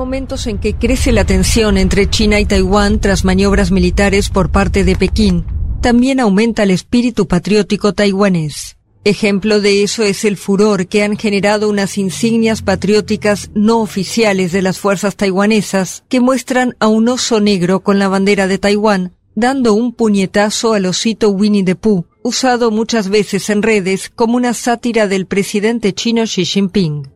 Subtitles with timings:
[0.00, 4.82] momentos en que crece la tensión entre China y Taiwán tras maniobras militares por parte
[4.82, 5.44] de Pekín,
[5.82, 8.78] también aumenta el espíritu patriótico taiwanés.
[9.04, 14.62] Ejemplo de eso es el furor que han generado unas insignias patrióticas no oficiales de
[14.62, 19.74] las fuerzas taiwanesas que muestran a un oso negro con la bandera de Taiwán dando
[19.74, 25.06] un puñetazo al osito Winnie the Pooh, usado muchas veces en redes como una sátira
[25.06, 27.08] del presidente chino Xi Jinping.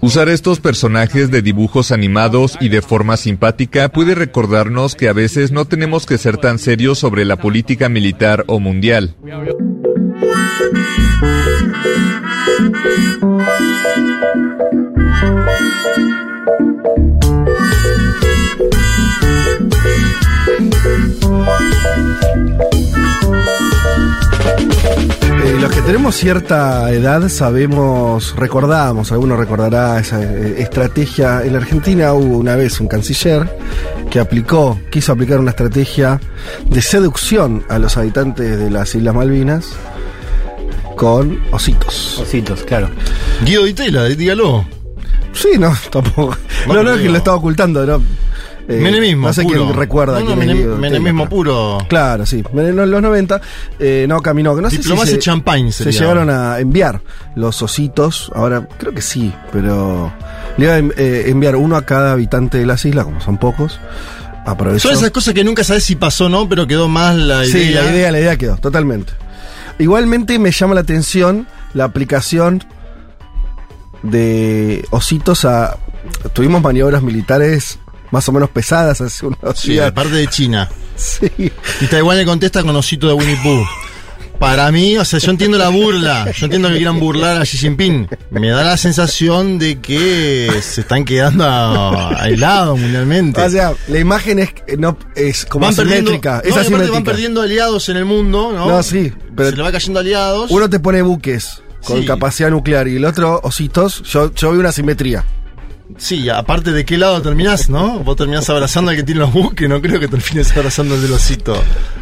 [0.00, 5.52] Usar estos personajes de dibujos animados y de forma simpática puede recordarnos que a veces
[5.52, 9.14] no tenemos que ser tan serios sobre la política militar o mundial.
[20.46, 20.60] Eh,
[25.58, 31.42] los que tenemos cierta edad sabemos, recordamos, alguno recordará esa eh, estrategia.
[31.44, 33.48] En la Argentina hubo una vez un canciller
[34.10, 36.20] que aplicó, quiso aplicar una estrategia
[36.66, 39.70] de seducción a los habitantes de las Islas Malvinas
[40.96, 42.18] con ositos.
[42.18, 42.90] Ositos, claro.
[43.44, 44.66] Guido Ditela, dígalo.
[45.32, 46.36] Sí, no, tampoco.
[46.68, 48.02] No, no, es que lo estaba ocultando, no.
[48.66, 49.26] Eh, menemismo.
[49.28, 49.64] No sé puro.
[49.66, 50.20] quién recuerda.
[50.20, 51.78] No, no, quién menem- menemismo puro.
[51.88, 52.42] Claro, sí.
[52.54, 53.40] En los 90
[53.78, 54.54] eh, no caminó.
[54.60, 56.00] No sé si Diplomacia se, champagne se sería.
[56.00, 57.02] llegaron a enviar
[57.36, 58.30] los ositos.
[58.34, 60.12] Ahora, creo que sí, pero
[60.56, 63.36] le iba a en- eh, enviar uno a cada habitante de las islas, como son
[63.38, 63.78] pocos.
[64.46, 64.88] Aprovechó.
[64.88, 67.52] Son esas cosas que nunca sabes si pasó o no, pero quedó más la idea.
[67.66, 69.12] Sí, la idea, la idea quedó, totalmente.
[69.78, 72.62] Igualmente me llama la atención la aplicación
[74.02, 75.76] de ositos a.
[76.32, 77.78] Tuvimos maniobras militares
[78.14, 79.88] más o menos pesadas hace unos Sí, días.
[79.88, 80.68] aparte de China.
[80.96, 81.28] Sí.
[81.80, 83.64] Y Taiwán le contesta con osito de Winnie Pooh.
[84.38, 86.30] Para mí, o sea, yo entiendo la burla.
[86.30, 88.06] Yo entiendo que quieran burlar a Xi Jinping.
[88.30, 91.44] Me da la sensación de que se están quedando
[92.16, 93.40] aislados mundialmente.
[93.42, 96.42] O sea, la imagen es, no, es como van perdiendo, asimétrica.
[96.44, 96.92] no, es asimétrica.
[96.92, 98.68] van perdiendo aliados en el mundo, ¿no?
[98.68, 100.50] No, sí, pero- se le va cayendo aliados.
[100.52, 102.06] Uno te pone buques con Sí.
[102.06, 104.00] capacidad nuclear y el otro ositos.
[104.04, 105.24] Yo, yo veo una simetría.
[105.98, 107.98] Sí, aparte de qué lado terminás, ¿no?
[108.00, 111.12] Vos terminás abrazando al que tiene los buques, no creo que termines abrazando al del
[111.12, 111.56] osito.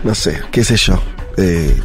[0.04, 1.00] No sé, qué sé yo.
[1.36, 1.78] Eh,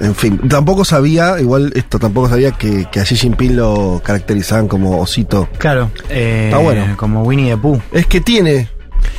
[0.00, 4.68] en fin, tampoco sabía, igual esto tampoco sabía que, que a Xi Jinping lo caracterizaban
[4.68, 5.48] como osito.
[5.58, 5.90] Claro.
[6.08, 6.96] eh, Está bueno.
[6.96, 7.80] Como Winnie the Pooh.
[7.92, 8.68] Es que tiene.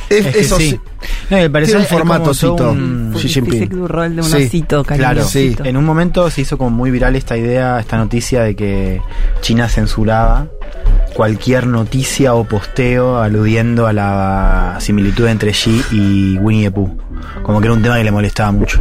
[0.08, 0.70] Es, Es que eso sí.
[0.70, 0.80] sí.
[1.30, 2.70] No, me parece Tiene un formato osito.
[2.72, 3.74] un- Xi Jinping.
[3.74, 5.64] Un rol de un Sí, osito, Claro, cariñosito.
[5.64, 9.00] En un momento se hizo como muy viral esta idea, esta noticia de que
[9.42, 10.48] China censuraba
[11.14, 16.96] cualquier noticia o posteo aludiendo a la similitud entre Xi y Winnie the Pooh.
[17.42, 18.80] Como que era un tema que le molestaba mucho.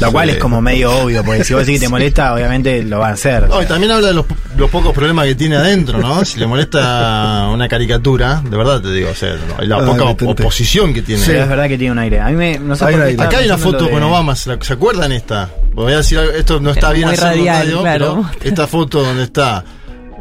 [0.00, 2.98] Lo cual es como medio obvio, porque si vos decís que te molesta, obviamente lo
[2.98, 3.48] van a hacer.
[3.48, 6.24] No, y también habla de los, los pocos problemas que tiene adentro, ¿no?
[6.24, 10.04] Si le molesta una caricatura, de verdad te digo, o sea, no, la Ah, poca
[10.30, 11.22] oposición que tiene.
[11.26, 12.20] Pero es verdad que tiene un aire.
[12.20, 14.06] A mí me, no sé Hay por qué Acá hay una foto lo con de-
[14.06, 15.48] Obama, ¿se, la- ¿se acuerdan esta?
[15.74, 18.26] Voy a decir esto no está Es bien radial, radio, claro.
[18.38, 19.64] pero esta foto donde está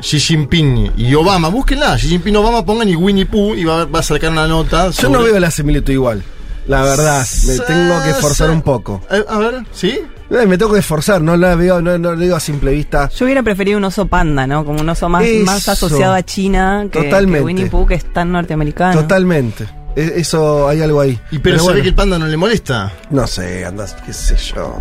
[0.01, 3.85] Xi Jinping y Obama, búsquenla, Xi Jinping y Obama, pongan y Winnie Pooh y va,
[3.85, 4.89] va a sacar una nota.
[4.89, 6.23] Yo no veo la similitud igual.
[6.67, 9.01] La verdad, me tengo que esforzar un poco.
[9.29, 9.99] A ver, ¿sí?
[10.29, 13.09] Eh, Me tengo que esforzar, no la veo, no, no lo digo a simple vista.
[13.09, 14.63] Yo hubiera preferido un oso panda, ¿no?
[14.63, 15.45] Como un oso más, Eso.
[15.45, 17.39] más asociado a China que, Totalmente.
[17.39, 19.01] que Winnie Pooh, que es tan norteamericano.
[19.01, 19.67] Totalmente.
[19.95, 21.19] E- Eso, hay algo ahí.
[21.31, 22.93] Y pero, bueno, ve que el panda no le molesta.
[23.09, 24.77] No sé, andas, qué sé yo.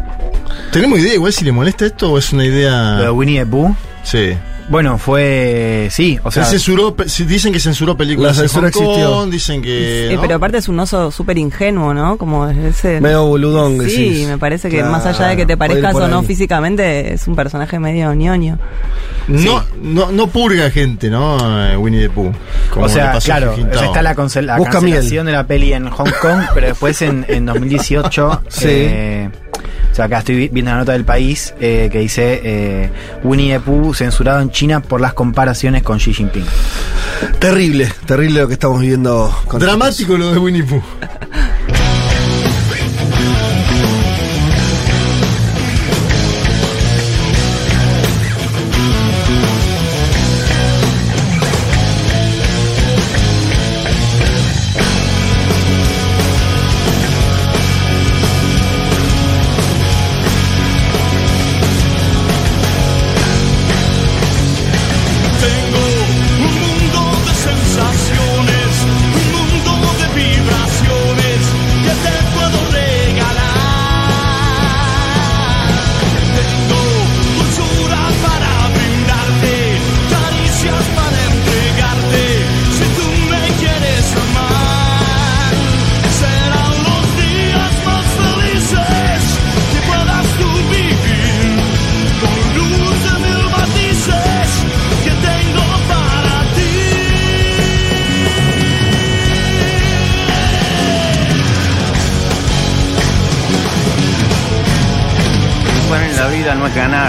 [0.70, 3.10] ¿Tenemos idea igual si le molesta esto o es una idea?
[3.10, 3.74] Winnie the Pooh.
[4.04, 4.34] Sí.
[4.70, 5.88] Bueno, fue.
[5.90, 6.44] Sí, o sea.
[6.44, 6.94] Él censuró,
[7.26, 9.26] dicen que censuró películas La en censura Hong Kong, existió.
[9.26, 10.12] dicen que...
[10.14, 10.20] ¿no?
[10.20, 12.16] pero aparte es un oso súper ingenuo, ¿no?
[12.16, 13.00] Como ese...
[13.00, 14.28] Medio boludón, Sí, decís.
[14.28, 16.26] me parece que Claro, más allá de que te parezcas o no ahí.
[16.26, 18.58] físicamente, es un personaje medio ñoño.
[19.26, 21.36] No, no, no purga gente, ¿no?
[21.72, 22.32] Eh, Winnie the Pooh.
[22.72, 26.40] como O sea, claro, está la, concel- la cancelación de la peli en Hong Kong,
[26.54, 28.66] pero después en, en 2018, Sí.
[28.68, 29.30] eh,
[29.90, 32.90] o sea, acá estoy vi- viendo la nota del país eh, que dice eh,
[33.24, 36.44] Winnie the Pooh censurado en China por las comparaciones con Xi Jinping.
[37.38, 39.34] Terrible, terrible lo que estamos viviendo.
[39.46, 40.82] Con Dramático lo de Winnie Pooh.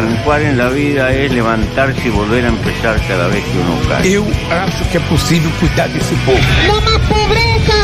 [0.02, 4.12] Triunfar en la vida es levantarse y volver a empezar cada vez que uno cae.
[4.12, 6.40] Eu acho que é possível cuidar desse povo.
[6.66, 7.78] No más pobreza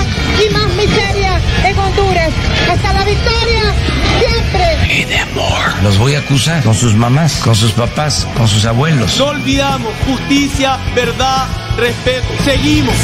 [0.43, 2.33] y más miseria en Honduras.
[2.71, 3.63] Hasta la victoria,
[4.17, 4.99] siempre.
[4.99, 5.83] Y de amor.
[5.83, 9.15] Los voy a acusar con sus mamás, con sus papás, con sus abuelos.
[9.19, 11.45] No olvidamos justicia, verdad,
[11.77, 12.29] respeto.
[12.43, 12.95] Seguimos.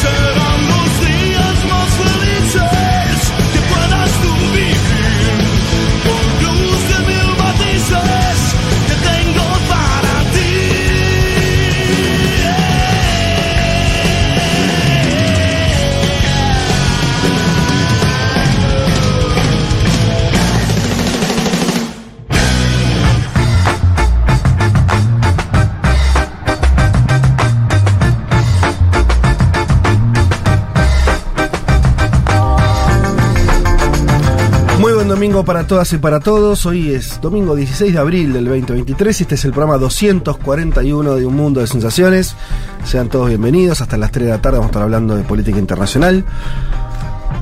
[35.13, 36.65] Domingo para todas y para todos.
[36.65, 41.25] Hoy es domingo 16 de abril del 2023 y este es el programa 241 de
[41.27, 42.35] Un Mundo de Sensaciones.
[42.83, 43.79] Sean todos bienvenidos.
[43.79, 46.25] Hasta las 3 de la tarde vamos a estar hablando de política internacional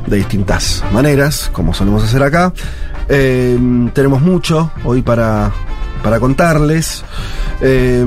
[0.05, 2.51] de distintas maneras, como solemos hacer acá.
[3.07, 3.57] Eh,
[3.93, 5.53] tenemos mucho hoy para,
[6.03, 7.05] para contarles.
[7.61, 8.05] Eh,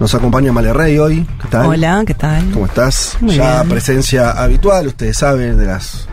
[0.00, 1.24] nos acompaña Male Rey hoy.
[1.40, 1.66] ¿Qué tal?
[1.66, 2.50] Hola, ¿qué tal?
[2.50, 3.16] ¿Cómo estás?
[3.20, 3.68] Muy ya bien.
[3.68, 6.09] presencia habitual, ustedes saben, de las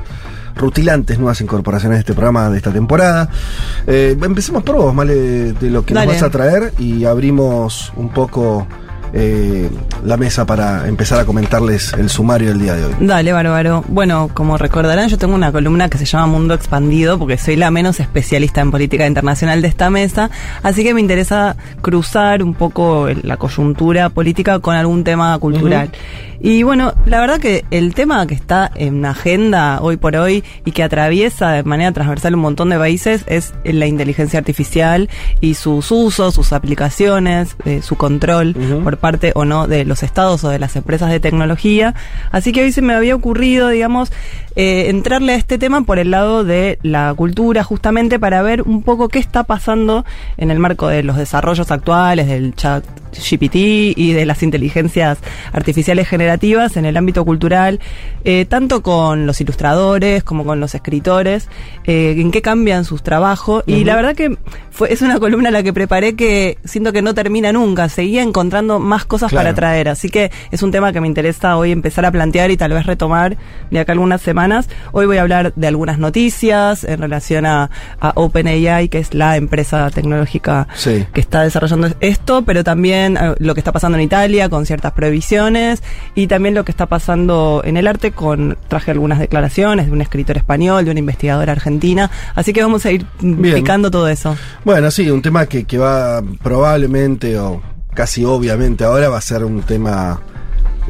[0.57, 3.30] rutilantes nuevas incorporaciones de este programa de esta temporada.
[3.86, 6.07] Eh, empecemos por vos, Male, de lo que Dale.
[6.07, 8.68] nos vas a traer y abrimos un poco
[9.13, 9.69] eh,
[10.04, 12.94] la mesa para empezar a comentarles el sumario del día de hoy.
[13.00, 13.83] Dale, bárbaro.
[13.88, 17.71] Bueno, como recordarán, yo tengo una columna que se llama Mundo Expandido, porque soy la
[17.71, 20.30] menos especialista en política internacional de esta mesa,
[20.63, 25.92] así que me interesa cruzar un poco la coyuntura política con algún tema cultural.
[26.39, 30.71] Y bueno, la verdad que el tema que está en agenda hoy por hoy y
[30.71, 35.09] que atraviesa de manera transversal un montón de países es la inteligencia artificial
[35.42, 40.44] y sus usos, sus aplicaciones, eh, su control por parte o no de los estados
[40.44, 41.95] o de las empresas de tecnología.
[42.31, 44.11] Así que hoy se me había ocurrido, digamos,
[44.57, 48.81] eh, entrarle a este tema por el lado de la cultura, justamente para ver un
[48.81, 50.04] poco qué está pasando
[50.36, 52.83] en el marco de los desarrollos actuales del chat
[53.13, 53.56] GPT
[53.95, 55.19] y de las inteligencias
[55.54, 57.80] artificiales generativas en el ámbito cultural,
[58.25, 61.50] eh, tanto con los ilustradores como con los escritores,
[61.86, 63.63] eh, en qué cambian sus trabajos.
[63.68, 64.38] Y la verdad que
[64.71, 68.80] fue, es una columna la que preparé que siento que no termina nunca, seguía encontrando
[68.80, 69.45] más cosas Claro.
[69.45, 69.89] para traer.
[69.89, 72.86] Así que es un tema que me interesa hoy empezar a plantear y tal vez
[72.88, 73.38] retomar
[73.71, 74.46] de acá algunas semanas.
[74.91, 79.35] Hoy voy a hablar de algunas noticias en relación a, a OpenAI, que es la
[79.38, 81.05] empresa tecnológica Sí.
[81.13, 84.94] que está desarrollando esto, pero también eh, lo que está pasando en Italia con ciertas
[84.94, 85.83] prohibiciones
[86.15, 90.01] y también lo que está pasando en el arte con traje algunas declaraciones de un
[90.01, 93.55] escritor español, de una investigadora argentina, así que vamos a ir Bien.
[93.55, 94.35] picando todo eso.
[94.63, 97.61] Bueno, sí, un tema que, que va probablemente o
[97.94, 100.19] casi obviamente ahora va a ser un tema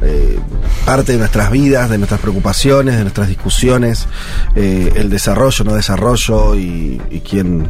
[0.02, 0.38] eh,
[0.84, 4.06] parte de nuestras vidas, de nuestras preocupaciones, de nuestras discusiones,
[4.54, 7.68] eh, el desarrollo, no desarrollo y, quién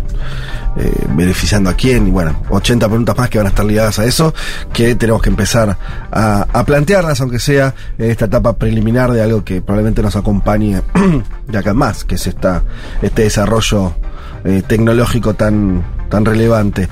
[0.76, 2.06] eh, beneficiando a quién.
[2.06, 4.35] Y bueno, 80 preguntas más que van a estar ligadas a eso,
[4.73, 5.76] que tenemos que empezar
[6.12, 10.82] a, a plantearlas, aunque sea en esta etapa preliminar de algo que probablemente nos acompañe
[11.49, 12.62] de acá más, que es esta,
[13.02, 13.94] este desarrollo
[14.44, 16.88] eh, tecnológico tan, tan relevante.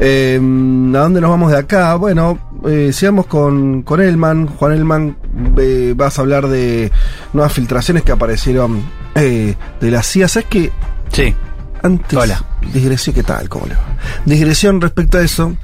[0.00, 1.94] Eh, ¿A dónde nos vamos de acá?
[1.96, 4.46] Bueno, eh, sigamos con, con Elman.
[4.46, 5.16] Juan Elman,
[5.58, 6.90] eh, vas a hablar de
[7.32, 8.82] nuevas filtraciones que aparecieron
[9.14, 10.28] eh, de la CIA.
[10.28, 10.70] ¿Sabes qué?
[11.12, 11.34] Sí.
[11.82, 12.18] Antes.
[12.18, 12.44] Hola.
[12.72, 13.48] Digresión, ¿qué tal?
[13.48, 13.80] ¿Cómo le va?
[14.24, 15.56] Digresión respecto a eso.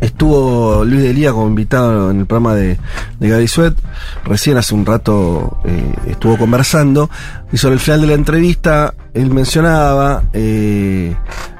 [0.00, 2.78] Estuvo Luis Delía como invitado en el programa de,
[3.18, 3.74] de Gaby Suet.
[4.24, 7.10] Recién hace un rato eh, estuvo conversando.
[7.52, 11.14] Y sobre el final de la entrevista, él mencionaba eh,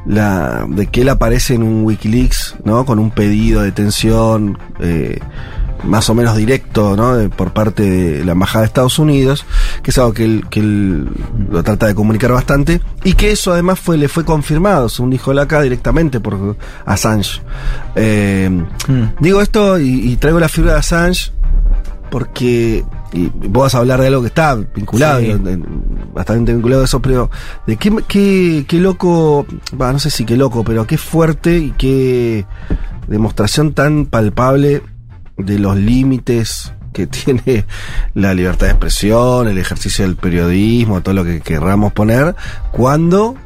[0.07, 2.87] la, de que él aparece en un Wikileaks, ¿no?
[2.87, 5.19] Con un pedido de detención eh,
[5.85, 7.17] más o menos directo, ¿no?
[7.17, 9.45] De- por parte de la Embajada de Estados Unidos,
[9.83, 11.09] que es algo que él, que él
[11.51, 15.33] lo trata de comunicar bastante, y que eso además fue, le fue confirmado, según dijo
[15.33, 17.41] él acá, directamente por Assange.
[17.97, 18.65] Eh,
[19.21, 21.33] Digo esto y, y traigo la figura de Assange
[22.11, 25.33] porque y vos vas a hablar de algo que está vinculado, Sí.
[26.15, 27.29] bastante vinculado a eso, pero
[27.67, 31.71] de qué, qué, qué loco, bah, no sé si qué loco, pero qué fuerte y
[31.73, 32.47] qué
[33.09, 34.83] demostración tan palpable
[35.45, 37.65] de los límites que tiene
[38.15, 42.35] la libertad de expresión, el ejercicio del periodismo, todo lo que querramos poner,
[42.73, 43.37] cuando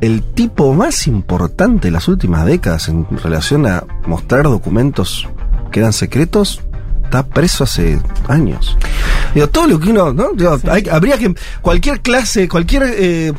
[0.00, 5.26] el tipo más importante de las últimas décadas en relación a mostrar documentos
[5.70, 6.60] que eran secretos
[7.04, 7.98] está preso hace
[8.28, 8.76] años.
[9.34, 10.30] Digo, todo lo que uno, ¿no?
[10.34, 13.32] Digo, hay- habría que cualquier clase, cualquier eh,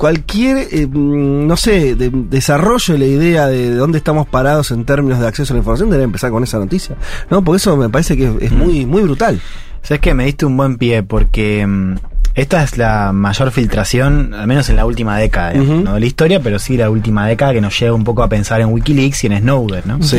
[0.00, 4.86] cualquier, eh, mm, no sé, de- desarrollo de la idea de dónde estamos parados en
[4.86, 6.96] términos de acceso a la información debe empezar con esa noticia.
[7.30, 7.44] ¿No?
[7.44, 9.38] Porque eso me parece que es muy, muy brutal.
[9.82, 11.96] Sabes que me diste un buen pie porque mm,
[12.34, 16.40] esta es la mayor filtración, al menos en la última década, no de la historia,
[16.40, 19.26] pero sí la última década que nos lleva un poco a pensar en Wikileaks y
[19.26, 20.02] en Snowden, ¿no?
[20.02, 20.18] Sí.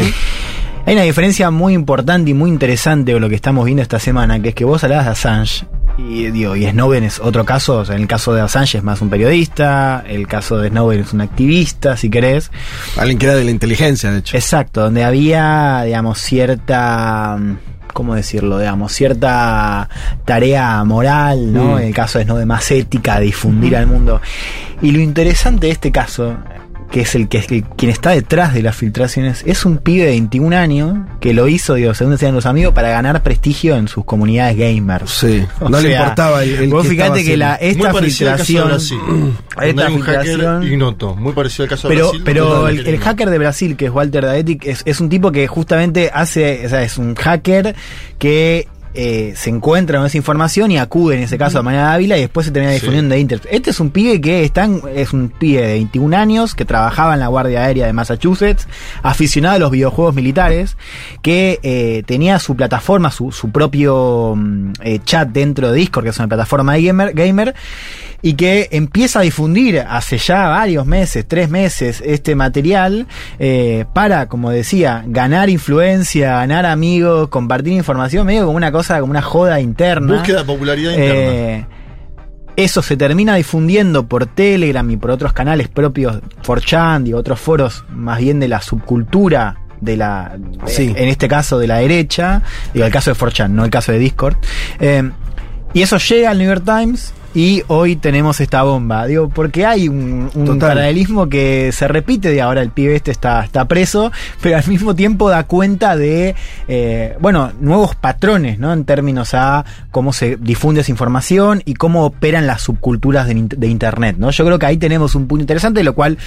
[0.85, 4.39] Hay una diferencia muy importante y muy interesante con lo que estamos viendo esta semana,
[4.41, 5.65] que es que vos hablabas de Assange
[5.97, 8.83] y digo, y Snowden es otro caso, o sea, en el caso de Assange es
[8.83, 12.51] más un periodista, el caso de Snowden es un activista, si querés.
[12.97, 14.37] Alguien que era de la inteligencia, de hecho.
[14.37, 17.57] Exacto, donde había, digamos, cierta, mm,
[17.93, 18.59] ¿cómo decirlo?
[18.59, 19.89] Digamos, cierta
[20.25, 21.75] tarea moral, ¿no?
[21.75, 21.79] Mm.
[21.79, 24.21] En el caso de Snowden, más ética, difundir al mundo.
[24.81, 26.37] Y lo interesante de este caso,
[26.91, 30.03] que es el que es el- quien está detrás de las filtraciones, es un pibe
[30.05, 33.87] de 21 años que lo hizo, digo, según decían los amigos, para ganar prestigio en
[33.87, 35.09] sus comunidades gamers.
[35.11, 38.31] Sí, O no le importaba el, el vos que fíjate que la, esta Muy parecido
[38.31, 39.37] al caso de filtración.
[39.61, 41.15] Esta hay un hacker filtración- ignoto.
[41.15, 42.21] Muy parecido al caso de pero, Brasil.
[42.25, 46.11] pero el, hacker de Brasil, que es Walter Daetic, es, es un tipo que justamente
[46.13, 47.73] hace, o sea, es un hacker
[48.19, 52.17] que eh, se encuentra con esa información y acude en ese caso a Mañana Ávila
[52.17, 53.47] y después se termina difundiendo de Internet.
[53.51, 57.13] Este es un pibe que está en- es un pibe de 21 años que trabajaba
[57.13, 58.67] en la Guardia Aérea de Massachusetts,
[59.03, 60.75] aficionado a los videojuegos militares,
[61.21, 66.09] que eh, tenía su plataforma, su, su propio mm, eh, chat dentro de Discord, que
[66.09, 67.55] es una plataforma de gamer, gamer
[68.21, 73.07] y que empieza a difundir hace ya varios meses, tres meses, este material
[73.39, 79.11] eh, para, como decía, ganar influencia, ganar amigos, compartir información, medio como una cosa, como
[79.11, 80.13] una joda interna.
[80.15, 81.31] Búsqueda de popularidad interna.
[81.31, 81.65] Eh,
[82.57, 87.85] eso se termina difundiendo por Telegram y por otros canales propios, 4chan y otros foros
[87.89, 90.37] más bien de la subcultura de la,
[90.67, 90.93] Sí.
[90.95, 93.99] en este caso de la derecha, digo el caso de 4chan, no el caso de
[93.99, 94.35] Discord.
[94.79, 95.09] Eh,
[95.73, 99.05] y eso llega al New York Times y hoy tenemos esta bomba.
[99.07, 103.43] Digo, porque hay un, un paralelismo que se repite de ahora el pibe este está,
[103.43, 104.11] está preso,
[104.41, 106.35] pero al mismo tiempo da cuenta de,
[106.67, 108.73] eh, bueno, nuevos patrones, ¿no?
[108.73, 113.67] En términos a cómo se difunde esa información y cómo operan las subculturas de, de
[113.67, 114.31] Internet, ¿no?
[114.31, 116.17] Yo creo que ahí tenemos un punto interesante, de lo cual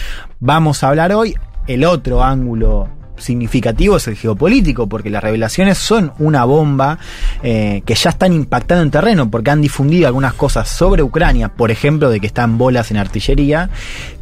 [0.40, 1.34] vamos a hablar hoy.
[1.66, 6.98] El otro ángulo significativo es el geopolítico, porque las revelaciones son una bomba
[7.42, 11.70] eh, que ya están impactando en terreno, porque han difundido algunas cosas sobre Ucrania, por
[11.70, 13.70] ejemplo, de que están bolas en artillería,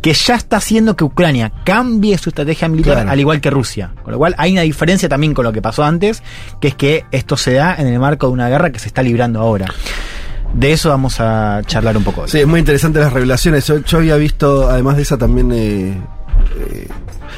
[0.00, 3.11] que ya está haciendo que Ucrania cambie su estrategia militar, Claro.
[3.11, 3.90] al igual que Rusia.
[4.02, 6.22] Con lo cual hay una diferencia también con lo que pasó antes,
[6.61, 9.02] que es que esto se da en el marco de una guerra que se está
[9.02, 9.66] librando ahora.
[10.52, 12.28] De eso vamos a charlar un poco hoy.
[12.28, 13.66] Sí, es muy interesante las revelaciones.
[13.66, 15.99] Yo, yo había visto, además de esa, también eh,
[16.59, 16.89] eh,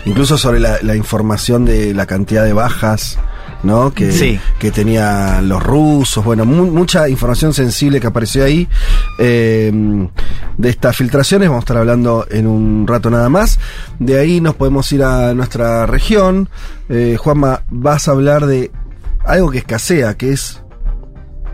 [0.06, 3.18] incluso sobre la, la información de la cantidad de bajas.
[3.62, 3.94] ¿no?
[3.94, 4.38] Que, Sí.
[4.58, 8.68] que tenían los rusos, bueno, mu- mucha información sensible que apareció ahí.
[9.18, 9.72] Eh,
[10.58, 13.58] de estas filtraciones vamos a estar hablando en un rato nada más.
[13.98, 16.50] De ahí nos podemos ir a nuestra región.
[16.90, 18.70] Eh, Juanma, vas a hablar de
[19.24, 20.62] algo que escasea, que es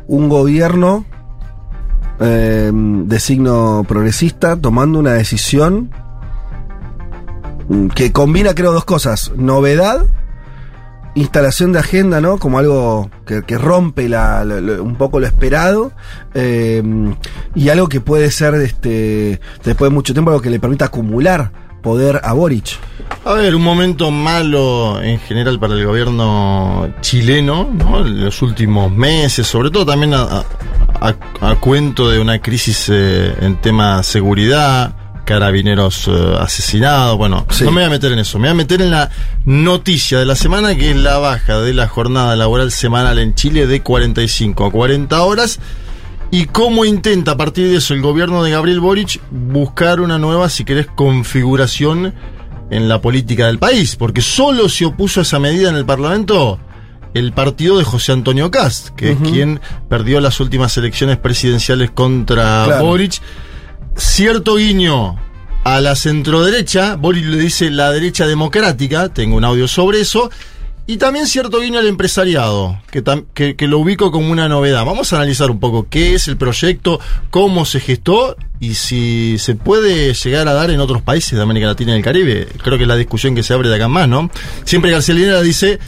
[0.08, 1.04] un gobierno
[2.18, 5.90] eh, de signo progresista tomando una decisión
[7.94, 9.32] que combina, creo, dos cosas.
[9.36, 10.06] Novedad,
[11.14, 12.38] instalación de agenda, ¿no?
[12.38, 14.44] Como algo que, que rompe la-
[14.80, 15.92] un poco lo esperado.
[16.34, 16.82] eh,
[17.54, 21.50] y algo que puede ser, este, después de mucho tiempo, algo que le permita acumular
[21.82, 22.76] poder a Boric.
[23.24, 28.06] A ver, un momento malo en general para el gobierno chileno, ¿no?
[28.06, 30.44] En los últimos meses, sobre todo también a
[31.60, 34.94] cuento de una crisis eh, en tema seguridad,
[35.34, 37.62] carabineros eh, asesinados, bueno, Sí.
[37.62, 39.10] no me voy a meter en eso, me voy a meter en la
[39.44, 43.68] noticia de la semana que es la baja de la jornada laboral semanal en Chile
[43.68, 45.60] de 45 a 40 horas.
[46.32, 50.48] Y cómo intenta a partir de eso el gobierno de Gabriel Boric buscar una nueva,
[50.48, 52.12] si querés, configuración
[52.70, 53.94] en la política del país.
[53.96, 56.58] Porque solo se opuso a esa medida en el Parlamento
[57.14, 62.64] el partido de José Antonio Cast, que es quien perdió las últimas elecciones presidenciales contra
[62.66, 62.84] Claro.
[62.84, 63.20] Boric.
[64.00, 65.16] Cierto guiño
[65.62, 70.30] a la centroderecha, Boric le dice la derecha democrática, tengo un audio sobre eso.
[70.86, 74.86] Y también cierto guiño al empresariado, que, que lo ubico como una novedad.
[74.86, 79.54] Vamos a analizar un poco qué es el proyecto, cómo se gestó y si se
[79.54, 82.48] puede llegar a dar en otros países de América Latina y el Caribe.
[82.64, 84.30] Creo que es la discusión que se abre de acá en más, ¿no?
[84.64, 85.78] Siempre García Linera dice,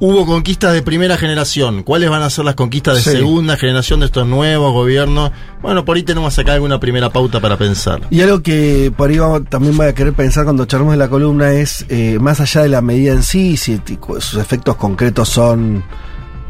[0.00, 1.82] hubo conquistas de primera generación.
[1.82, 3.10] ¿Cuáles van a ser las conquistas de Sí.
[3.10, 5.30] segunda generación de estos nuevos gobiernos?
[5.62, 8.00] Bueno, por ahí tenemos acá alguna primera pauta para pensar.
[8.10, 11.08] Y algo que por ahí vamos- también voy a querer pensar cuando charlemos de la
[11.08, 13.80] columna es, eh, más allá de la medida en sí, si
[14.18, 15.82] sus efectos concretos son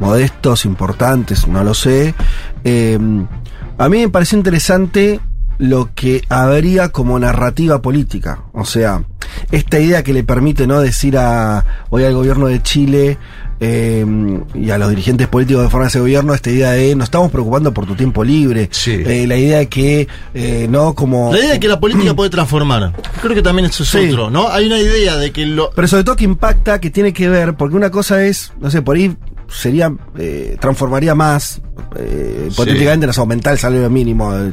[0.01, 2.15] modestos, importantes, no lo sé.
[2.65, 2.99] Eh,
[3.79, 5.21] a mí me pareció interesante
[5.59, 8.41] lo que habría como narrativa política.
[8.53, 9.03] O sea,
[9.51, 13.19] esta idea que le permite no decir a hoy al gobierno de Chile
[13.59, 14.05] eh,
[14.55, 17.73] y a los dirigentes políticos que forman ese gobierno esta idea de nos estamos preocupando
[17.73, 18.69] por tu tiempo libre.
[18.87, 21.33] Eh, la idea de que eh, no como.
[21.33, 22.93] La idea de que la política puede transformar.
[23.23, 24.11] Creo que también eso es Sí.
[24.11, 24.49] otro, ¿no?
[24.49, 25.71] Hay una idea de que lo.
[25.71, 28.83] Pero sobre todo que impacta, que tiene que ver, porque una cosa es, no sé,
[28.83, 29.17] por ahí
[29.49, 31.61] sería, eh, transformaría más,
[31.97, 34.53] eh, hipotéticamente nos aumentar el salario mínimo, eh,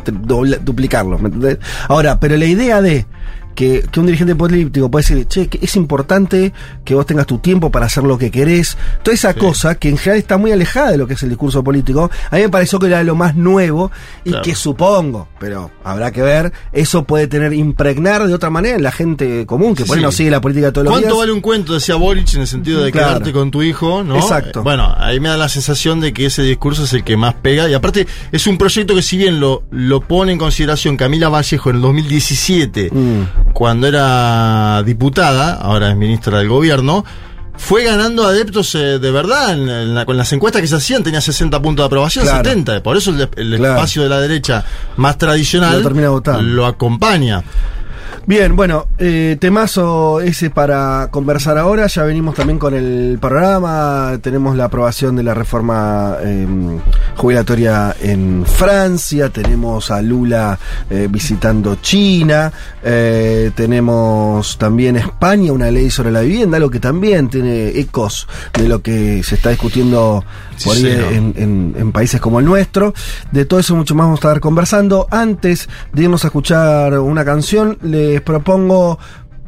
[0.62, 1.18] duplicarlo.
[1.20, 1.60] ¿me entendés?
[1.88, 3.06] Ahora, pero la idea de
[3.54, 7.38] que, que un dirigente político puede decir, che, que es importante que vos tengas tu
[7.40, 10.92] tiempo para hacer lo que querés, toda esa cosa que en general está muy alejada
[10.92, 13.36] de lo que es el discurso político, a mí me pareció que era lo más
[13.36, 13.92] nuevo
[14.24, 14.44] y Claro.
[14.44, 18.92] que supongo, pero habrá que ver, eso puede tener, impregnar de otra manera en la
[18.92, 20.06] gente común, que por ahí Sí.
[20.06, 21.04] no sigue la política todos los días.
[21.04, 21.74] ¿Cuánto vale un cuento?
[21.74, 23.08] Decía Boric en el sentido de Claro.
[23.10, 24.16] quedarte con tu hijo, ¿no?
[24.18, 24.60] Exacto.
[24.60, 27.34] Eh, Bueno, ahí me da la sensación de que ese discurso es el que más
[27.36, 27.70] pega.
[27.70, 31.70] Y aparte, es un proyecto que si bien lo, lo pone en consideración Camila Vallejo
[31.70, 33.43] en el 2017, Mm.
[33.54, 37.04] Cuando era diputada, ahora es ministra del gobierno,
[37.56, 39.54] fue ganando adeptos eh, de verdad.
[39.54, 42.44] En, la- con las encuestas que se hacían tenía 60 puntos de aprobación, Claro.
[42.44, 42.82] 70.
[42.82, 43.76] Por eso el, el Claro.
[43.76, 44.66] espacio de la derecha
[44.98, 46.08] más tradicional Lo termina
[46.42, 47.44] lo acompaña.
[48.26, 51.88] Bien, bueno, eh, temazo ese para conversar ahora.
[51.88, 54.18] Ya venimos también con el programa.
[54.22, 56.48] Tenemos la aprobación de la reforma eh,
[57.18, 59.30] jubilatoria en Francia.
[59.30, 60.58] Tenemos a Lula
[60.90, 62.52] eh, visitando China.
[62.82, 68.68] Eh, tenemos también España, una ley sobre la vivienda, algo que también tiene ecos de
[68.68, 70.24] lo que se está discutiendo
[70.58, 70.86] Sí, por ahí
[71.16, 72.94] en, en- en países como el nuestro.
[73.32, 75.08] De todo eso mucho más vamos a estar conversando.
[75.12, 78.98] Antes de irnos a escuchar una canción, les propongo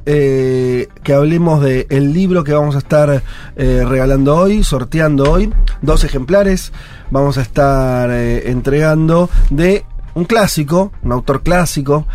[0.08, 3.24] eh, que hablemos del el libro que vamos a estar
[3.56, 5.52] eh, regalando hoy, sorteando hoy.
[5.82, 6.72] Dos ejemplares
[7.12, 12.08] vamos a estar eh, entregando de un clásico, un autor clásico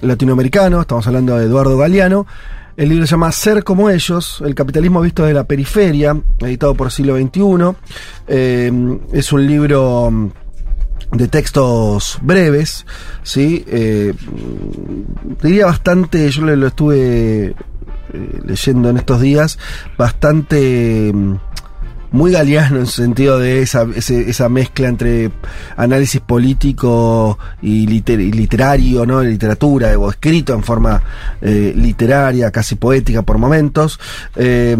[0.00, 2.26] latinoamericano, estamos hablando de Eduardo Galeano.
[2.76, 6.90] El libro se llama Ser como ellos, el capitalismo visto de la periferia, editado por
[6.90, 7.76] siglo XXI.
[8.28, 10.30] Eh, es un libro mm,
[11.12, 12.86] de textos breves,
[13.22, 13.64] ¿sí?
[13.66, 14.14] Eh,
[15.42, 17.54] diría bastante, yo lo, lo estuve
[18.14, 19.58] eh, leyendo en estos días,
[19.98, 21.34] bastante mm,
[22.12, 25.30] muy galeano en su sentido de esa, ese- esa mezcla entre
[25.76, 29.22] análisis político y, liter- y literario, ¿no?
[29.22, 31.02] Literatura, o escrito en forma
[31.40, 33.98] eh, literaria, casi poética por momentos.
[34.36, 34.76] Eh,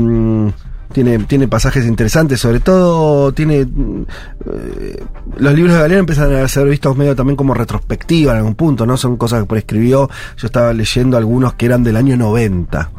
[0.92, 5.04] tiene, tiene pasajes interesantes, sobre todo tiene eh,
[5.38, 8.86] los libros de Galeano empiezan a ser vistos medio también como retrospectiva en algún punto,
[8.86, 8.96] ¿no?
[8.96, 12.90] Son cosas que por escribió, yo estaba leyendo algunos que eran del año 90.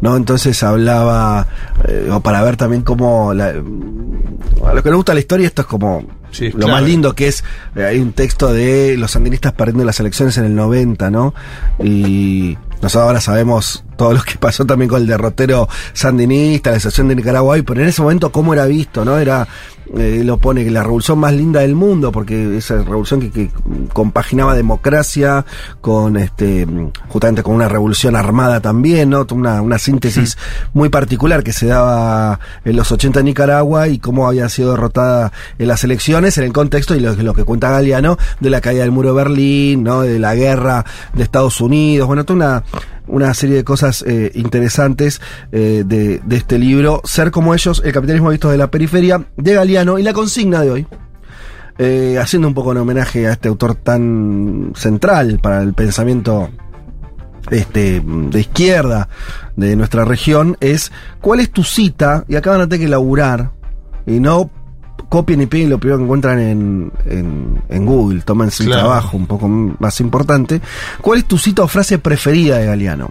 [0.00, 0.16] ¿no?
[0.16, 1.46] Entonces hablaba,
[1.86, 5.62] eh, o para ver también cómo, la- a los que les gusta la historia, esto
[5.62, 6.72] es como Sí, lo claro.
[6.72, 7.44] más lindo que es,
[7.76, 11.32] eh, hay un texto de los sandinistas perdiendo las elecciones en el 90, ¿no?
[11.82, 17.06] Y nosotros ahora sabemos todo lo que pasó también con el derrotero sandinista, la situación
[17.08, 19.18] de Nicaragua, hoy, pero en ese momento cómo era visto, ¿no?
[19.18, 19.46] Era,
[19.96, 23.50] eh, lo pone, la revolución más linda del mundo, porque esa revolución que, que
[23.92, 25.44] compaginaba democracia
[25.80, 26.66] con, este,
[27.08, 29.26] justamente con una revolución armada también, ¿no?
[29.32, 30.38] Una, una síntesis
[30.72, 35.32] muy particular que se daba en los 80 en Nicaragua y cómo había sido derrotada
[35.58, 38.82] en las elecciones en el contexto y lo, lo que cuenta Galeano de la caída
[38.82, 40.02] del muro de Berlín, ¿no?
[40.02, 42.64] De la guerra de Estados Unidos, bueno, toda una,
[43.06, 48.30] una serie de cosas eh, interesantes eh, de, este libro, Ser como ellos, el capitalismo
[48.30, 50.86] visto de la periferia, de Galeano, y la consigna de hoy,
[51.78, 56.50] eh, haciendo un poco en homenaje a este autor tan central para el pensamiento
[57.50, 59.08] este, de izquierda
[59.56, 62.24] de nuestra región, es ¿cuál es tu cita?
[62.28, 63.50] Y acá van a tener que laburar,
[64.06, 64.50] y no
[65.12, 68.84] copien y peguen lo primero que encuentran en, en, en Google, tómense el Claro.
[68.84, 70.62] trabajo un poco más importante.
[71.02, 73.10] ¿Cuál es tu cita o frase preferida de Galeano?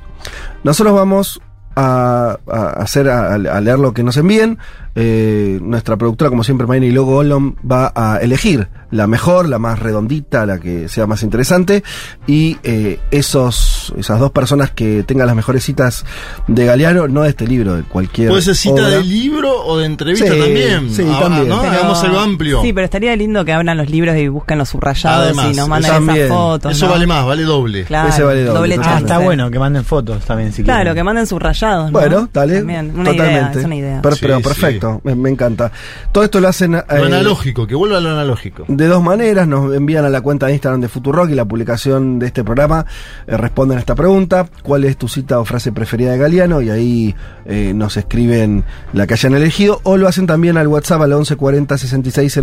[0.64, 1.40] Nosotros vamos
[1.76, 4.58] a, a hacer a, a leer lo que nos envíen.
[4.96, 9.58] Eh, nuestra productora, como siempre, Mayne y Logo Goldom, va a elegir la mejor, la
[9.58, 11.82] más redondita, la que sea más interesante.
[12.28, 16.06] Y eh, esos, esas dos personas que tengan las mejores citas
[16.48, 18.30] de Galeano, no de este libro, de cualquier.
[18.30, 18.90] Puede ser cita obra.
[18.90, 20.90] de libro o de entrevista Sí, también.
[20.94, 21.48] sí, Ah, también.
[21.48, 21.62] ¿no?
[21.62, 22.62] Pero- Hagamos algo amplio.
[22.62, 25.70] Sí, pero estaría lindo que abran los libros y busquen los subrayados Además, y nos
[25.70, 26.18] manden también.
[26.26, 26.72] esas fotos.
[26.74, 26.92] Eso ¿no?
[26.92, 27.86] vale más, vale doble.
[27.86, 30.96] Claro, Ese vale doble, doble Ah, está bueno que manden fotos también si Claro, quieren.
[30.96, 31.92] que manden subrayados.
[31.92, 31.98] ¿no?
[31.98, 32.58] Bueno, dale.
[32.58, 33.20] También, una totalmente.
[33.42, 33.96] idea, es una idea.
[33.96, 34.44] Sí, pero sí.
[34.82, 35.72] Perfecto, me, me encanta.
[36.12, 36.76] Todo esto lo hacen.
[36.76, 38.66] eh, Lo analógico, que vuelva a lo analógico.
[38.68, 42.20] De dos maneras, nos envían a la cuenta de Instagram de Futurock y la publicación
[42.20, 42.86] de este programa
[43.28, 46.62] eh, responden a esta pregunta, ¿cuál es tu cita o frase preferida de Galeano?
[46.62, 47.16] Y ahí
[47.46, 48.64] eh, nos escriben
[48.94, 52.40] la que hayan elegido o lo hacen también al WhatsApp al 1140 66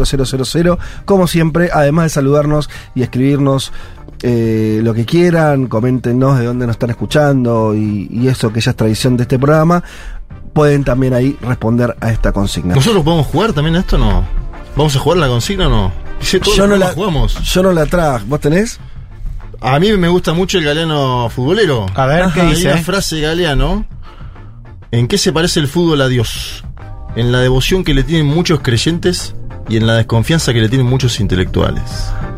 [0.53, 3.73] 000, como siempre, además de saludarnos y escribirnos
[4.23, 8.71] eh, lo que quieran, coméntenos de dónde nos están escuchando y, y eso que ya
[8.73, 9.83] es tradición de este programa.
[10.53, 12.75] Pueden también ahí responder a esta consigna.
[12.75, 14.25] ¿Nosotros podemos jugar también a esto o no?
[14.77, 15.93] ¿Vamos a jugar la consigna o no?
[16.21, 17.35] Dice, todos Yo no, la, jugamos.
[17.43, 18.25] yo no la traje.
[18.27, 18.79] ¿Vos tenés?
[19.61, 21.87] A mí me gusta mucho el galeano futbolero.
[21.95, 22.73] A ver, ¿qué Hay dice?
[22.73, 23.85] una frase Galeano.
[24.91, 26.65] ¿En qué se parece el fútbol a Dios?
[27.17, 29.35] En la devoción que le tienen muchos creyentes
[29.69, 31.83] y en la desconfianza que le tienen muchos intelectuales.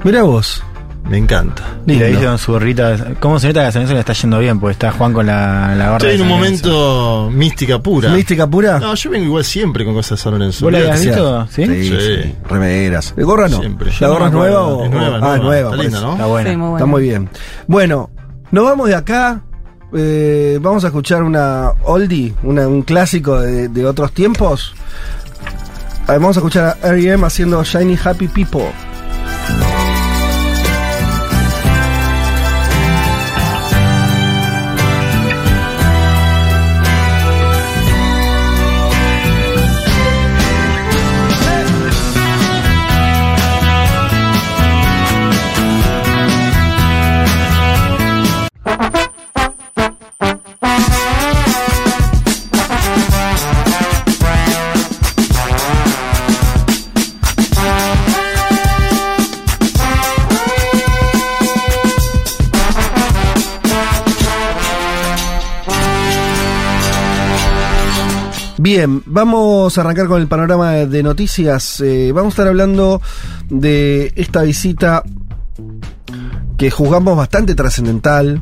[0.02, 0.62] Mira vos.
[1.08, 1.62] Me encanta.
[1.86, 2.06] Y le Lindo.
[2.18, 4.60] dice Don Zurrita, ¿cómo se nota que a San Lorenzo le está yendo bien?
[4.60, 8.10] Porque está Juan con la, la gorra Estoy en un momento mística pura.
[8.10, 8.78] ¿Mística pura?
[8.78, 10.64] No, yo vengo igual siempre con cosas de San Lorenzo.
[10.66, 11.46] ¿Vos la habías visto?
[11.48, 11.66] ¿Sí?
[11.66, 11.96] Sí, Sí.
[12.22, 12.34] sí.
[12.48, 13.14] Remeras.
[13.16, 13.58] ¿De gorra no?
[13.58, 13.90] Siempre.
[13.98, 14.84] ¿La gorra es no nueva o.?
[14.84, 15.38] Es nueva, ah, nueva.
[15.38, 15.70] nueva.
[15.70, 16.00] Está linda.
[16.00, 16.12] ¿no?
[16.12, 16.50] Está buena.
[16.50, 16.76] Sí, muy bueno.
[16.76, 17.28] Está muy bien.
[17.66, 18.10] Bueno,
[18.52, 19.42] nos vamos de acá.
[19.92, 24.74] eh, vamos a escuchar una oldie, una- un clásico de, de otros tiempos.
[26.06, 27.26] Vamos a escuchar a R.E.M.
[27.26, 28.66] haciendo Shiny Happy People.
[68.72, 71.80] Bien, vamos a arrancar con el panorama de noticias.
[71.80, 73.02] Eh, vamos a estar hablando
[73.48, 75.02] de esta visita
[76.56, 78.40] que juzgamos bastante trascendental,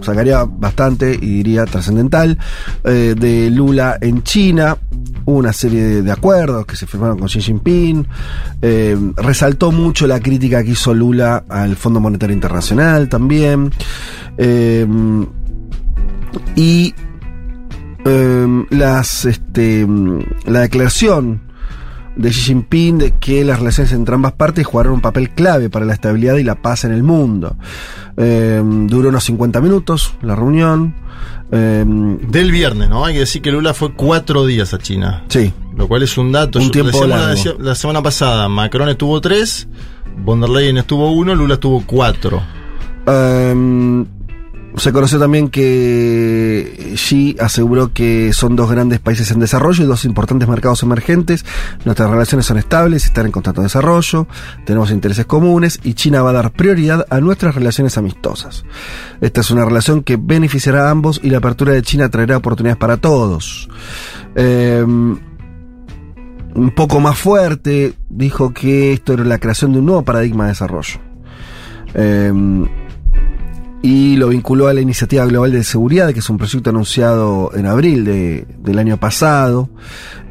[0.00, 2.36] sacaría bastante y diría trascendental,
[2.82, 4.78] eh, de Lula en China.
[5.26, 8.04] Hubo una serie de, acuerdos que se firmaron con Xi Jinping.
[8.62, 13.70] eh, resaltó mucho la crítica que hizo Lula al Fondo Monetario Internacional también.
[16.56, 16.94] y
[18.06, 21.40] eh, las este mm, la declaración
[22.16, 25.84] de Xi Jinping de que las relaciones entre ambas partes jugaron un papel clave para
[25.84, 27.56] la estabilidad y la paz en el mundo.
[28.16, 30.94] Eh, duró unos 50 minutos la reunión.
[31.52, 33.04] Eh, Del viernes, ¿no?
[33.04, 35.24] Hay que decir que Lula fue cuatro días a China.
[35.28, 36.58] sí, Lo cual es un dato.
[36.58, 39.68] Un Yo- tiempo la, decía- la semana pasada, Macron estuvo tres,
[40.24, 42.42] von der Leyen estuvo uno, Lula estuvo cuatro.
[44.76, 50.04] Se conoció también que Xi aseguró que son dos grandes países en desarrollo y dos
[50.04, 51.44] importantes mercados emergentes.
[51.84, 54.26] Nuestras relaciones son estables están en constante desarrollo.
[54.64, 58.64] Tenemos intereses comunes y China va a dar prioridad a nuestras relaciones amistosas.
[59.20, 62.78] Esta es una relación que beneficiará a ambos y la apertura de China traerá oportunidades
[62.78, 63.68] para todos.
[64.34, 70.44] Eh, un poco más fuerte, dijo que esto era la creación de un nuevo paradigma
[70.44, 71.00] de desarrollo.
[71.94, 72.32] Eh,
[73.82, 77.66] y lo vinculó a la Iniciativa Global de Seguridad, que es un proyecto anunciado en
[77.66, 79.68] abril de- del año pasado,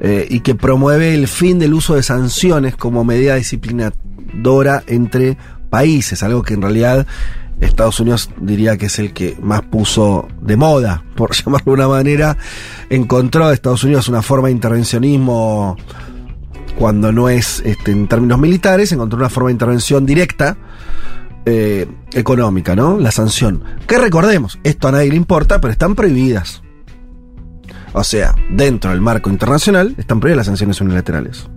[0.01, 5.38] eh, y que promueve el fin del uso de sanciones como medida disciplinadora entre
[5.69, 7.08] países, algo que en realidad
[7.62, 11.88] Estados Unidos diría que es el que más puso de moda, por llamarlo de una
[11.88, 12.38] manera,
[12.89, 15.77] encontró Estados Unidos una forma de intervencionismo
[16.77, 20.58] cuando no es este, en términos militares, encontró una forma de intervención directa
[21.45, 22.97] eh, económica, ¿no?
[22.97, 23.63] La sanción.
[23.88, 26.62] Que recordemos, esto a nadie le importa, pero están prohibidas.
[27.93, 31.47] O sea, dentro del marco internacional están prohibidas las sanciones unilaterales.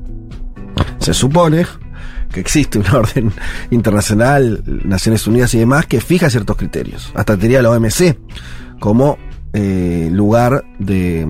[0.99, 1.67] Se supone
[2.33, 3.33] que existe una orden
[3.71, 7.11] internacional, Naciones Unidas y demás, que fija ciertos criterios.
[7.15, 8.17] Hasta diría la OMC
[8.79, 9.19] como
[9.53, 11.27] eh, lugar de,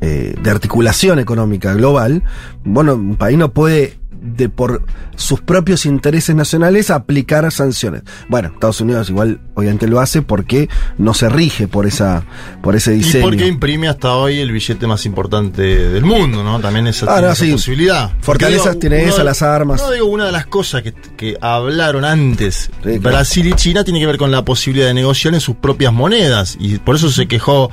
[0.00, 2.22] eh, de articulación económica global.
[2.64, 4.82] Bueno, un país no puede de por
[5.16, 8.02] sus propios intereses nacionales aplicar sanciones.
[8.28, 12.24] Bueno, Estados Unidos igual obviamente lo hace porque no se rige por esa
[12.62, 13.24] por ese Y diseño.
[13.24, 16.58] porque imprime hasta hoy el billete más importante del mundo, ¿no?
[16.60, 17.52] También esa, Ah, tiene no, esa sí.
[17.52, 18.10] posibilidad.
[18.20, 19.80] Fortalezas tiene esa, de- las armas.
[19.82, 23.00] No, digo, una de las cosas que, que hablaron antes Sí, claro.
[23.00, 26.56] Brasil y China tiene que ver con la posibilidad de negociar en sus propias monedas.
[26.58, 27.70] Y por eso se quejó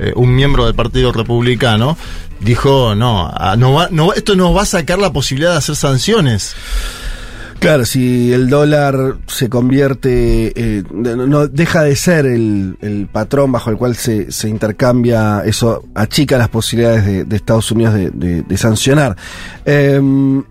[0.00, 1.96] eh, un miembro del Partido Republicano.
[2.40, 5.76] Dijo, no, ah, no, va- no esto nos va a sacar la posibilidad de hacer
[5.76, 6.56] sanciones.
[7.58, 13.76] Claro, si el dólar se convierte, eh, no, deja de ser el, patrón bajo el
[13.76, 19.14] cual se, intercambia, eso achica las posibilidades de, Estados Unidos de sancionar.
[19.66, 20.42] Em,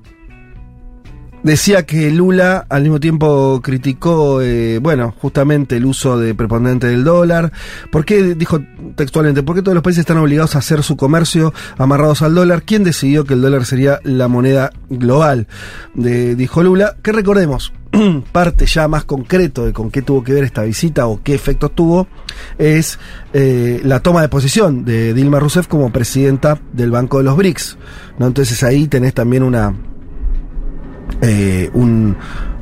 [1.44, 7.04] Decía que Lula al mismo tiempo criticó, eh, bueno, justamente el uso de preponderante del
[7.04, 7.52] dólar.
[7.92, 8.60] ¿Por qué, dijo
[8.96, 12.64] textualmente, por qué todos los países están obligados a hacer su comercio amarrados al dólar?
[12.64, 15.48] ¿Quién decidió que el dólar sería la moneda global?
[15.96, 17.72] Dijo Lula, que recordemos,
[18.32, 21.74] parte ya más concreto de con qué tuvo que ver esta visita o qué efectos
[21.74, 22.08] tuvo,
[22.58, 23.00] es
[23.34, 27.78] eh, la toma de posición de Dilma Rousseff como presidenta del Banco de los BRICS.
[28.20, 28.28] ¿no?
[28.28, 29.74] Entonces ahí tenés también una.
[31.22, 32.16] Eh, un.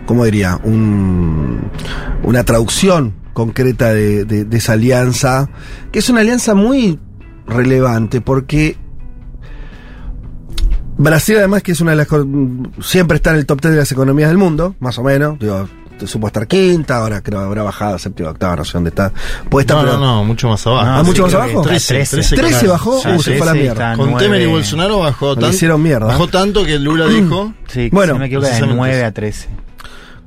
[0.06, 0.60] ¿Cómo diría?
[0.64, 1.70] Un,
[2.24, 5.50] una traducción concreta de, de- de esa alianza,
[5.92, 6.98] que es una alianza muy
[7.46, 8.78] relevante porque
[10.98, 12.08] Brasil además que es una de las
[12.82, 15.68] siempre está en el top 10 de las economías del mundo, más o menos, digo,
[16.06, 19.12] supo estar quinta, ahora creo que habrá bajado a séptima, octava, no sé dónde está.
[19.50, 20.86] Puede estar, No, pero- no, no, mucho más abajo.
[20.86, 21.62] Ah, ¿mucho más abajo?
[21.64, 22.70] 13, 13, 13 claro.
[22.74, 23.96] bajó, Sí, uh, se fue a la mierda.
[23.96, 24.18] Con.
[24.18, 25.50] Temer y Bolsonaro bajó tanto.
[25.50, 26.08] hicieron mierda.
[26.08, 27.54] Bajó tanto que Lula dijo.
[27.68, 29.06] Sí, Bueno, si no me equivoco, de precisamente 9 eso.
[29.08, 29.48] a 13.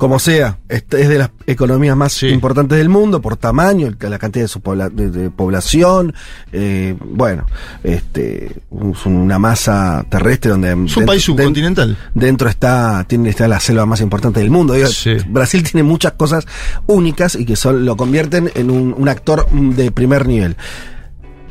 [0.01, 4.49] Como sea, es de las economías más importantes del mundo por tamaño, la cantidad de
[4.49, 6.15] su pobla- de, de población,
[6.53, 7.45] eh, bueno,
[7.85, 11.97] este, es una masa terrestre donde Es un país subcontinental.
[12.15, 14.73] dentro está tiene está la selva más importante del mundo.
[14.73, 14.89] Digo,
[15.29, 16.47] Brasil tiene muchas cosas
[16.87, 20.57] únicas y que son, lo convierten en un, un actor de primer nivel.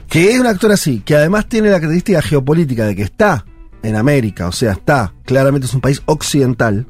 [0.09, 3.45] Que es un actor así, que además tiene la característica geopolítica de que está
[3.83, 6.87] en América, o sea, está, claramente es un país occidental,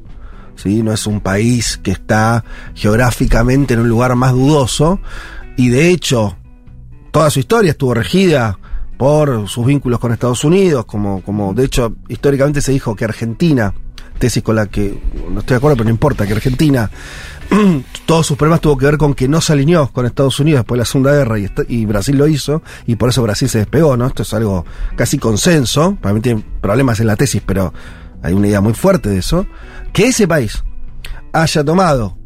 [0.62, 0.82] ¿sí?
[0.82, 2.44] no es un país que está
[2.74, 5.00] geográficamente en un lugar más dudoso,
[5.56, 6.36] y de hecho,
[7.10, 8.58] toda su historia estuvo regida
[8.96, 13.72] por sus vínculos con Estados Unidos, como, como de hecho históricamente se dijo que Argentina,
[14.18, 16.90] tesis con la que no estoy de acuerdo, pero no importa, que Argentina
[18.06, 20.76] todos sus problemas tuvo que ver con que no se alineó con Estados Unidos después
[20.76, 23.96] de la Segunda Guerra y, y Brasil lo hizo y por eso Brasil se despegó,
[23.96, 24.06] ¿no?
[24.06, 27.72] Esto es algo casi consenso, para mí tiene problemas en la tesis, pero
[28.22, 29.46] hay una idea muy fuerte de eso,
[29.92, 30.62] que ese país
[31.32, 32.16] haya tomado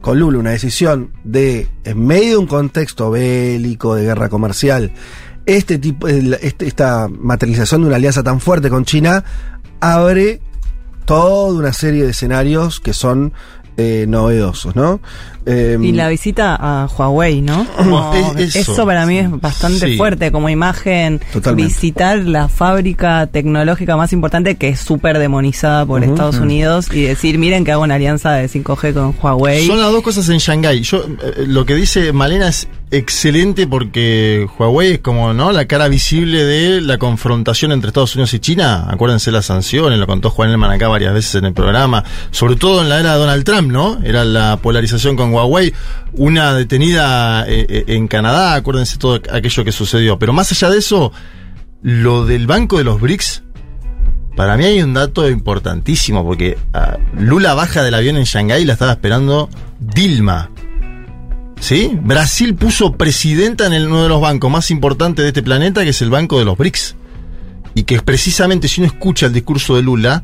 [0.00, 4.92] con Lula una decisión de, en medio de un contexto bélico, de guerra comercial,
[5.46, 9.24] este tipo, este- esta materialización de una alianza tan fuerte con China
[9.80, 10.40] abre
[11.04, 13.32] toda una serie de escenarios que son
[13.76, 15.00] eh, novedosos, ¿no?
[15.44, 17.66] Eh, Y la visita a Huawei, ¿no?
[17.76, 18.72] Como Es- eso.
[18.72, 18.86] eso.
[18.86, 19.96] para mí es bastante Sí.
[19.96, 21.20] fuerte como imagen.
[21.32, 21.68] Totalmente.
[21.72, 26.02] Visitar la fábrica tecnológica más importante que es súper demonizada por.
[26.02, 26.44] Estados Ujú.
[26.44, 29.66] Unidos y decir, miren que hago una alianza de 5G con Huawei.
[29.66, 30.80] Son las dos cosas en Shanghái.
[30.82, 35.88] Yo, eh, lo que dice Malena es excelente porque Huawei es como no la cara
[35.88, 38.86] visible de la confrontación entre Estados Unidos y China.
[38.88, 42.82] Acuérdense las sanciones, lo contó Juan Elman acá varias veces en el programa, sobre todo
[42.82, 43.98] en la era de Donald Trump, ¿no?
[44.04, 45.72] Era la polarización con Huawei,
[46.12, 50.18] una detenida eh, eh, en Canadá, acuérdense todo aquello que sucedió.
[50.18, 51.12] Pero más allá de eso,
[51.82, 53.42] lo del Banco de los BRICS
[54.36, 58.64] para mí hay un dato importantísimo, porque ah, Lula baja del avión en Shanghái y
[58.66, 59.48] la estaba esperando
[59.80, 60.50] Dilma.
[61.60, 61.98] ¿Sí?
[62.02, 65.90] Brasil puso presidenta en el- uno de los bancos más importantes de este planeta, que
[65.90, 66.96] es el Banco de los BRICS.
[67.74, 70.22] Y que precisamente si uno escucha el discurso de Lula,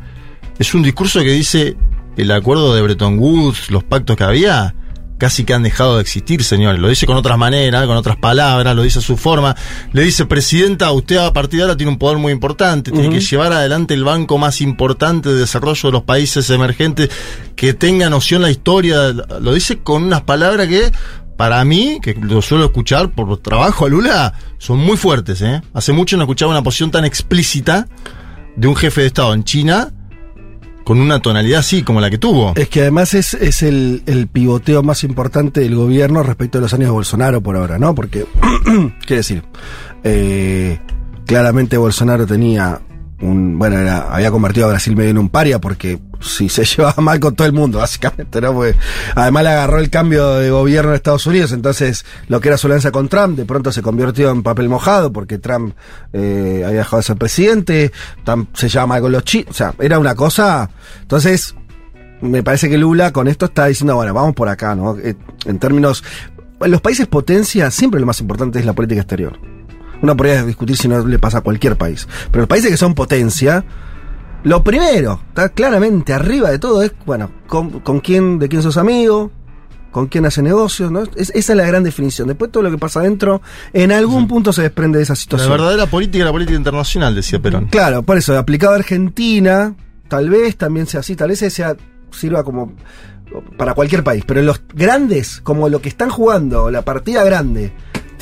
[0.58, 1.76] es un discurso que dice
[2.16, 4.74] el acuerdo de Bretton Woods, los pactos que había,
[5.18, 6.80] casi que han dejado de existir, señores.
[6.80, 9.54] Lo dice con otras maneras, con otras palabras, lo dice a su forma.
[9.92, 13.20] Le dice, Presidenta, usted a partir de ahora tiene un poder muy importante, tiene que
[13.20, 17.08] llevar adelante el banco más importante de desarrollo de los países emergentes,
[17.54, 19.12] que tenga noción la historia.
[19.40, 20.90] Lo dice con unas palabras que,
[21.42, 25.42] para mí, que lo suelo escuchar por trabajo a Lula, son muy fuertes.
[25.42, 25.60] ¿eh?
[25.74, 27.88] Hace mucho no escuchaba una posición tan explícita
[28.54, 29.92] de un jefe de Estado en China
[30.84, 32.52] con una tonalidad así como la que tuvo.
[32.54, 36.72] Es que además es, es el, el pivoteo más importante del gobierno respecto a los
[36.74, 37.92] años de Bolsonaro por ahora, ¿no?
[37.92, 38.24] Porque,
[39.00, 39.42] quiere decir,
[40.04, 40.78] eh,
[41.26, 42.82] claramente Bolsonaro tenía
[43.22, 47.00] un, bueno, era- había convertido a Brasil medio en un paria porque si se llevaba
[47.02, 48.52] mal con todo el mundo, básicamente, ¿no?
[48.52, 48.74] Porque
[49.14, 52.66] además le agarró el cambio de gobierno en Estados Unidos, entonces lo que era su
[52.66, 55.74] alianza con Trump de pronto se convirtió en papel mojado porque Trump
[56.12, 57.92] eh, había dejado de ser presidente,
[58.24, 60.68] Trump se llevaba mal con los chinos, o sea, era una cosa,
[61.00, 61.54] entonces
[62.20, 64.96] me parece que Lula con esto está diciendo, bueno, vamos por acá, ¿no?
[64.98, 66.04] Eh, En términos.
[66.60, 69.36] En los países potencia, siempre lo más importante es la política exterior.
[70.02, 72.06] Uno podría discutir si no le pasa a cualquier país.
[72.30, 73.64] Pero los países que son potencia,
[74.44, 78.76] lo primero, está claramente arriba de todo, es, bueno, con, con quién, de quién sos
[78.76, 79.30] amigo,
[79.92, 81.02] con quién hace negocios, ¿no?
[81.16, 82.26] Es- esa es la gran definición.
[82.26, 85.50] Después todo lo que pasa adentro, en algún punto se desprende de esa La situación.
[85.50, 87.66] verdadera política es la política internacional, decía Perón.
[87.66, 89.74] Claro, por eso, aplicado a Argentina,
[90.08, 91.76] tal vez también sea así, tal vez sea,
[92.10, 92.72] sirva como
[93.56, 97.72] para cualquier país, pero en los grandes, como lo que están jugando, la partida grande,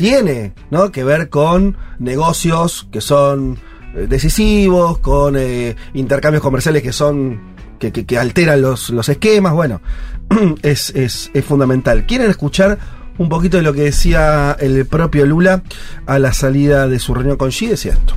[0.00, 0.90] tiene ¿no?
[0.90, 3.58] que ver con negocios que son
[3.94, 7.38] eh, decisivos, con eh, intercambios comerciales que son
[7.78, 9.82] que, que- alteran los, los esquemas, bueno,
[10.62, 12.06] es, es, es fundamental.
[12.06, 12.78] ¿Quieren escuchar
[13.18, 15.62] un poquito de lo que decía el propio Lula
[16.06, 17.66] a la salida de su reunión con Xi?
[17.66, 18.14] Decía esto.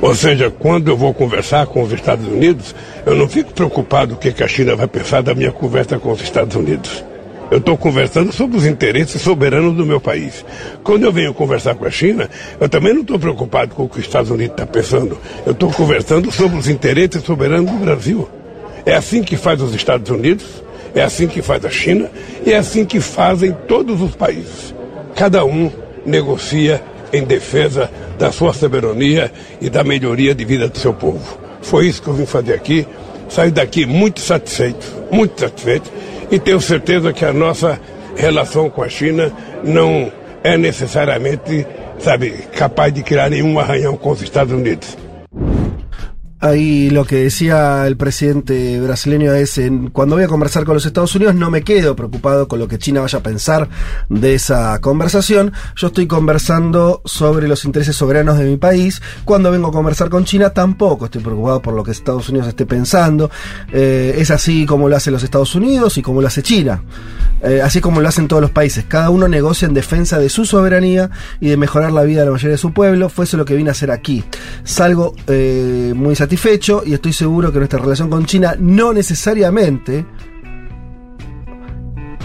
[0.00, 2.74] Ou seja, quando eu vou conversar com os Estados Unidos,
[3.06, 6.10] eu não fico preocupado o que que a China vai pensar da minha conversa com
[6.10, 7.04] os Estados Unidos.
[7.52, 10.42] Eu estou conversando sobre os interesses soberanos do meu país.
[10.82, 13.98] Quando eu venho conversar com a China, eu também não estou preocupado com o que
[13.98, 15.18] os Estados Unidos está pensando.
[15.44, 18.26] Eu estou conversando sobre os interesses soberanos do Brasil.
[18.86, 20.46] É assim que faz os Estados Unidos,
[20.94, 22.10] é assim que faz a China
[22.46, 24.74] e é assim que fazem todos os países.
[25.14, 25.70] Cada um
[26.06, 31.38] negocia em defesa da sua soberania e da melhoria de vida do seu povo.
[31.60, 32.86] Foi isso que eu vim fazer aqui.
[33.28, 35.90] Saí daqui muito satisfeito, muito satisfeito
[36.32, 37.78] e tenho certeza que a nossa
[38.16, 39.30] relação com a China
[39.62, 40.10] não
[40.42, 41.66] é necessariamente,
[41.98, 44.96] sabe, capaz de criar nenhum arranhão com os Estados Unidos.
[46.44, 50.84] Ahí lo que decía el presidente brasileño es, en, cuando voy a conversar con los
[50.84, 53.68] Estados Unidos no me quedo preocupado con lo que China vaya a pensar
[54.08, 59.68] de esa conversación, yo estoy conversando sobre los intereses soberanos de mi país, cuando vengo
[59.68, 63.30] a conversar con China tampoco estoy preocupado por lo que Estados Unidos esté pensando,
[63.72, 66.82] Eh, es así como lo hacen los Estados Unidos y como lo hace China,
[67.44, 70.44] Eh, así como lo hacen todos los países, cada uno negocia en defensa de su
[70.44, 73.44] soberanía y de mejorar la vida de la mayoría de su pueblo, fue eso lo
[73.44, 74.24] que vine a hacer aquí.
[74.64, 76.31] Salgo eh, muy satisfecho
[76.84, 80.06] y estoy seguro que nuestra relación con China no necesariamente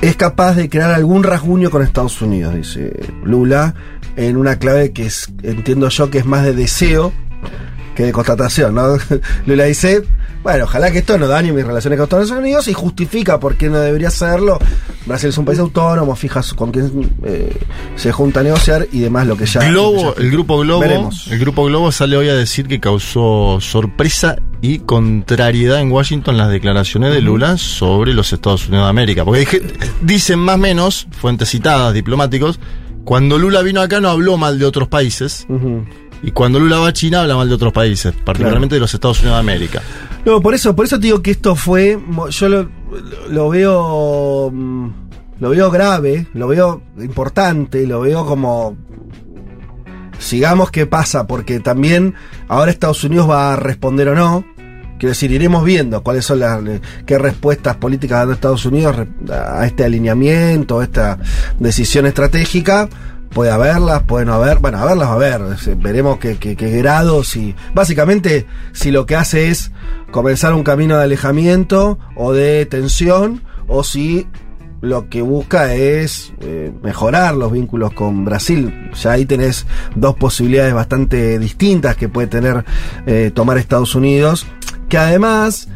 [0.01, 2.93] es capaz de crear algún rasguño con Estados Unidos, dice
[3.23, 3.75] Lula,
[4.15, 7.11] en una clave que es, entiendo yo que es más de deseo
[7.97, 8.95] que de constatación, ¿no?
[9.47, 10.03] Lula dice,
[10.43, 13.69] bueno, ojalá que esto no dañe mis relaciones con Estados Unidos y justifica por qué
[13.69, 14.59] no debería hacerlo.
[15.07, 17.57] Brasil es un país autónomo, fija con quién eh,
[17.95, 19.67] se junta a negociar y demás lo que ya...
[19.67, 21.27] Globo, ya- el grupo Globo, Veremos.
[21.31, 26.49] el grupo Globo sale hoy a decir que causó sorpresa y contrariedad en Washington las
[26.51, 29.25] declaraciones de Lula sobre los Estados Unidos de América.
[29.25, 29.61] Porque dije-
[30.01, 32.59] dicen más o menos, fuentes citadas, diplomáticos,
[33.03, 35.47] cuando Lula vino acá no habló mal de otros países.
[36.23, 39.19] Y cuando Lula va a China habla mal de otros países, particularmente de los Estados
[39.19, 39.81] Unidos de América.
[40.25, 41.97] No, por eso, por eso te digo que esto fue.
[42.31, 42.69] Yo lo,
[43.29, 44.49] lo veo.
[44.51, 44.89] mm,
[45.39, 48.75] Lo veo grave, lo veo importante, lo veo como.
[50.19, 52.15] Sigamos qué pasa, porque también
[52.47, 54.43] ahora Estados Unidos va a responder o no.
[54.97, 56.59] Quiero decir, iremos viendo cuáles son las
[57.05, 58.95] qué respuestas políticas dando Estados Unidos
[59.31, 61.19] a este alineamiento, a esta
[61.59, 62.89] decisión estratégica.
[63.33, 65.41] Puede haberlas, puede no haber, bueno, haberlas va a haber,
[65.77, 69.71] veremos qué, qué- qué grados y básicamente si lo que hace es
[70.11, 74.27] comenzar un camino de alejamiento o de tensión o si
[74.81, 78.89] lo que busca es eh, mejorar los vínculos con Brasil.
[79.01, 82.63] Ya ahí tenés dos posibilidades bastante distintas que puede tener
[83.07, 84.47] eh, tomar Estados Unidos,
[84.87, 85.67] que además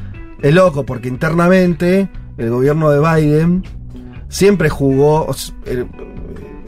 [0.42, 3.64] es loco porque internamente el gobierno de Biden
[4.30, 5.30] siempre jugó,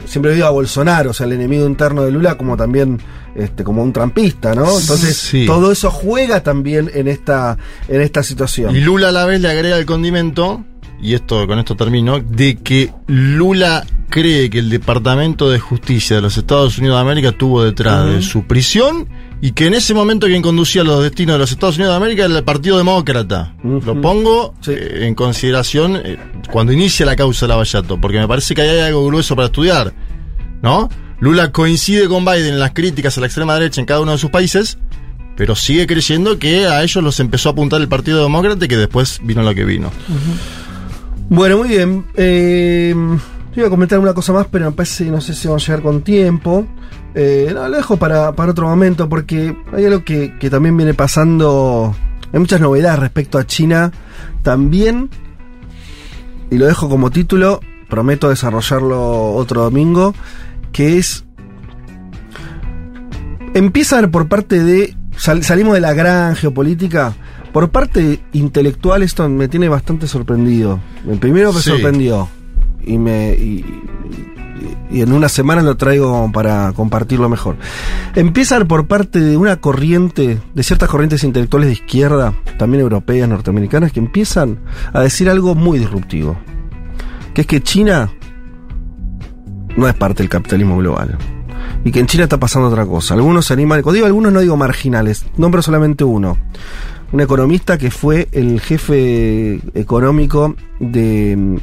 [0.06, 2.98] siempre vio a Bolsonaro, o sea, el enemigo interno de Lula, como también
[3.34, 4.78] este, como un trampista, ¿no?
[4.78, 5.44] Entonces, Sí.
[5.46, 7.56] todo eso juega también en esta,
[7.88, 8.74] en esta situación.
[8.76, 10.64] Y Lula a la vez le agrega el condimento,
[11.00, 16.22] y esto con esto termino, de que Lula cree que el Departamento de Justicia de
[16.22, 19.08] los Estados Unidos de América tuvo detrás de su prisión
[19.44, 22.24] y que en ese momento quien conducía los destinos de los Estados Unidos de América
[22.24, 23.54] era el Partido Demócrata.
[23.62, 26.16] Lo pongo eh, en consideración eh,
[26.50, 29.48] cuando inicia la causa de Lavallato, porque me parece que ahí hay algo grueso para
[29.48, 29.92] estudiar,
[30.62, 30.88] ¿no?
[31.20, 34.18] Lula coincide con Biden en las críticas a la extrema derecha en cada uno de
[34.18, 34.78] sus países,
[35.36, 38.78] pero sigue creyendo que a ellos los empezó a apuntar el Partido Demócrata y que
[38.78, 39.92] después vino lo que vino.
[41.28, 42.06] Bueno, muy bien.
[42.16, 42.94] Eh,
[43.54, 45.66] yo iba a comentar una cosa más, pero me parece, no sé si vamos a
[45.66, 46.66] llegar con tiempo.
[47.14, 50.94] Eh, no, lo dejo para, para otro momento, porque hay algo que, que también viene
[50.94, 51.94] pasando.
[52.32, 53.92] Hay muchas novedades respecto a China.
[54.42, 55.08] También,
[56.50, 60.14] y lo dejo como título, prometo desarrollarlo otro domingo,
[60.72, 61.24] que es.
[63.54, 64.96] Empieza por parte de.
[65.16, 67.14] sal- salimos de la gran geopolítica.
[67.52, 70.80] Por parte intelectual, esto me tiene bastante sorprendido.
[71.08, 71.70] El primero me Sí.
[71.70, 72.28] sorprendió.
[72.86, 73.32] Y me.
[73.32, 73.64] y-
[74.90, 77.56] en una semana lo traigo para compartirlo mejor.
[78.14, 83.92] Empieza por parte de una corriente, de ciertas corrientes intelectuales de izquierda, también europeas, norteamericanas,
[83.92, 84.60] que empiezan
[84.92, 86.36] a decir algo muy disruptivo.
[87.34, 88.10] Que es que China
[89.76, 91.18] no es parte del capitalismo global.
[91.84, 93.14] Y que en China está pasando otra cosa.
[93.14, 96.38] Algunos se animan, digo algunos no digo marginales, nombro solamente uno.
[97.12, 101.60] Un economista que fue el jefe económico de,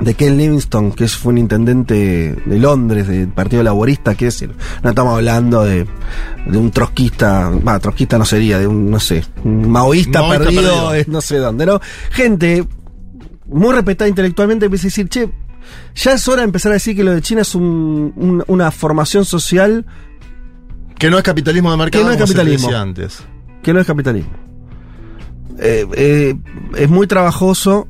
[0.00, 4.44] de Ken Livingstone, que es- fue un intendente de Londres, del Partido Laborista, que es,
[4.82, 5.86] no estamos hablando de,
[6.46, 10.88] de un trotskista, va, trotskista no sería, de un, no sé, un maoísta, Maoísta perdido,
[10.90, 11.12] perdido.
[11.12, 11.80] no sé dónde, ¿no?
[12.10, 12.64] Gente
[13.46, 15.30] muy respetada intelectualmente empieza a decir, che,
[15.96, 18.70] ya es hora de empezar a decir que lo de China es un- un- una
[18.70, 19.84] formación social
[20.98, 22.70] Que no es capitalismo de mercado, Que no es capitalismo.
[22.76, 23.18] antes.
[23.62, 24.30] que no es capitalismo.
[25.58, 26.34] Eh, eh,
[26.76, 27.88] es muy trabajoso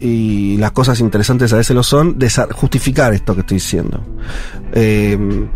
[0.00, 2.18] y las cosas interesantes a veces lo son,
[2.52, 4.02] justificar esto que estoy diciendo.
[4.72, 5.48] Eh,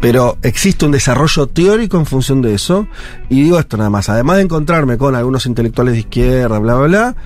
[0.00, 2.88] pero existe un desarrollo teórico en función de eso.
[3.28, 6.86] Y digo esto nada más, además de encontrarme con algunos intelectuales de izquierda, bla, bla,
[6.88, 7.16] bla,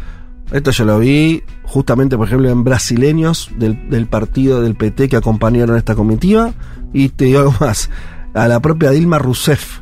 [0.53, 5.17] esto yo lo vi justamente, por ejemplo, en brasileños del, del partido del PT que
[5.17, 6.53] acompañaron esta comitiva.
[6.93, 7.91] Y te digo algo más,
[8.35, 9.81] a la propia Dilma Rousseff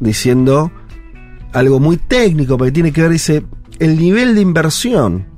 [0.00, 0.72] diciendo
[1.52, 3.44] algo muy técnico, porque tiene que ver, dice,
[3.78, 5.37] el nivel de inversión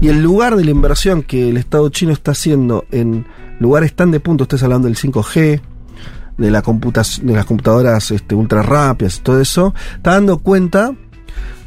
[0.00, 3.26] y el lugar de la inversión que el Estado chino está haciendo en
[3.58, 5.60] lugares tan de punto, estés hablando del 5G,
[6.38, 10.94] de, la de las computadoras este, ultra rápidas, todo eso, está dando cuenta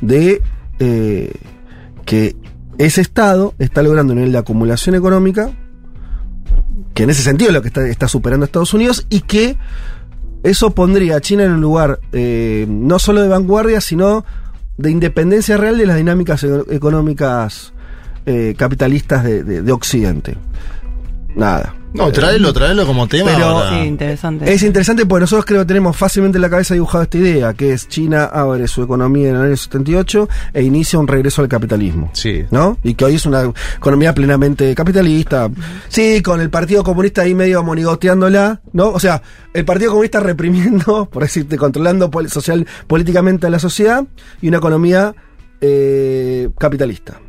[0.01, 0.41] de
[0.79, 1.31] eh,
[2.05, 2.35] que
[2.79, 5.51] ese Estado está logrando un nivel de acumulación económica,
[6.95, 9.57] que en ese sentido es lo que está, superando a Estados Unidos, y que
[10.41, 14.25] eso pondría a China en un lugar eh, no solo de vanguardia, sino
[14.77, 17.73] de independencia real de las dinámicas económicas
[18.25, 20.37] eh, capitalistas de, de- de Occidente.
[21.35, 21.75] Nada.
[21.95, 23.31] No, tráelo, tráelo como tema.
[23.33, 23.69] Pero- ahora.
[23.69, 24.51] Sí, interesante.
[24.51, 27.71] Es interesante porque nosotros creo que tenemos fácilmente en la cabeza dibujado esta idea, que
[27.73, 32.09] es China abre su economía en el año 78 e inicia un regreso al capitalismo.
[32.13, 32.45] Sí.
[32.49, 32.79] ¿No?
[32.83, 35.49] Y que hoy es una economía plenamente capitalista.
[35.87, 38.89] Sí, con el Partido Comunista ahí medio monigoteándola, ¿no?
[38.89, 39.21] O sea,
[39.53, 44.03] el Partido Comunista reprimiendo, por decirte, controlando social, políticamente a la sociedad
[44.41, 45.13] y una economía
[45.61, 47.19] eh, capitalista.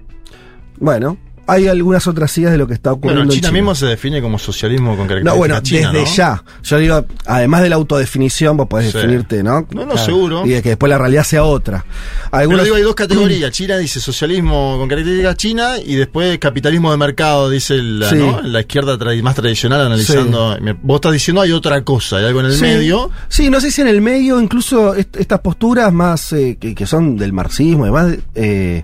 [0.79, 1.17] Bueno,
[1.47, 4.23] hay algunas otras ideas de lo que está ocurriendo Bueno, en China, mismo se define
[4.23, 6.05] como socialismo con características no, bueno, desde ¿no?
[6.17, 6.43] ya.
[6.63, 8.97] Yo digo, además de la autodefinición, vos podés Sí.
[8.97, 9.67] definirte, ¿no?
[9.71, 10.47] No, no, seguro.
[10.47, 11.85] Y de que después la realidad sea otra.
[12.31, 13.51] Pero Algunos, digo, hay dos categorías.
[13.53, 18.17] China dice socialismo con características chinas y después capitalismo de mercado, dice la, Sí.
[18.17, 18.41] ¿no?
[18.41, 20.57] la izquierda más tradicional analizando.
[20.83, 23.11] Vos estás diciendo hay otra cosa, hay algo en el medio.
[23.29, 26.87] Sí, no sé si en el medio, incluso est- estas posturas más eh, que, que
[26.87, 28.83] son del marxismo y demás, eh,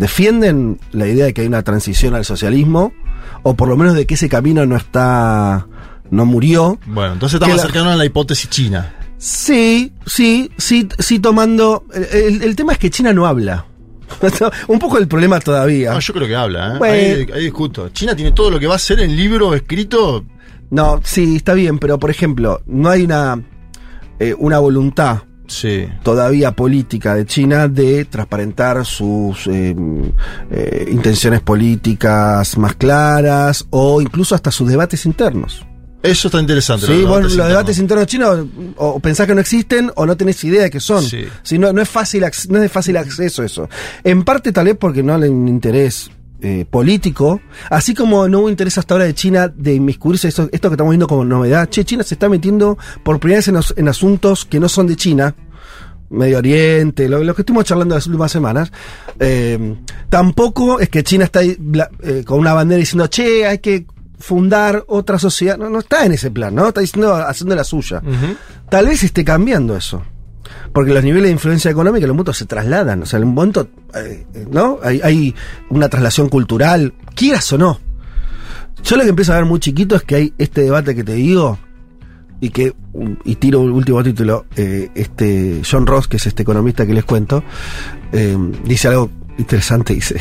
[0.00, 2.92] defienden la idea de que hay una transición al socialismo,
[3.42, 5.66] o por lo menos de que ese camino no está.
[6.10, 6.78] no murió.
[6.86, 8.94] Bueno, entonces estamos acercándonos a la hipótesis china.
[9.18, 11.84] Sí, sí, sí, sí tomando.
[11.92, 13.64] El, el- el tema es que China no habla.
[14.68, 15.92] Un poco el problema todavía.
[15.92, 16.78] No, yo creo que habla, ¿eh?
[16.78, 16.94] Bueno.
[16.94, 17.88] Ahí, ahí discuto.
[17.88, 20.24] China tiene todo lo que va a ser en libro escrito.
[20.70, 23.42] No, sí, está bien, pero por ejemplo, no hay una,
[24.20, 25.88] eh, una voluntad Sí.
[26.02, 29.74] todavía política de China de transparentar sus eh,
[30.50, 35.64] eh, intenciones políticas más claras o incluso hasta sus debates internos.
[36.02, 36.86] Eso está interesante.
[36.86, 37.48] Sí, los vos debates los internos.
[37.48, 41.02] debates internos chinos o pensás que no existen o no tenés idea de que son.
[41.02, 41.26] Sí.
[41.42, 43.68] Si no, no es fácil, no es de fácil acceso eso.
[44.04, 48.50] En parte tal vez porque no hay un interés eh, político, así como no hubo
[48.50, 51.68] interés hasta ahora de China de inmiscuirse esto, esto que estamos viendo como novedad.
[51.70, 54.86] Che, China se está metiendo por primera vez en, os- en asuntos que no son
[54.86, 55.34] de China.
[56.08, 58.70] Medio Oriente, lo, lo que estuvimos charlando las últimas semanas.
[59.18, 59.74] Eh,
[60.08, 61.56] tampoco es que China está ahí,
[62.02, 63.86] eh, con una bandera diciendo, che, hay que
[64.18, 65.58] fundar otra sociedad.
[65.58, 66.68] No, no está en ese plan, ¿no?
[66.68, 68.00] Está diciendo, haciendo la suya.
[68.70, 70.02] Tal vez esté cambiando eso.
[70.76, 73.02] Porque los niveles de influencia económica, los mutuos se trasladan.
[73.02, 74.78] O sea, en un momento, eh, ¿no?
[74.82, 75.34] Hay,
[75.70, 77.80] una traslación cultural, quieras o no.
[78.84, 81.14] Yo lo que empiezo a ver muy chiquito es que hay este debate que te
[81.14, 81.58] digo,
[82.42, 82.74] y que,
[83.24, 87.06] y tiro un último título, eh, este John Ross, que es este economista que les
[87.06, 87.42] cuento,
[88.12, 90.20] eh, dice algo interesante, dice,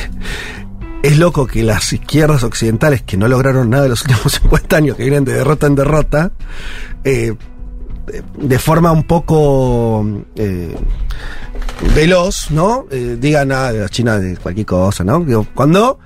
[1.03, 4.95] es loco que las izquierdas occidentales que no lograron nada en los últimos 50 años,
[4.95, 6.31] que vienen de derrota en derrota,
[8.05, 10.75] de- forma un poco eh,
[11.95, 12.85] veloz, ¿no?
[12.91, 15.25] Eh, digan de la China de cualquier cosa, ¿no?
[15.53, 15.99] Cuando,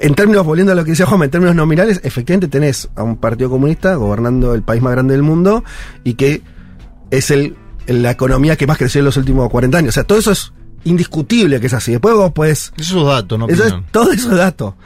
[0.00, 3.16] en términos, volviendo a lo que decía Juan, en términos nominales, efectivamente tenés a un
[3.16, 5.64] partido comunista gobernando el país más grande del mundo
[6.04, 6.42] y que
[7.10, 9.88] es el, la economía que más creció en los últimos 40 años.
[9.90, 10.52] O sea, todo eso es
[10.84, 11.92] indiscutible que es así.
[11.92, 13.46] Después vos podés Esos datos, ¿no?
[13.48, 13.86] eso es, opinión.
[13.90, 14.76] todo eso es dato.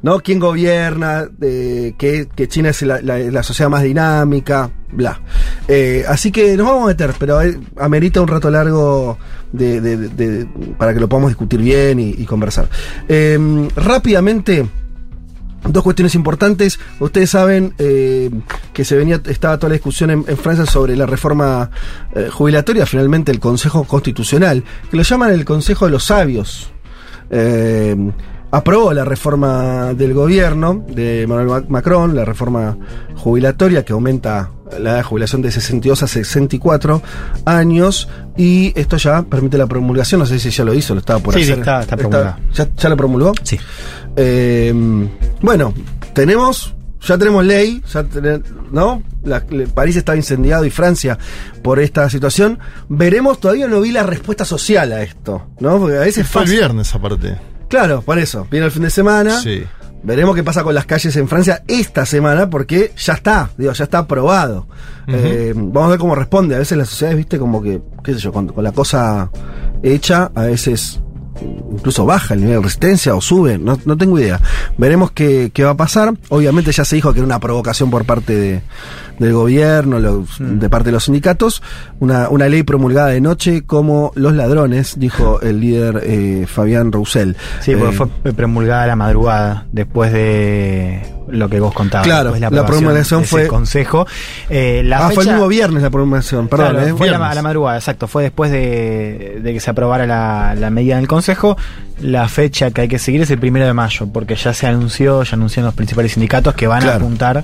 [0.00, 0.20] ¿No?
[0.20, 1.26] ¿Quién gobierna?
[1.26, 5.20] De, que, que China es la, la- la sociedad más dinámica, bla.
[5.66, 9.18] Eh, así que nos vamos a meter, pero eh, amerita un rato largo
[9.50, 10.44] de, de- de- de-
[10.78, 12.68] para que lo podamos discutir bien y, y conversar.
[13.08, 14.68] Eh, rápidamente.
[15.68, 16.78] Dos cuestiones importantes.
[17.00, 18.30] Ustedes saben eh,
[18.72, 21.70] que se venía, estaba toda la discusión en, en Francia sobre la reforma
[22.14, 26.70] eh, jubilatoria, finalmente el Consejo Constitucional, que lo llaman el Consejo de los Sabios.
[27.30, 27.94] Eh,
[28.50, 32.76] aprobó la reforma del gobierno de Emmanuel Mac- Macron, la reforma
[33.16, 37.02] jubilatoria que aumenta la edad de jubilación de 62 a 64
[37.44, 41.18] años y esto ya permite la promulgación, no sé si ya lo hizo, lo estaba
[41.20, 42.36] por Sí, sí, está- está promulgado.
[42.54, 43.32] ¿Ya, ya lo promulgó?
[43.42, 43.58] Sí.
[44.20, 44.74] Eh,
[45.40, 45.72] bueno,
[46.12, 46.74] tenemos
[47.06, 48.04] ya tenemos ley, ya
[48.72, 49.02] ¿no?
[49.22, 51.16] La- París está incendiado y Francia
[51.62, 52.58] por esta situación.
[52.88, 55.78] Veremos, todavía no vi la respuesta social a esto, ¿no?
[55.78, 57.36] Porque a veces Fue el viernes aparte.
[57.68, 58.46] Claro, por eso.
[58.50, 59.40] Viene el fin de semana.
[59.40, 59.62] Sí.
[60.02, 63.84] Veremos qué pasa con las calles en Francia esta semana, porque ya está, digo, ya
[63.84, 64.66] está aprobado.
[65.06, 66.56] Eh, vamos a ver cómo responde.
[66.56, 69.30] A veces las sociedades, viste, como que, qué sé yo, con, con la cosa
[69.82, 71.00] hecha, a veces
[71.72, 74.40] incluso baja el nivel de resistencia o sube, no, no tengo idea.
[74.76, 76.14] Veremos qué, qué va a pasar.
[76.28, 78.60] Obviamente ya se dijo que era una provocación por parte de,
[79.18, 81.62] del gobierno, los- de parte de los sindicatos,
[82.00, 87.36] una, una ley promulgada de noche como los ladrones, dijo el líder eh, Fabián Roussel.
[87.60, 92.06] Sí, porque Eh, fue promulgada a la madrugada, después de lo que vos contabas.
[92.06, 94.06] Claro, la promulgación fue- consejo.
[94.48, 96.70] Eh, la ah, fue el mismo viernes la promulgación, perdón.
[96.70, 98.06] Claro, eh, fue a la, a la madrugada, exacto.
[98.08, 101.58] Fue después de, de que se aprobara la, la medida en el Consejo.
[102.00, 105.24] La fecha que hay que seguir es el primero de mayo, porque ya se anunció,
[105.24, 107.42] ya anunciaron los principales sindicatos que van a apuntar,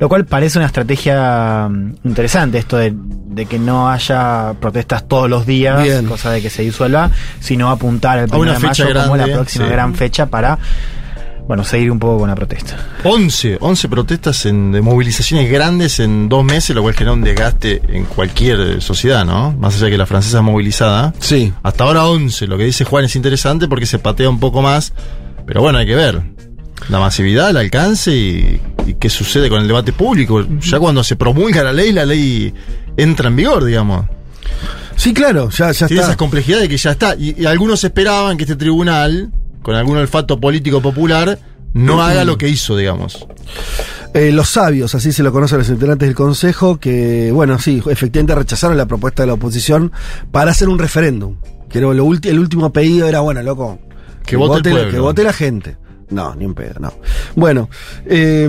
[0.00, 5.30] lo cual parece una estrategia mm, interesante, esto de, de que no haya protestas todos
[5.30, 6.04] los días, Bien.
[6.06, 9.66] cosa de que se disuelva, sino apuntar al primero de mayo como la grande, próxima
[9.66, 9.70] sí.
[9.70, 10.58] gran fecha para,
[11.46, 12.76] bueno, seguir un poco con la protesta.
[13.04, 17.82] 11, 11 protestas en, de movilizaciones grandes en dos meses, lo cual genera un desgaste
[17.88, 19.52] en cualquier eh, sociedad, ¿no?
[19.52, 21.12] Más allá de que la francesa es movilizada.
[21.18, 21.52] Sí.
[21.62, 24.92] Hasta ahora 11, lo que dice Juan es interesante porque se patea un poco más,
[25.46, 26.22] pero bueno, hay que ver.
[26.88, 30.44] La masividad, el alcance y, y qué sucede con el debate público.
[30.60, 32.52] Ya cuando se promulga la ley, la ley
[32.96, 34.06] entra en vigor, digamos.
[34.96, 36.06] Sí, claro, ya, ya Tiene está.
[36.12, 37.14] esas complejidades que ya está.
[37.16, 39.30] Y, y algunos esperaban que este tribunal,
[39.62, 41.38] con algún olfato político popular,
[41.74, 43.26] no haga lo que hizo, digamos.
[44.14, 48.34] Eh, los sabios, así se lo conocen los integrantes del Consejo, que, bueno, sí, efectivamente
[48.34, 49.90] rechazaron la propuesta de la oposición
[50.30, 51.36] para hacer un referéndum.
[51.70, 53.78] Que lo, el último pedido era, bueno, loco,
[54.26, 55.78] Que vote el que vote la gente.
[56.10, 56.92] No, ni en pedo, no.
[57.34, 57.70] Bueno,
[58.04, 58.46] eh,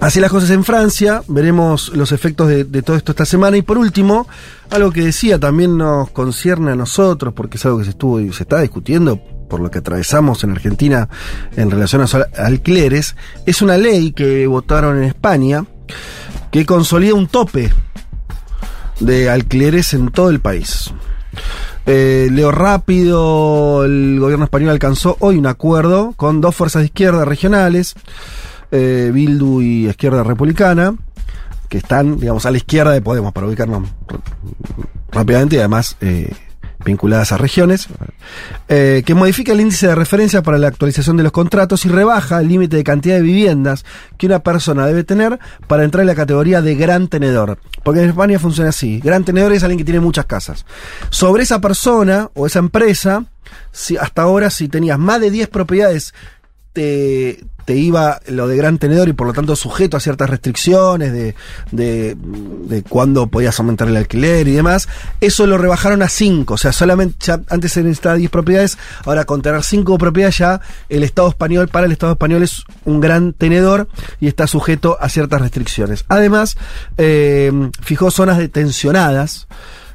[0.00, 3.56] así las cosas en Francia, veremos los efectos de, todo esto esta semana.
[3.56, 4.26] Y por último,
[4.70, 8.32] algo que decía también nos concierne a nosotros, porque es algo que se estuvo y
[8.32, 11.08] se está discutiendo por lo que atravesamos en Argentina
[11.56, 12.06] en relación a
[12.44, 13.14] alquileres,
[13.46, 15.64] es una ley que votaron en España
[16.50, 17.72] que consolida un tope
[19.00, 20.92] de alquileres en todo el país.
[21.86, 27.24] Eh, leo rápido, el gobierno español alcanzó hoy un acuerdo con dos fuerzas de izquierda
[27.24, 27.94] regionales,
[28.70, 30.94] eh, Bildu y Izquierda Republicana,
[31.68, 33.88] que están, digamos, a la izquierda de Podemos, para ubicarnos
[35.10, 36.32] rápidamente y además eh,
[36.86, 37.88] vinculadas a regiones,
[38.68, 42.40] eh, que modifica el índice de referencia para la actualización de los contratos y rebaja
[42.40, 43.84] el límite de cantidad de viviendas
[44.16, 47.58] que una persona debe tener para entrar en la categoría de gran tenedor.
[47.82, 49.00] Porque en España funciona así.
[49.00, 50.64] Gran tenedor es alguien que tiene muchas casas.
[51.10, 53.24] Sobre esa persona o esa empresa,
[53.72, 56.14] si hasta ahora si tenías más de 10 propiedades,
[56.76, 61.34] te, iba lo de gran tenedor y por lo tanto sujeto a ciertas restricciones de,
[61.72, 64.88] de, de cuándo podías aumentar el alquiler y demás.
[65.20, 69.24] Eso lo rebajaron a 5, o sea, solamente ya antes se necesitaba 10 propiedades, ahora
[69.24, 73.32] con tener 5 propiedades ya el Estado español, para el Estado español es un gran
[73.32, 73.88] tenedor
[74.20, 76.04] y está sujeto a ciertas restricciones.
[76.08, 76.56] Además,
[76.98, 77.50] eh,
[77.80, 79.48] fijó zonas detencionadas,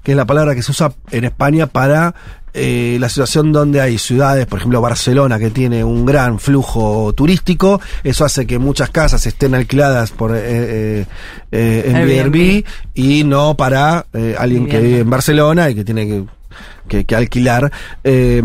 [0.03, 2.13] que es la palabra que se usa en España para
[2.53, 7.79] eh, la situación donde hay ciudades, por ejemplo Barcelona, que tiene un gran flujo turístico,
[8.03, 11.05] eso hace que muchas casas estén alquiladas por eh, eh,
[11.51, 12.35] eh, en Airbnb.
[12.35, 14.05] Airbnb y no para
[14.37, 16.23] alguien que vive en Barcelona y que tiene que,
[16.87, 17.71] que- que alquilar.
[18.03, 18.43] eh,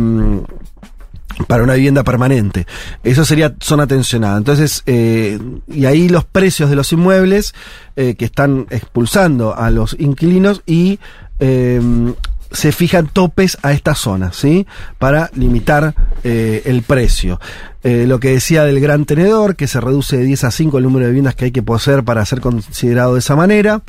[1.48, 2.66] para una vivienda permanente.
[3.04, 4.38] Eso sería zona tensionada.
[4.38, 5.38] Entonces, eh,
[5.68, 7.54] y ahí los precios de los inmuebles
[7.94, 10.98] eh, que están expulsando a los inquilinos y
[11.38, 11.80] eh,
[12.50, 14.66] se fijan topes a esta zona, ¿sí?
[14.98, 17.40] Para limitar eh, el precio.
[17.82, 20.84] Eh, lo que decía del gran tenedor, que se reduce de 10 a 5 el
[20.84, 23.82] número de viviendas que hay que poseer para ser considerado de esa manera.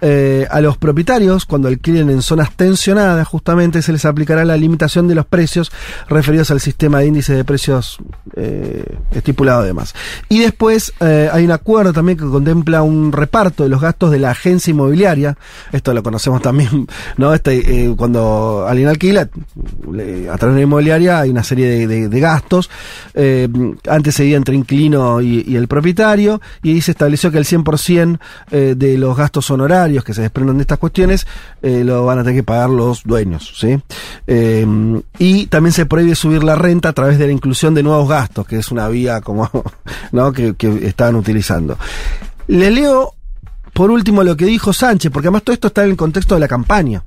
[0.00, 5.08] Eh, a los propietarios, cuando alquilen en zonas tensionadas, justamente se les aplicará la limitación
[5.08, 5.72] de los precios
[6.08, 7.98] referidos al sistema de índice de precios
[8.36, 9.94] eh, estipulado además.
[10.28, 14.18] Y después eh, hay un acuerdo también que contempla un reparto de los gastos de
[14.18, 15.38] la agencia inmobiliaria.
[15.72, 16.86] Esto lo conocemos también,
[17.16, 17.32] ¿no?
[17.32, 22.20] Este, eh, cuando alguien alquila, a través de una inmobiliaria hay una serie de, de-
[22.20, 22.68] gastos.
[23.88, 28.18] Antes se entre inquilino y, y el propietario, y ahí se estableció que el 100%
[28.50, 31.26] eh, de los gastos honorarios que se desprenden de estas cuestiones
[31.62, 33.52] eh, lo van a tener que pagar los dueños.
[33.58, 33.78] ¿sí?
[34.26, 34.66] Eh,
[35.18, 38.46] y también se prohíbe subir la renta a través de la inclusión de nuevos gastos,
[38.46, 39.50] que es una vía como
[40.12, 40.32] ¿no?
[40.32, 41.78] que, que estaban utilizando.
[42.46, 43.14] Le leo
[43.72, 46.40] por último lo que dijo Sánchez, porque además todo esto está en el contexto de
[46.40, 47.02] la campaña.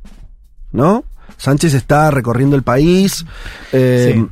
[0.71, 1.03] ¿No?
[1.37, 3.25] Sánchez está recorriendo el país.
[3.71, 4.27] eh, Sí.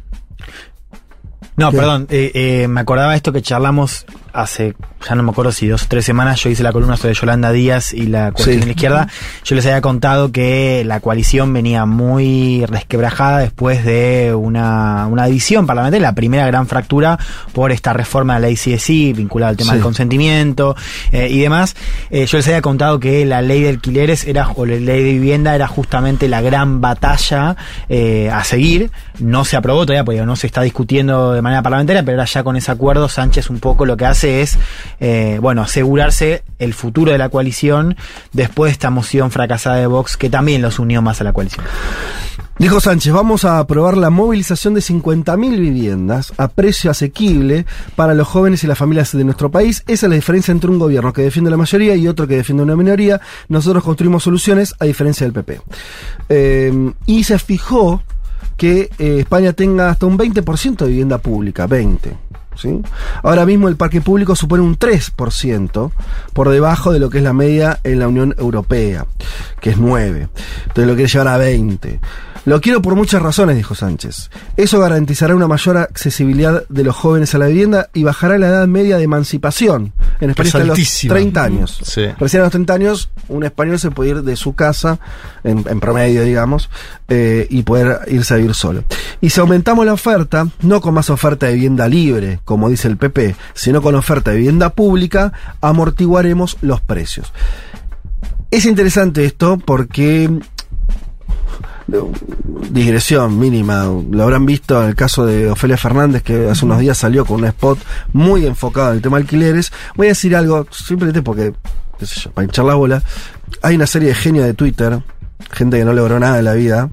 [1.58, 1.78] No, ¿Qué?
[1.78, 4.06] perdón, eh, eh, me acordaba esto que charlamos
[4.36, 4.76] hace,
[5.08, 7.52] ya no me acuerdo si dos o tres semanas, yo hice la columna sobre Yolanda
[7.52, 8.60] Díaz y la coalición Sí.
[8.60, 9.08] de la izquierda.
[9.44, 15.66] Yo les había contado que la coalición venía muy resquebrajada después de una, una división
[15.66, 17.18] parlamentaria, la primera gran fractura
[17.54, 19.76] por esta reforma de la ley CSI vinculada al tema Sí.
[19.76, 20.76] del consentimiento
[21.12, 21.76] eh, y demás.
[22.10, 25.12] Eh, yo les había contado que la ley de alquileres era, o la ley de
[25.14, 27.56] vivienda era justamente la gran batalla
[27.90, 28.92] eh, a seguir.
[29.20, 32.44] No se aprobó todavía, porque no se está discutiendo de manera parlamentaria, pero ahora ya
[32.44, 34.58] con ese acuerdo Sánchez un poco lo que hace es,
[35.00, 37.96] eh, bueno, asegurarse el futuro de la coalición
[38.34, 41.66] después de esta moción fracasada de Vox que también los unió más a la coalición.
[42.58, 47.66] Dijo Sánchez, vamos a aprobar la movilización de 50.000 viviendas a precio asequible
[47.98, 49.84] para los jóvenes y las familias de nuestro país.
[49.88, 52.64] Esa es la diferencia entre un gobierno que defiende la mayoría y otro que defiende
[52.64, 53.20] una minoría.
[53.50, 55.62] Nosotros construimos soluciones a diferencia del PP.
[56.30, 58.02] Eh, y se fijó
[58.56, 62.25] que eh, España tenga hasta un 20% de vivienda pública, 20.
[62.58, 62.82] ¿Sí?
[63.24, 65.92] Ahora mismo el parque público supone un 3%
[66.34, 69.06] por debajo de lo que es la media en la Unión Europea,
[69.60, 70.28] que es 9.
[70.68, 72.00] Entonces lo quiere llevar a 20.
[72.46, 74.30] Lo quiero por muchas razones, dijo Sánchez.
[74.56, 78.68] Eso garantizará una mayor accesibilidad de los jóvenes a la vivienda y bajará la edad
[78.68, 79.94] media de emancipación.
[80.22, 81.16] En España está a los altísima.
[81.16, 81.80] 30 años.
[81.84, 82.06] Sí.
[82.20, 85.00] Recién a los 30 años, un español se puede ir de su casa,
[85.44, 86.70] en, en promedio, digamos,
[87.10, 88.84] eh, y poder irse a vivir solo.
[89.22, 92.98] Y si aumentamos la oferta, no con más oferta de vivienda libre, como dice el
[92.98, 97.34] PP, sino con oferta de vivienda pública, amortiguaremos los precios.
[98.52, 100.30] Es interesante esto porque
[102.70, 103.86] digresión mínima.
[104.10, 107.38] Lo habrán visto en el caso de Ofelia Fernández, que hace unos días salió con
[107.38, 107.80] un spot
[108.14, 109.72] muy enfocado en el tema alquileres.
[109.96, 111.54] Voy a decir algo, simplemente porque,
[112.00, 113.04] qué para hinchar la bola.
[113.62, 115.02] Hay una serie de genios de Twitter,
[115.52, 116.90] gente que no logró nada en la vida,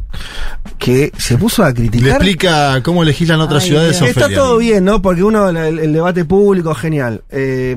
[0.79, 2.11] que se puso a Le criticar.
[2.13, 4.03] explica cómo legislan otras Ay, ciudades.
[4.03, 5.01] Está todo bien, ¿no?
[5.03, 7.23] Porque uno, el, el debate público, genial.
[7.31, 7.77] Eh,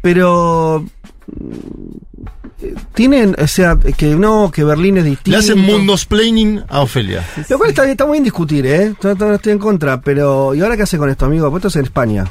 [0.00, 0.84] pero
[1.26, 5.30] mm, tienen, o sea, que no, que Berlín es distinto.
[5.30, 7.24] Le hacen mundos planning a Ofelia.
[7.48, 8.94] Lo cual está, está muy bien discutir, ¿eh?
[9.02, 11.50] No, no estoy en contra, pero ¿y ahora qué hace con esto, amigo?
[11.50, 12.24] Pues esto es en España.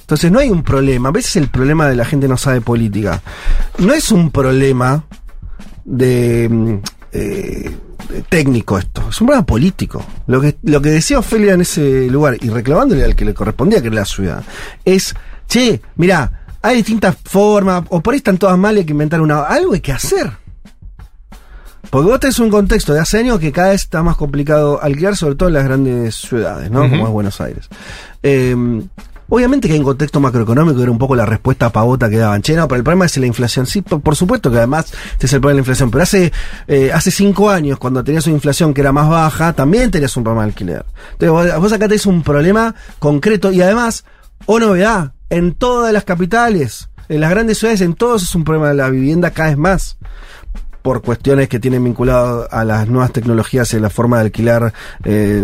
[0.00, 1.08] Entonces no hay un problema.
[1.08, 3.20] A veces el problema de la gente no sabe política.
[3.78, 5.04] No es un problema
[5.86, 6.74] de, mm,
[7.12, 7.76] eh,
[8.28, 10.04] técnico esto, es un problema político.
[10.26, 13.80] Lo que, lo que decía Ofelia en ese lugar, y reclamándole al que le correspondía,
[13.80, 14.44] que era la ciudad,
[14.84, 15.14] es,
[15.48, 19.42] che, mira, hay distintas formas, o por ahí están todas mal, hay que inventar una.
[19.42, 20.30] Algo hay que hacer.
[21.88, 25.16] Porque vos tenés un contexto de hace años que cada vez está más complicado alquilar,
[25.16, 26.90] sobre todo en las grandes ciudades, ¿no?
[26.90, 27.68] Como es Buenos Aires.
[28.24, 28.56] Eh,
[29.28, 32.42] obviamente que hay un contexto macroeconómico, era un poco la respuesta pavota que daban.
[32.42, 33.66] Che, no, pero el problema es la inflación.
[33.66, 35.90] Sí, por, supuesto que además es el problema de la inflación.
[35.90, 36.32] Pero hace,
[36.68, 40.24] eh, hace cinco años, cuando tenías una inflación que era más baja, también tenías un
[40.24, 40.86] problema de alquiler.
[41.12, 44.04] Entonces vos, vos acá tenés un problema concreto y además,
[44.46, 48.68] o novedad, en todas las capitales, en las grandes ciudades, en todos es un problema
[48.68, 49.96] de la vivienda cada vez más
[50.86, 54.72] por cuestiones que tienen vinculado a las nuevas tecnologías en la forma de alquilar
[55.02, 55.42] eh,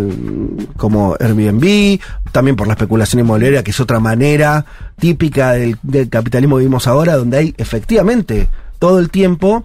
[0.77, 1.99] como Airbnb,
[2.31, 4.65] también por la especulación inmobiliaria, que es otra manera
[5.01, 9.65] típica del, del capitalismo que vivimos ahora, donde hay efectivamente todo el tiempo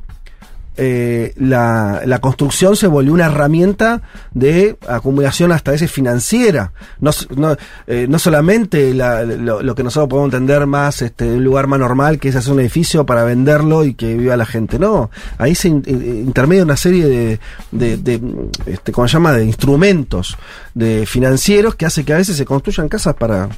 [0.77, 4.01] eh, la, la construcción se volvió una herramienta
[4.33, 6.71] de acumulación hasta veces financiera.
[6.99, 7.55] No, no,
[7.87, 11.79] eh, no solamente la- lo, lo que nosotros podemos entender más este, un lugar más
[11.79, 14.77] normal, que es hacer un edificio para venderlo y que viva la gente.
[14.79, 17.39] No, ahí se in- eh, intermedia una serie de,
[17.71, 18.21] de, de,
[18.67, 20.37] este, ¿cómo se llama?, de instrumentos
[20.73, 23.49] de financieros que hace que a veces se construyan casas para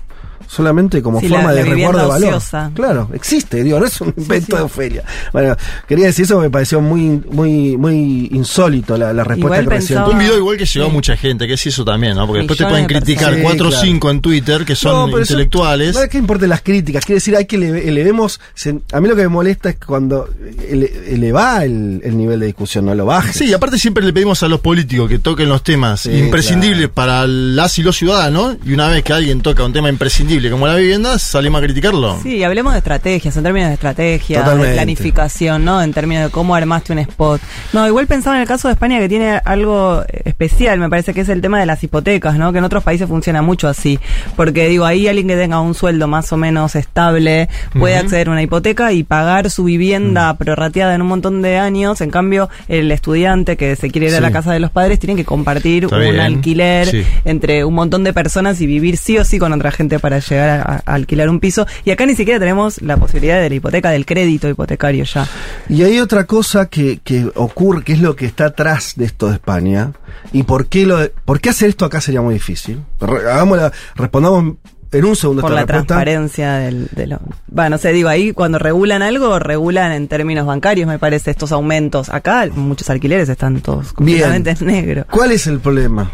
[0.48, 2.30] solamente como Sí, forma la- de la resguardo de valor.
[2.34, 2.72] ociosa.
[2.74, 4.58] Claro, existe, digo, no es un invento sí.
[4.58, 5.04] de Ofelia.
[5.32, 5.56] Bueno,
[5.88, 10.00] quería decir eso, me pareció muy, muy, muy insólito la, la respuesta Igual que recién
[10.04, 10.94] Un video igual que llegó a Sí.
[10.94, 12.26] mucha gente, que es eso también, ¿no?
[12.28, 13.44] Porque después te pueden criticar personas.
[13.44, 13.88] 4 o Sí, claro.
[13.88, 15.96] 5 en Twitter que son No, pero eso- intelectuales.
[15.96, 18.40] No es que importen las críticas, quiere decir, hay que eleve- elevemos.
[18.54, 20.30] se- a mí lo que me molesta es cuando
[20.70, 23.34] ele- eleva el, el nivel de discusión, no lo baje.
[23.34, 26.90] Sí, y aparte siempre le pedimos a los políticos que toquen los temas Sí, imprescindibles
[26.90, 30.68] para las y los ciudadanos, y una vez que alguien toca un tema imprescindible como
[30.68, 32.20] la vivienda, salimos a criticarlo.
[32.24, 34.70] Sí, hablemos de estrategias, en términos de estrategia, Totalmente.
[34.70, 35.82] de planificación, ¿no?
[35.82, 37.42] En términos de cómo armaste spot.
[37.74, 41.22] No, igual pensaba en el caso de España que tiene algo especial, me parece que
[41.22, 42.52] es el tema de las hipotecas, ¿no?
[42.52, 44.00] Que en otros países funciona mucho así.
[44.36, 48.32] Porque digo, ahí alguien que tenga un sueldo más o menos estable puede acceder a
[48.32, 52.02] una hipoteca y pagar su vivienda prorrateada en un montón de años.
[52.02, 55.16] En cambio, el estudiante que se quiere ir a la casa de los padres tiene
[55.16, 56.20] que compartir Está un bien.
[56.20, 57.04] alquiler Sí.
[57.26, 60.50] entre un montón de personas y vivir sí o sí con otra gente para llegar
[60.62, 61.66] a, a alquilar un piso.
[61.86, 65.28] Y acá ni siquiera tenemos la posibilidad de la hipoteca, del crédito hipotecario ya.
[65.68, 69.28] Y hay otra cosa que, que ocurre, que es lo que está atrás de esto
[69.28, 69.92] de España.
[70.34, 72.82] ¿Y por qué, lo por qué hacer esto acá sería muy difícil?
[73.00, 74.56] Hagámosla- respondamos
[74.92, 75.86] en un segundo por esta la respuesta.
[75.88, 77.20] transparencia del, de lo.
[77.48, 81.52] Bueno, no sé, digo, ahí cuando regulan algo, regulan en términos bancarios, me parece, estos
[81.52, 82.10] aumentos.
[82.10, 85.06] Acá muchos alquileres están todos completamente en negro.
[85.12, 86.10] ¿Cuál es el problema?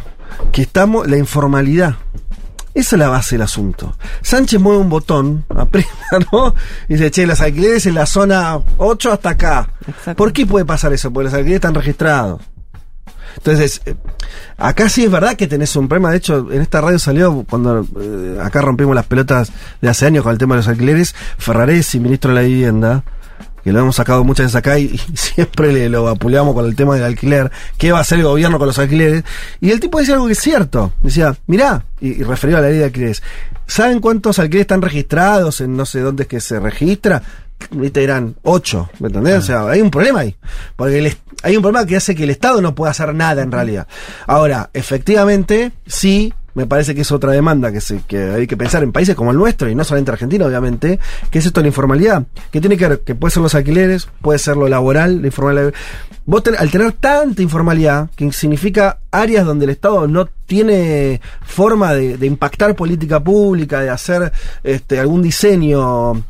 [0.51, 1.95] Que estamos, la informalidad.
[2.75, 3.95] Esa es la base del asunto.
[4.21, 6.53] Sánchez mueve un botón, aprieta, ¿no?
[6.89, 9.69] Y dice, che, los alquileres en la zona 8 hasta acá.
[10.15, 11.11] ¿Por qué puede pasar eso?
[11.11, 12.41] Porque los alquileres están registrados.
[13.37, 13.95] Entonces, eh,
[14.57, 16.11] acá sí es verdad que tenés un problema.
[16.11, 20.23] De hecho, en esta radio salió cuando eh, acá rompimos las pelotas de hace años
[20.23, 21.15] con el tema de los alquileres.
[21.37, 23.03] Ferraresi, ministro de la Vivienda,
[23.65, 26.93] que lo hemos sacado muchas veces acá y, siempre le lo apuleamos con el tema
[26.93, 27.51] del alquiler.
[27.79, 29.23] ¿Qué va a hacer el gobierno con los alquileres?
[29.59, 30.93] Y el tipo decía algo que es cierto.
[31.01, 33.23] Decía, mirá, y, y referido a la ley de alquileres.
[33.65, 37.23] ¿Saben cuántos alquileres están registrados en no sé dónde es que se registra?
[37.71, 39.37] Viste, eran ocho, ¿me entendés?
[39.39, 40.35] O sea, hay un problema ahí.
[40.75, 43.51] Porque el hay un problema que hace que el Estado no pueda hacer nada en
[43.51, 43.87] realidad.
[44.27, 48.81] Ahora, efectivamente, sí, me parece que es otra demanda que, se, que hay que pensar
[48.81, 50.99] en países como el nuestro, y no solamente Argentina, obviamente,
[51.29, 52.23] que es esto de la informalidad.
[52.51, 55.73] Que tiene que ver, que puede ser los alquileres, puede ser lo laboral, la informalidad.
[56.25, 61.93] Vos ten- al tener tanta informalidad, que significa áreas donde el Estado no tiene forma
[61.93, 64.31] de, de impactar política pública, de hacer
[64.63, 66.23] este, algún diseño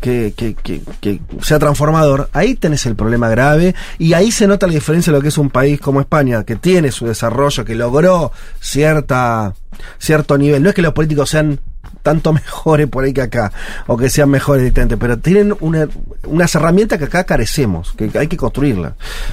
[0.00, 4.66] que, que, que, que sea transformador, ahí tenés el problema grave y ahí se nota
[4.66, 7.74] la diferencia de lo que es un país como España, que tiene su desarrollo, que
[7.74, 9.54] logró cierta
[9.98, 10.62] cierto nivel.
[10.62, 11.60] No es que los políticos sean
[12.02, 13.52] tanto mejores por ahí que acá,
[13.86, 15.88] o que sean mejores directamente, pero tienen una,
[16.26, 18.92] unas herramientas que acá carecemos, que hay que construirlas.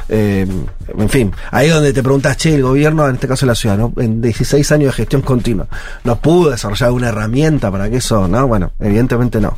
[0.09, 0.47] Eh,
[0.97, 3.93] en fin, ahí donde te preguntas, che, el gobierno, en este caso la ciudad, ¿no?
[3.97, 5.67] en 16 años de gestión continua,
[6.03, 8.47] ¿no pudo desarrollar una herramienta para que eso, no?
[8.47, 9.55] Bueno, evidentemente no,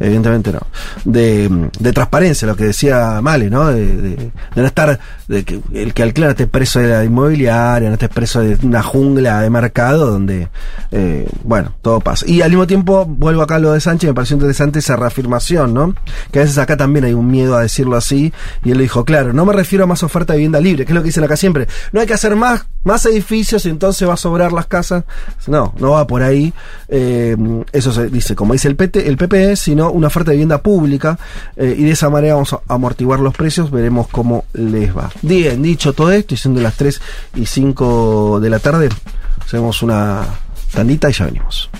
[0.00, 0.60] evidentemente no.
[1.04, 3.66] De, de transparencia, lo que decía Male, ¿no?
[3.66, 4.98] De, de- no estar,
[5.28, 8.56] de que el que alquila no esté preso de la inmobiliaria, no esté preso de
[8.66, 10.48] una jungla de mercado donde,
[10.92, 12.24] eh, bueno, todo pasa.
[12.46, 15.94] Al mismo tiempo, vuelvo acá a lo de Sánchez, me pareció interesante esa reafirmación, ¿no?
[16.30, 18.32] Que a veces acá también hay un miedo a decirlo así,
[18.62, 20.94] y él dijo, claro, no me refiero a más oferta de vivienda libre, que es
[20.94, 21.66] lo que dicen acá siempre.
[21.90, 25.02] No hay que hacer más, más edificios y entonces va a sobrar las casas.
[25.48, 26.52] No, no va por ahí.
[26.88, 27.36] Eh,
[27.72, 31.18] eso se dice, como dice el, PT, el PPE, sino una oferta de vivienda pública,
[31.56, 35.10] eh, y de esa manera vamos a amortiguar los precios, veremos cómo les va.
[35.22, 37.00] Bien, dicho todo esto, y siendo las 3
[37.34, 38.88] y 5 de la tarde,
[39.44, 40.45] hacemos una
[40.76, 41.70] tandita y ya venimos.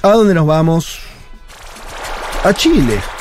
[0.00, 1.00] ¿A dónde nos vamos?
[2.42, 3.17] A Chile.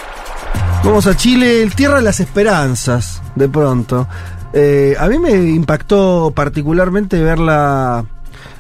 [0.84, 4.08] Vamos a Chile, tierra de las esperanzas, de pronto.
[4.54, 8.06] Eh, a mí me impactó particularmente verla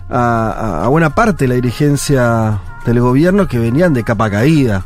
[0.10, 4.86] a, a- buena parte de la dirigencia del gobierno que venían de capa caída.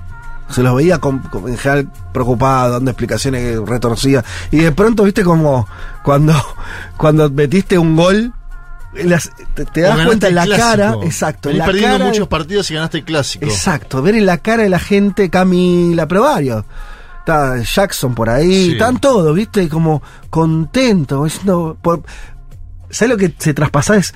[0.49, 4.23] Se los veía con- con- en general preocupados, dando explicaciones retorcidas.
[4.51, 5.67] Y de pronto, viste, como
[6.03, 6.33] cuando,
[6.97, 8.33] cuando metiste un gol,
[8.93, 9.31] las-
[9.73, 10.67] te, das cuenta en el la clásico.
[10.67, 13.45] cara, exacto, en Venís la perdiendo cara de- muchos partidos y ganaste el clásico.
[13.45, 16.63] Exacto, ver en la cara de la gente, Camila, pero varios.
[17.21, 18.71] Está Jackson por ahí, Sí.
[18.73, 21.23] están todos, viste, como contentos.
[21.25, 22.03] diciendo, por-
[22.89, 23.95] ¿Sabes lo que se traspasa?
[23.95, 24.13] Es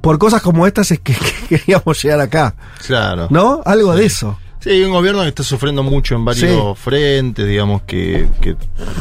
[0.00, 1.14] por cosas como estas es que,
[1.48, 2.54] que queríamos llegar acá.
[2.86, 3.26] Claro.
[3.30, 3.62] ¿No?
[3.64, 4.38] Algo de eso.
[4.60, 8.56] Sí, un gobierno que está sufriendo mucho en varios frentes, digamos, que, que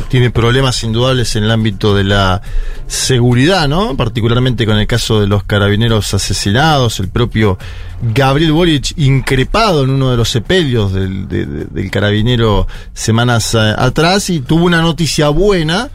[0.08, 2.42] tiene problemas indudables en el ámbito de la
[2.86, 3.98] seguridad, ¿no?
[3.98, 7.58] Particularmente con el caso de los carabineros asesinados, el propio
[8.02, 13.74] Gabriel Boric increpado en uno de los sepelios del, de- de- del carabinero semanas eh,
[13.78, 15.90] atrás y tuvo una noticia buena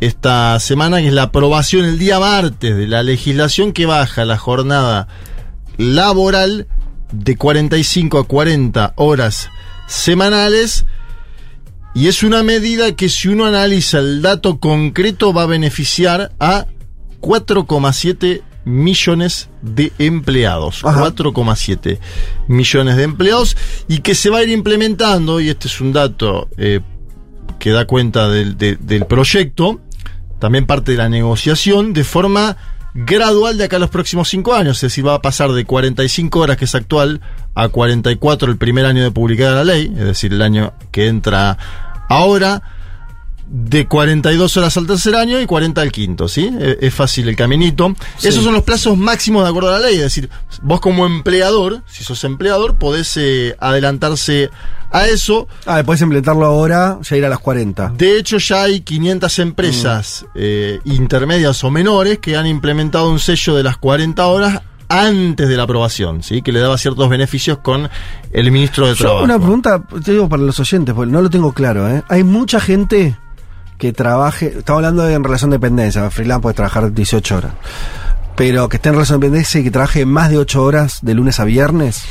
[0.00, 4.36] esta semana que es la aprobación el día martes de la legislación que baja la
[4.36, 5.06] jornada
[5.78, 6.66] laboral
[7.12, 9.48] de 45 a 40 horas
[9.86, 10.84] semanales
[11.94, 16.66] y es una medida que si uno analiza el dato concreto va a beneficiar a
[17.20, 20.82] 4,7 millones de empleados.
[20.82, 21.98] 4,7
[22.48, 23.56] millones de empleados
[23.88, 26.80] y que se va a ir implementando, y este es un dato eh,
[27.58, 29.80] que da cuenta del, de- del proyecto,
[30.38, 32.56] también parte de la negociación, de forma
[32.96, 34.78] gradual de acá a los próximos cinco años.
[34.78, 37.20] Es decir, va a pasar de 45 horas, que es actual,
[37.54, 41.58] a 44 el primer año de publicada la ley, es decir, el año que entra
[42.08, 42.62] ahora.
[43.48, 46.50] De 42 horas al tercer año y 40 al quinto, ¿sí?
[46.58, 47.94] Eh, Es fácil el caminito.
[48.18, 48.28] Sí.
[48.28, 49.96] Esos son los plazos máximos de acuerdo a la ley.
[49.96, 50.28] Es decir,
[50.62, 54.50] vos como empleador, si sos empleador, podés eh, adelantarse
[54.90, 55.46] a eso.
[55.64, 57.92] Ah, podés implementarlo ahora, ya ir a las 40.
[57.96, 60.28] De hecho, ya hay 500 empresas Mm.
[60.34, 65.56] eh, intermedias o menores que han implementado un sello de las 40 horas antes de
[65.56, 66.42] la aprobación, ¿sí?
[66.42, 67.88] Que le daba ciertos beneficios con
[68.32, 69.24] el ministro de Yo Trabajo.
[69.24, 72.02] una pregunta, te digo para los oyentes, porque no lo tengo claro, ¿eh?
[72.08, 73.16] Hay mucha gente
[73.78, 77.52] que trabaje, estamos hablando de en relación de dependencia, freelance puede trabajar 18 horas,
[78.36, 81.14] pero que esté en relación de dependencia y que trabaje más de 8 horas de
[81.14, 82.04] lunes a viernes.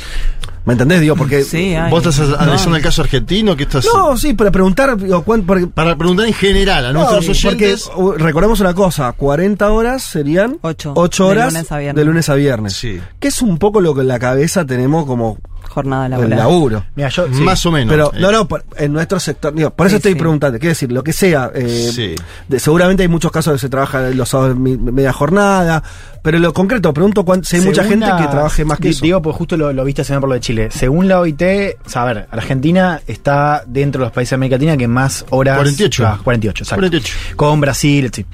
[0.64, 1.00] ¿Me entendés?
[1.00, 1.44] Digo, porque...
[1.90, 3.54] ¿Vos estás analizando el caso argentino?
[3.56, 4.96] ¿Qué estás No, sí, para preguntar...
[4.96, 7.88] digo, cuán- porque- Para preguntar en general a No, nuestros porque, oyentes.
[8.20, 11.96] recordemos una cosa, 40 horas serían 8, de horas lunes a viernes.
[12.00, 12.72] de lunes a viernes.
[12.72, 13.00] Sí.
[13.20, 15.38] Que es un poco lo que en la cabeza tenemos como
[15.76, 16.38] jornada el laboral.
[16.38, 16.84] laburo.
[16.94, 17.92] Mira, yo, Más o menos.
[17.92, 20.18] Pero Eh, no, no, por- en nuestro sector, digo, por eso Sí, estoy sí.
[20.18, 22.14] preguntando, quiero decir, lo que sea, eh, Sí.
[22.48, 25.82] de- seguramente hay muchos casos que se trabaja los sábados mi- media jornada,
[26.22, 28.88] pero en lo concreto, pregunto cuán- si hay mucha gente la- que trabaje más que
[28.88, 29.04] eso.
[29.04, 30.68] Digo, pues justo lo, lo viste hace por lo de Chile.
[30.70, 34.56] Según la OIT, o sea, a ver, Argentina está dentro de los países de América
[34.56, 35.56] Latina que más horas.
[35.58, 36.02] 48.
[36.02, 36.22] trabaja.
[36.24, 36.80] 48, exacto.
[36.80, 37.14] 48.
[37.36, 38.24] Con Brasil, sí.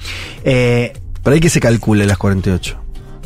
[0.43, 2.77] Eh, Pero hay que se calcule las 48.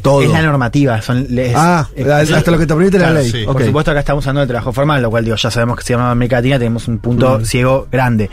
[0.01, 0.21] Todo.
[0.21, 1.01] es la normativa.
[1.01, 3.29] Son, les- Ah, es- hasta es- lo que te permite la ley.
[3.31, 3.43] sí.
[3.45, 5.93] Por supuesto, acá estamos usando el trabajo formal, lo cual digo, ya sabemos que si
[5.93, 7.45] llama América Latina tenemos un punto Mm.
[7.45, 8.29] ciego grande.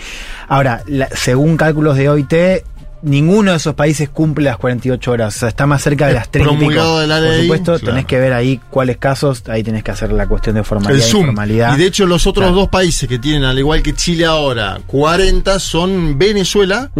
[0.48, 2.64] Ahora, la- según cálculos de OIT,
[3.02, 5.36] ninguno de esos países cumple las 48 horas.
[5.36, 6.58] O sea, está más cerca de Es las 30 y pico.
[6.70, 7.84] promulgado de la Por supuesto, claro.
[7.86, 11.06] tenés que ver ahí cuáles casos, ahí tenés que hacer la cuestión de el formalidad
[11.06, 11.20] y Zoom.
[11.24, 11.74] informalidad.
[11.74, 12.56] Y de hecho, los otros Claro.
[12.60, 16.90] dos países que tienen, al igual que Chile ahora, 40 son Venezuela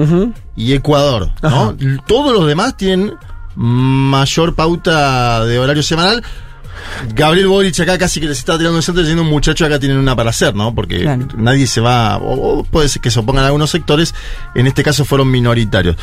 [0.54, 1.30] y Ecuador.
[2.06, 3.14] Todos los demás tienen
[3.56, 6.22] mayor pauta de horario semanal.
[7.14, 9.96] Gabriel Boric acá casi que les está tirando el centro diciendo un muchacho acá tienen
[9.98, 10.74] una para hacer, ¿no?
[10.74, 11.26] Porque Claro.
[11.36, 14.14] nadie se va, o, o puede ser que se opongan algunos sectores,
[14.54, 15.96] en este caso fueron minoritarios.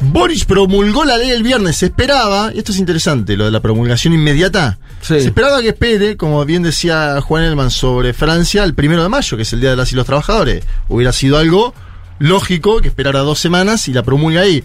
[0.00, 3.60] Boric promulgó la ley el viernes, se esperaba, y esto es interesante, lo de la
[3.60, 5.20] promulgación inmediata, Sí.
[5.20, 9.36] se esperaba que espere, como bien decía Juan Elman sobre Francia, el primero de mayo,
[9.36, 10.64] que es el Día de las y los Trabajadores.
[10.88, 11.74] Hubiera sido algo
[12.18, 14.64] lógico que esperara dos semanas y la promulga ahí.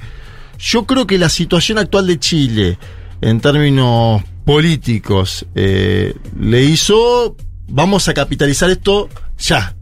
[0.59, 2.77] Yo creo que la situación actual de Chile,
[3.21, 7.37] en términos políticos, eh, le hizo,
[7.69, 9.07] vamos a capitalizar esto
[9.37, 9.73] ya.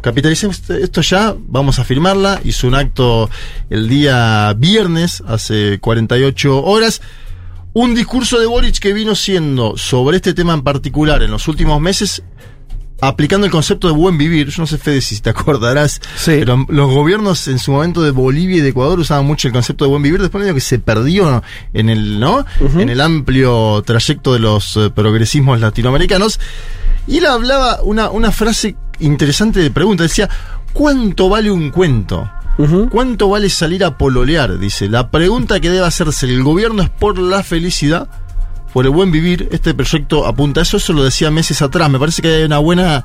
[0.00, 2.40] Capitalicemos esto ya, vamos a firmarla.
[2.44, 3.30] Hizo un acto
[3.70, 7.00] el día viernes, hace 48 horas.
[7.72, 11.80] Un discurso de Boric que vino siendo sobre este tema en particular en los últimos
[11.80, 12.24] meses,
[13.00, 14.48] aplicando el concepto de buen vivir.
[14.48, 16.32] Yo no sé, Fede, si te acordarás, Sí.
[16.38, 19.84] pero los gobiernos en su momento de Bolivia y de Ecuador usaban mucho el concepto
[19.84, 20.20] de buen vivir.
[20.20, 21.42] Después medio que se perdió
[21.72, 22.44] en el, ¿no?
[22.76, 26.40] En el amplio trayecto de los eh, progresismos latinoamericanos.
[27.06, 30.02] Y él hablaba una, una frase interesante de pregunta.
[30.02, 30.28] Decía,
[30.72, 32.30] ¿cuánto vale un cuento?
[32.90, 34.58] ¿Cuánto vale salir a pololear?
[34.58, 38.08] Dice, la pregunta que debe hacerse el gobierno es por la felicidad,
[38.72, 39.48] por el buen vivir.
[39.52, 41.90] Este proyecto apunta a eso, eso lo decía meses atrás.
[41.90, 43.04] Me parece que hay una buena,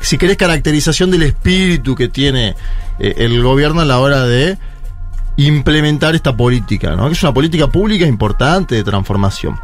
[0.00, 2.54] si querés, caracterización del espíritu que tiene
[2.98, 4.58] eh, el gobierno a la hora de
[5.36, 7.06] implementar esta política, ¿no?
[7.06, 9.58] Que es una política pública importante de transformación.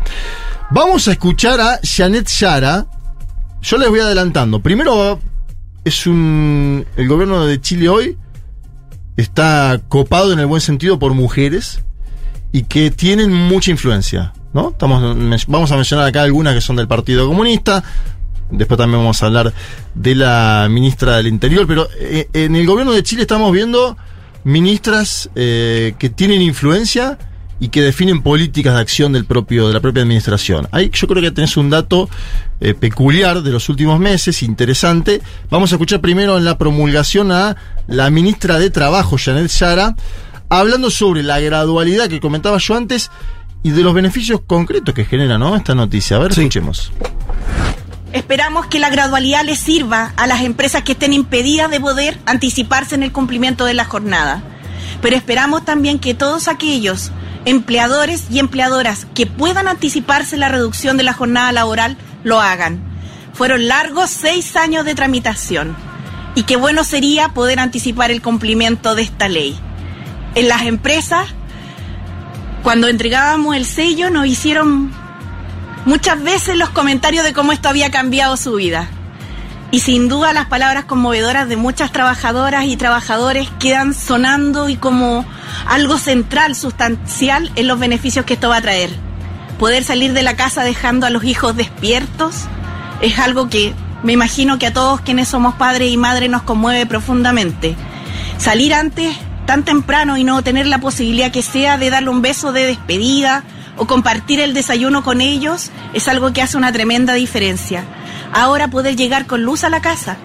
[0.70, 2.86] Vamos a escuchar a Janet Yara.
[3.60, 4.60] Yo les voy adelantando.
[4.60, 5.18] Primero
[5.84, 8.18] es un el gobierno de Chile hoy
[9.16, 11.82] está copado en el buen sentido por mujeres
[12.52, 14.70] y que tienen mucha influencia, ¿no?
[14.70, 15.02] Estamos,
[15.46, 17.82] vamos a mencionar acá algunas que son del Partido Comunista,
[18.50, 19.52] después también vamos a hablar
[19.94, 23.96] de la ministra del Interior, pero eh, en el gobierno de Chile estamos viendo
[24.44, 27.18] ministras eh, que tienen influencia
[27.60, 30.68] y que definen políticas de acción del propio, de la propia administración.
[30.70, 32.08] Ahí yo creo que tenés un dato
[32.60, 35.20] eh, peculiar de los últimos meses, interesante.
[35.50, 37.56] Vamos a escuchar primero en la promulgación a
[37.88, 39.96] la ministra de Trabajo, Janet Yara,
[40.48, 43.10] hablando sobre la gradualidad que comentaba yo antes
[43.62, 45.56] y de los beneficios concretos que genera ¿no?
[45.56, 46.16] esta noticia.
[46.16, 46.92] A ver, escuchemos.
[48.12, 52.94] Esperamos que la gradualidad les sirva a las empresas que estén impedidas de poder anticiparse
[52.94, 54.42] en el cumplimiento de la jornada.
[55.02, 57.12] Pero esperamos también que todos aquellos
[57.44, 62.82] empleadores y empleadoras que puedan anticiparse la reducción de la jornada laboral lo hagan.
[63.34, 65.76] Fueron largos seis años de tramitación
[66.34, 69.58] y qué bueno sería poder anticipar el cumplimiento de esta ley.
[70.34, 71.26] En las empresas,
[72.62, 74.92] cuando entregábamos el sello, nos hicieron
[75.84, 78.88] muchas veces los comentarios de cómo esto había cambiado su vida.
[79.70, 85.26] Y sin duda las palabras conmovedoras de muchas trabajadoras y trabajadores quedan sonando y como
[85.66, 88.90] algo central, sustancial en los beneficios que esto va a traer.
[89.58, 92.46] Poder salir de la casa dejando a los hijos despiertos
[93.02, 96.86] es algo que me imagino que a todos quienes somos padres y madres nos conmueve
[96.86, 97.76] profundamente.
[98.38, 99.16] Salir antes
[99.48, 103.44] tan temprano y no tener la posibilidad que sea de darle un beso de despedida
[103.78, 107.82] o compartir el desayuno con ellos es algo que hace una tremenda diferencia.
[108.30, 110.18] Ahora poder llegar con luz a la casa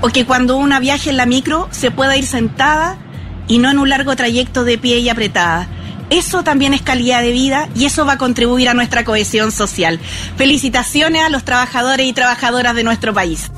[0.00, 2.96] o que cuando una viaje en la micro se pueda ir sentada
[3.46, 5.68] y no en un largo trayecto de pie y apretada.
[6.08, 10.00] Eso también es calidad de vida y eso va a contribuir a nuestra cohesión social.
[10.38, 13.50] Felicitaciones a los trabajadores y trabajadoras de nuestro país.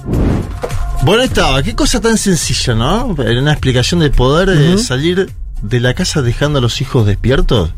[1.02, 3.14] Bueno, estaba, qué cosa tan sencilla, ¿no?
[3.22, 5.30] Era una explicación del poder de salir
[5.62, 7.70] de la casa dejando a los hijos despiertos.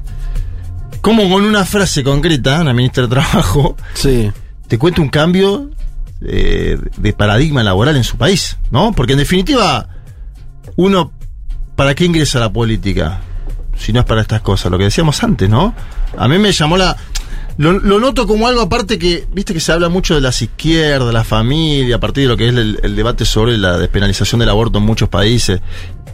[1.00, 4.30] Como con una frase concreta, una ministra de Trabajo, Sí.
[4.68, 5.70] te cuenta un cambio
[6.22, 8.92] eh, de paradigma laboral en su país, ¿no?
[8.92, 9.88] Porque en definitiva,
[10.76, 11.12] uno,
[11.76, 13.20] ¿para qué ingresa a la política?
[13.78, 15.74] Si no es para estas cosas, lo que decíamos antes, ¿no?
[16.18, 16.96] A mí me llamó la...
[17.60, 21.12] Lo, lo noto como algo aparte que, viste que se habla mucho de las izquierdas,
[21.12, 24.48] la familia, a partir de lo que es el, el debate sobre la despenalización del
[24.48, 25.60] aborto en muchos países.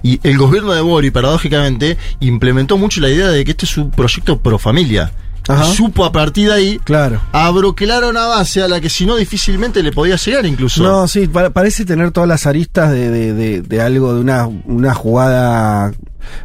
[0.03, 3.93] Y el gobierno de Bori, paradójicamente, implementó mucho la idea de que este es un
[3.93, 5.13] proyecto pro familia.
[5.49, 5.65] Ajá.
[5.67, 7.21] Supo a partir de ahí Claro.
[7.31, 10.83] abroquelar una base a la que si no difícilmente le podía llegar incluso.
[10.83, 14.47] No, sí, pa- parece tener todas las aristas de, de, de- de algo, de una,
[14.49, 15.93] una jugada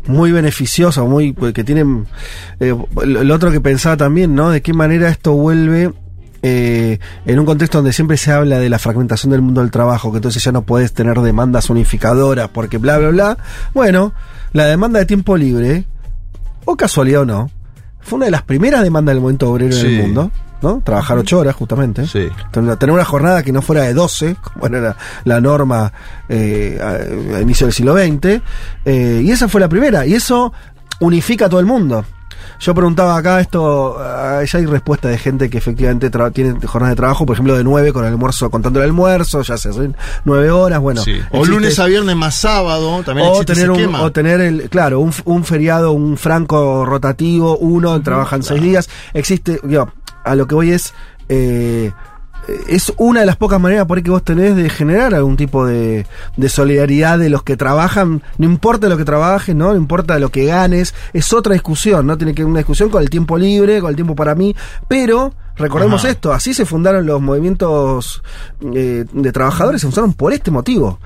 [0.07, 2.07] muy beneficiosa, muy pues, que tienen
[2.59, 2.75] eh,
[3.05, 4.49] lo otro que pensaba también, ¿no?
[4.49, 5.91] De qué manera esto vuelve
[6.43, 10.11] eh, en un contexto donde siempre se habla de la fragmentación del mundo del trabajo,
[10.11, 13.37] que entonces ya no puedes tener demandas unificadoras porque bla bla bla.
[13.73, 14.13] Bueno,
[14.53, 15.85] la demanda de tiempo libre,
[16.65, 17.51] o casualidad o no,
[18.01, 19.87] fue una de las primeras demandas del movimiento obrero en Sí.
[19.95, 20.31] el mundo,
[20.61, 20.81] ¿no?
[20.83, 22.05] Trabajar ocho horas, justamente.
[22.07, 22.27] Sí.
[22.51, 25.91] Tener tener una jornada que no fuera de 12, como era la, la norma
[26.29, 28.41] eh, a, a inicio del siglo XX.
[28.85, 30.05] eh, y esa fue la primera.
[30.05, 30.51] Y eso
[30.99, 32.05] unifica a todo el mundo.
[32.61, 36.95] Yo preguntaba acá esto, ah, ya hay respuesta de gente que efectivamente tiene jornadas de
[36.95, 40.51] trabajo, por ejemplo, de 9 con el almuerzo, contando el almuerzo, ya se hacen 9
[40.51, 41.01] horas, bueno.
[41.01, 41.13] Sí.
[41.31, 44.01] O existe- lunes a viernes más sábado, también o existe tener, ese un, esquema.
[44.03, 48.89] o tener el, claro, un, feriado, un franco rotativo, uno, trabajan seis días.
[49.15, 49.91] Existe, digo,
[50.23, 50.93] a lo que voy es,
[51.29, 51.91] eh,
[52.67, 55.65] es una de las pocas maneras por ahí que vos tenés de generar algún tipo
[55.65, 56.05] de,
[56.37, 59.69] de solidaridad de los que trabajan, no importa lo que trabajes, ¿no?
[59.71, 62.17] No importa lo que ganes, es otra discusión, ¿no?
[62.17, 64.55] Tiene que una discusión con el tiempo libre, con el tiempo para mí,
[64.87, 66.11] pero recordemos Ajá.
[66.11, 68.23] esto, así se fundaron los movimientos
[68.73, 70.99] eh, de trabajadores, se fundaron por este motivo.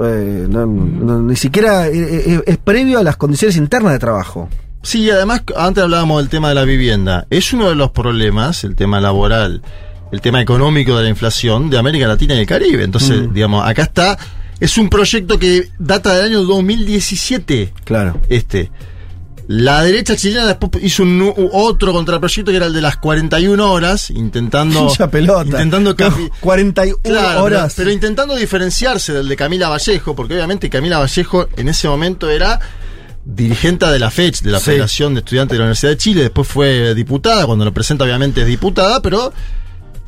[0.00, 1.92] Eh, no- no- ni siquiera eh,
[2.34, 4.48] eh, es, previo a las condiciones internas de trabajo.
[4.82, 7.26] Sí, y además, antes hablábamos del tema de la vivienda.
[7.30, 9.60] Es uno de los problemas, el tema laboral,
[10.12, 12.82] el tema económico de la inflación de América Latina y el Caribe.
[12.84, 13.32] Entonces, Mm.
[13.34, 14.18] digamos, acá está.
[14.60, 17.72] Es un proyecto que data del año 2017.
[17.84, 18.20] Claro.
[18.28, 18.70] Este.
[19.46, 24.10] La derecha chilena después hizo un otro contraproyecto que era el de las 41 horas,
[24.10, 24.92] intentando.
[25.10, 25.44] Pelota.
[25.62, 27.72] Intentando No, capi- 41 Claro, horas.
[27.74, 32.28] Pero, pero intentando diferenciarse del de Camila Vallejo, porque obviamente Camila Vallejo en ese momento
[32.28, 32.60] era
[33.24, 34.66] dirigente de la FECH, de la Sí.
[34.66, 38.42] Federación de Estudiantes de la Universidad de Chile, después fue diputada, cuando lo presenta obviamente
[38.42, 39.32] es diputada, pero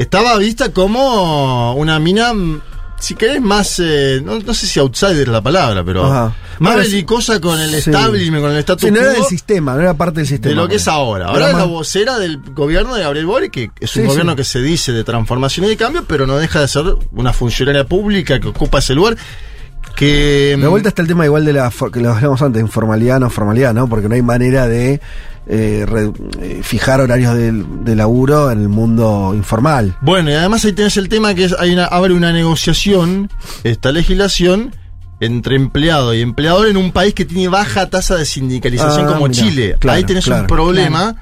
[0.03, 2.61] estaba vista como una mina, mm,
[2.99, 6.35] si querés, más, eh, no, no sé si outsider es la palabra, pero Ajá.
[6.59, 7.77] más Bueno, belicosa con el sí.
[7.91, 10.51] establishment, con el status Sí, no era del sistema, no era parte del sistema.
[10.51, 11.27] de lo que es ahora.
[11.29, 14.45] Ahora es la vocera del gobierno de Gabriel Boric, que es un Sí, gobierno que
[14.45, 18.39] se dice de transformación y de cambio, pero no deja de ser una funcionaria pública
[18.39, 19.17] que ocupa ese lugar.
[19.97, 23.29] Que De vuelta está el tema igual de la que lo hablamos antes, informalidad, no
[23.31, 23.89] formalidad, ¿no?
[23.89, 25.01] Porque no hay manera de
[25.47, 29.97] eh, re- eh, fijar horarios de, de laburo en el mundo informal.
[30.01, 33.31] Bueno, y además ahí tenés el tema que es, hay una, abre una negociación,
[33.65, 34.75] esta legislación,
[35.19, 39.29] entre empleado y empleador en un país que tiene baja tasa de sindicalización Ah, como
[39.29, 39.77] mirá, Chile.
[39.79, 41.17] claro, ahí tenés claro, un problema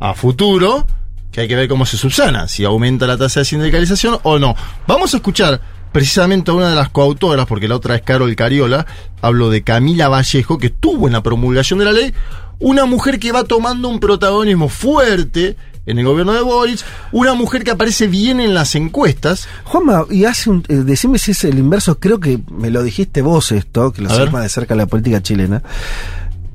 [0.00, 0.86] a futuro
[1.32, 4.54] que hay que ver cómo se subsana, si aumenta la tasa de sindicalización o no.
[4.86, 5.60] Vamos a escuchar
[5.92, 8.86] precisamente a una de las coautoras, porque la otra es Carol Cariola,
[9.22, 12.12] hablo de Camila Vallejo, que estuvo en la promulgación de la ley,
[12.58, 15.56] una mujer que va tomando un protagonismo fuerte
[15.86, 16.80] en el gobierno de Boric,
[17.12, 19.48] una mujer que aparece bien en las encuestas.
[19.64, 20.64] Juanma, y hace un.
[20.68, 24.10] eh, decime si es el inverso, creo que me lo dijiste vos esto, que lo
[24.10, 25.62] sabes más de cerca de la política chilena.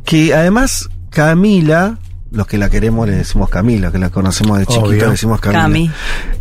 [0.03, 1.97] Que además Camila,
[2.31, 5.05] los que la queremos le decimos Camila, que la conocemos de chiquito Obvio.
[5.05, 5.61] le decimos Camila.
[5.63, 5.91] Cami.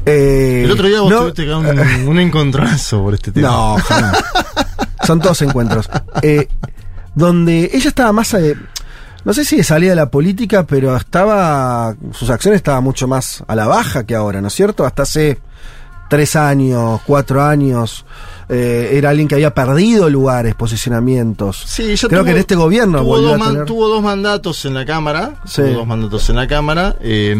[0.07, 3.49] Eh, El otro día vos no- tuviste un, un encontronazo por este tema.
[3.49, 4.17] No, jamás.
[5.07, 5.89] Son todos encuentros.
[6.23, 6.47] Eh,
[7.15, 8.33] donde ella estaba más.
[8.35, 8.57] eh,
[9.25, 11.95] no sé si de salida de la política, pero estaba.
[12.13, 14.87] Sus acciones estaban mucho más a la baja que ahora, ¿no es cierto?
[14.87, 15.39] Hasta hace
[16.09, 18.05] tres años, cuatro años.
[18.51, 21.63] Eh, era alguien que había perdido lugares, posicionamientos.
[21.67, 24.03] Sí, ya Creo tuvo- que en este gobierno tuvo dos, a man- tener- tuvo dos
[24.03, 25.35] mandatos en la Cámara.
[25.45, 25.63] Sí.
[25.63, 26.97] Tuvo dos mandatos en la Cámara.
[27.01, 27.37] eh,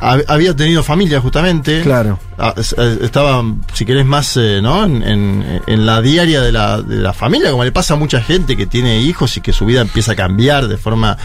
[0.00, 1.82] hab- había tenido familia justamente.
[1.82, 2.18] Claro.
[2.38, 4.84] Ah, es- Estaba, si querés, más eh, ¿no?
[4.84, 8.20] en, en- en la diaria de la, de la familia, como le pasa a mucha
[8.20, 11.16] gente que tiene hijos y que su vida empieza a cambiar de forma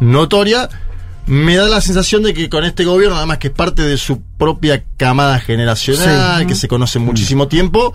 [0.00, 0.68] notoria.
[1.26, 4.20] Me da la sensación de que con este gobierno, además que es parte de su
[4.38, 6.46] propia camada generacional, Sí.
[6.46, 7.94] que se conoce muchísimo tiempo,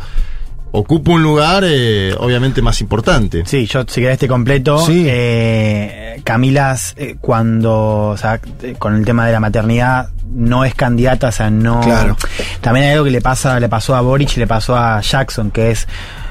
[0.72, 3.44] ocupa un lugar eh, obviamente más importante.
[3.46, 4.80] Sí, yo si querés te completo.
[4.86, 5.06] Sí.
[5.08, 10.76] Eh, Camila, eh, cuando, o sea, eh, con el tema de la maternidad, no es
[10.76, 11.82] candidata, o sea, no.
[11.82, 12.18] Claro.
[12.62, 15.50] También hay algo que le pasa, le pasó a Boric y le pasó a Jackson,
[15.52, 15.88] que es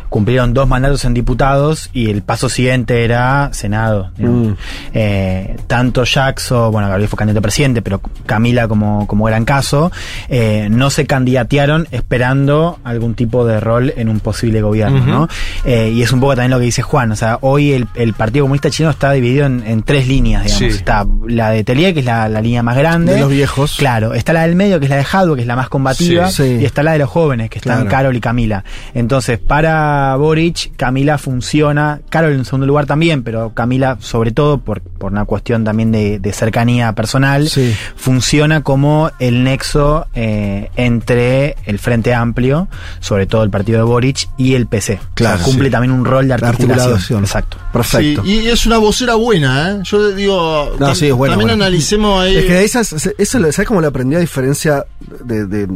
[0.09, 4.11] cumplieron dos mandatos en diputados y el paso siguiente era Senado.
[4.19, 4.53] Mm.
[4.95, 9.91] Eh, tanto Jackson, bueno, Gabriel fue candidato a presidente, pero Camila como, como gran caso,
[10.29, 15.05] eh, no se candidatearon esperando algún tipo de rol en un posible gobierno.
[15.05, 15.29] ¿no?
[15.65, 18.15] Eh, y es un poco también lo que dice Juan, o sea, hoy el, el
[18.15, 20.59] Partido Comunista Chino está dividido en, en tres líneas, digamos.
[20.73, 20.79] Sí.
[20.79, 23.15] Está la de Telia, que es la, la línea más grande.
[23.15, 23.77] De los viejos.
[23.79, 26.29] Claro, está la del medio, que es la de Jadwe, que es la más combativa,
[26.31, 26.39] Sí.
[26.45, 26.59] Sí.
[26.63, 27.91] y está la de los jóvenes, que están Claro.
[27.91, 28.65] Carol y Camila.
[28.95, 34.81] Entonces, para Boric, Camila funciona, Carol en segundo lugar también, pero Camila, sobre todo por,
[34.81, 37.75] por una cuestión también de, de cercanía personal, Sí.
[37.97, 42.69] funciona como el nexo eh, entre el Frente Amplio,
[43.01, 44.99] sobre todo el partido de Boric, y el PC.
[45.15, 45.73] Claro, O sea, cumple sí.
[45.73, 46.95] también un rol de La articulación.
[46.95, 47.25] articulación.
[47.25, 47.57] Exacto.
[47.73, 48.23] Perfecto.
[48.25, 49.81] Sí, y es una vocera buena, ¿eh?
[49.85, 51.65] Yo digo, No, tam- sí, es buena, también buena.
[51.67, 52.37] analicemos ahí.
[52.37, 54.85] Es que esas, eso, ¿sabes cómo lo aprendió a diferencia
[55.25, 55.69] de, de,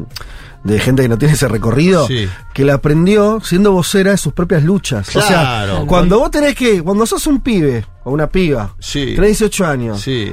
[0.64, 2.06] de gente que no tiene ese recorrido?
[2.06, 2.28] Sí.
[2.54, 5.08] Que la aprendió siendo vocera de sus propias luchas.
[5.16, 5.76] O Claro.
[5.78, 9.12] sea, cuando vos tenés que, cuando sos un pibe o una piba, Sí.
[9.14, 10.32] tenés 18 años, Sí.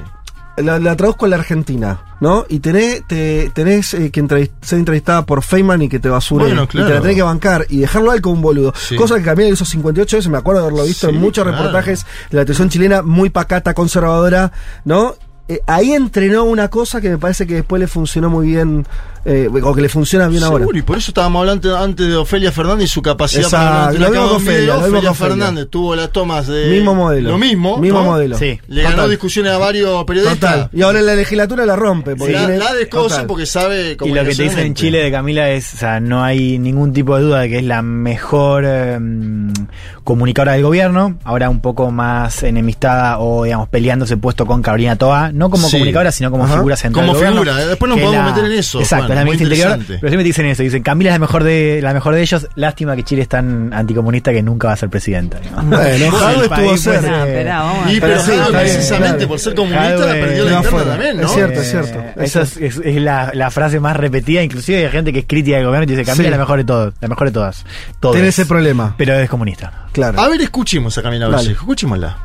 [0.58, 2.46] la, la traduzco a la Argentina, ¿no?
[2.50, 6.46] Y tenés, te, tenés eh, que entrevist- ser entrevistada por Feynman y que te basure.
[6.46, 6.96] Bueno, Y te claro.
[6.96, 8.74] la tenés que bancar y dejarlo a él como un boludo.
[8.76, 8.96] Sí.
[8.98, 11.58] Cosa que Camila hizo 58 veces, me acuerdo de haberlo visto Sí, en muchos claro.
[11.60, 14.52] reportajes de la televisión chilena, muy pacata, conservadora,
[14.84, 15.16] ¿no?
[15.48, 18.86] Eh, ahí entrenó una cosa que me parece que después le funcionó muy bien,
[19.26, 20.66] eh, o que le funciona bien ahora.
[20.74, 24.10] Y por eso estábamos hablando antes de Ofelia Fernández y su capacidad Exacto, para lo
[24.10, 25.14] mismo Ofelia, Ofelia.
[25.14, 27.32] Fernández tuvo las tomas de Mismo modelo.
[27.32, 28.06] lo mismo, Mismo ¿no?
[28.06, 28.38] modelo.
[28.38, 28.60] Sí.
[28.68, 30.40] Le ganó discusiones a varios periodistas.
[30.40, 30.70] Total.
[30.74, 32.16] Y ahora en la legislatura la rompe.
[32.16, 34.74] Porque la, la porque sabe Y lo que te dicen en.
[34.74, 37.64] Chile de Camila es, o sea, no hay ningún tipo de duda de que es
[37.64, 38.98] la mejor eh,
[40.04, 45.32] comunicadora del gobierno, ahora un poco más enemistada o, digamos, peleándose puesto con Carolina Toa,
[45.32, 45.74] no como Sí.
[45.74, 46.56] comunicadora, sino como Ajá.
[46.56, 49.09] figura central Como del figura, eh, después nos podemos la- meter en eso, Exacto, Juan,
[49.14, 49.98] es la muy interior, interesante.
[50.00, 52.96] pero siempre dicen eso, dicen Camila es la mejor de, la mejor de ellos, lástima
[52.96, 55.40] que Chile es tan anticomunista que nunca va a ser presidenta.
[55.64, 57.28] Bueno, Jadwe El estuvo país, cerca.
[57.28, 57.94] eh.
[57.94, 59.28] Y pero, sí, precisamente claro.
[59.30, 60.86] por ser comunista Jadwe, perdió la interna afuera.
[60.92, 61.24] también, ¿no?
[61.28, 64.44] Es cierto, Eh, es cierto, es Esa es, es- es la, la frase más repetida,
[64.44, 66.28] inclusive hay gente que es crítica del gobierno y dice Camila Sí.
[66.28, 67.66] es la mejor de todos, la mejor de todas.
[68.12, 68.96] Tiene ese problema.
[68.98, 69.86] Pero es comunista.
[69.92, 70.20] Claro.
[70.20, 71.28] A ver, escuchemos a Camila.
[71.28, 72.18] Vallejo, escuchémosla.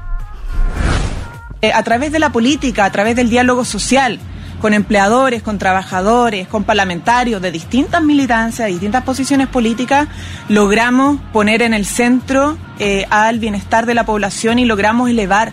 [1.63, 4.19] Eh, a través de la política, a través del diálogo social,
[4.65, 10.09] con empleadores, con trabajadores, con parlamentarios de distintas militancias, de distintas posiciones políticas,
[10.49, 15.53] logramos poner en el centro eh, al bienestar de la población y logramos elevar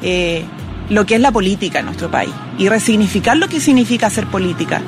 [0.00, 0.44] eh,
[0.90, 4.80] lo que es la política en nuestro país y resignificar lo que significa hacer política.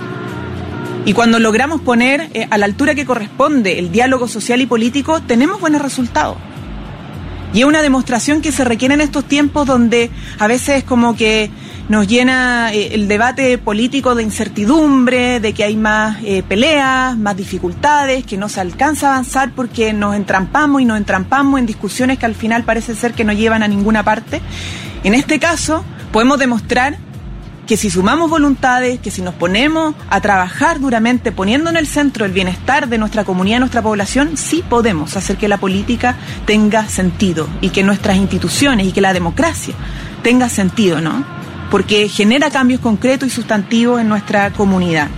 [1.05, 5.21] Y cuando logramos poner eh, a la altura que corresponde el diálogo social y político,
[5.23, 6.37] tenemos buenos resultados.
[7.53, 11.51] Y es una demostración que se requiere en estos tiempos donde a veces como que
[11.89, 17.37] nos llena eh, el debate político de incertidumbre, de que hay más eh, peleas, más
[17.37, 22.19] dificultades, que no se alcanza a avanzar porque nos entrampamos y nos entrampamos en discusiones
[22.19, 24.43] que al final parece ser que no llevan a ninguna parte.
[25.03, 25.83] En este caso,
[26.13, 26.99] podemos demostrar
[27.67, 32.25] que si sumamos voluntades, que si nos ponemos a trabajar duramente poniendo en el centro
[32.25, 37.47] el bienestar de nuestra comunidad, nuestra población, sí podemos hacer que la política tenga sentido
[37.61, 39.75] y que nuestras instituciones y que la democracia
[40.23, 41.38] tenga sentido, ¿no?
[41.71, 45.09] Porque genera cambios concretos y sustantivos en nuestra comunidad.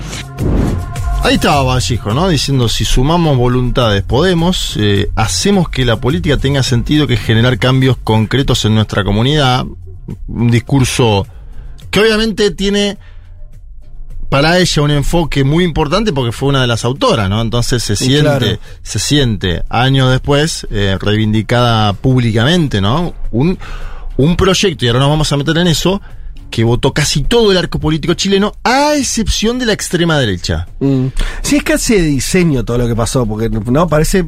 [1.22, 2.28] Ahí estaba Vallejo, ¿no?
[2.28, 7.98] Diciendo si sumamos voluntades podemos, eh, hacemos que la política tenga sentido, que generar cambios
[7.98, 9.66] concretos en nuestra comunidad.
[10.28, 11.26] Un discurso
[11.90, 12.96] que obviamente tiene
[14.30, 17.42] para ella un enfoque muy importante porque fue una de las autoras, ¿no?
[17.42, 18.58] Entonces se siente, claro.
[18.82, 23.12] se siente años después eh, reivindicada públicamente, ¿no?
[23.32, 23.58] Un,
[24.16, 26.00] un proyecto, y ahora nos vamos a meter en eso,
[26.50, 30.66] que votó casi todo el arco político chileno, a excepción de la extrema derecha.
[30.80, 31.06] Mm.
[31.42, 34.26] Sí, es casi de diseño todo lo que pasó, porque no parece.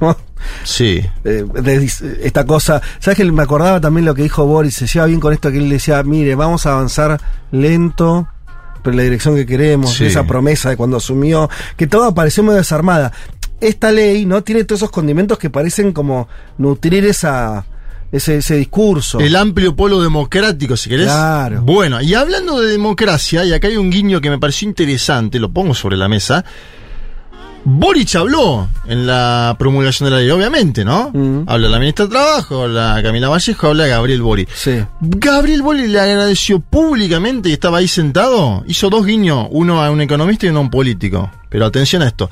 [0.62, 1.02] Sí.
[1.24, 1.90] eh, de
[2.22, 2.80] esta cosa.
[2.98, 4.74] ¿Sabes que me acordaba también lo que dijo Boris?
[4.74, 8.28] Se lleva bien con esto que él decía: mire, vamos a avanzar lento,
[8.82, 9.94] pero en la dirección que queremos.
[9.94, 10.06] Sí.
[10.06, 13.12] Esa promesa de cuando asumió, que todo apareció muy desarmada.
[13.60, 17.64] Esta ley no tiene todos esos condimentos que parecen como nutrir esa.
[18.14, 19.18] Ese, ese discurso.
[19.18, 21.06] El amplio polo democrático, si querés.
[21.06, 21.62] Claro.
[21.62, 25.50] Bueno, y hablando de democracia, y acá hay un guiño que me pareció interesante, lo
[25.50, 26.44] pongo sobre la mesa.
[27.66, 31.10] Boric habló en la promulgación de la ley, obviamente, ¿no?
[31.12, 31.44] Mm.
[31.46, 34.50] Habla la ministra de Trabajo, habla Camila Vallejo, habla Gabriel Boric.
[34.54, 34.84] Sí.
[35.00, 38.62] Gabriel Boric le agradeció públicamente y estaba ahí sentado.
[38.68, 41.30] Hizo dos guiños, uno a un economista y uno a un político.
[41.48, 42.28] Pero atención a esto.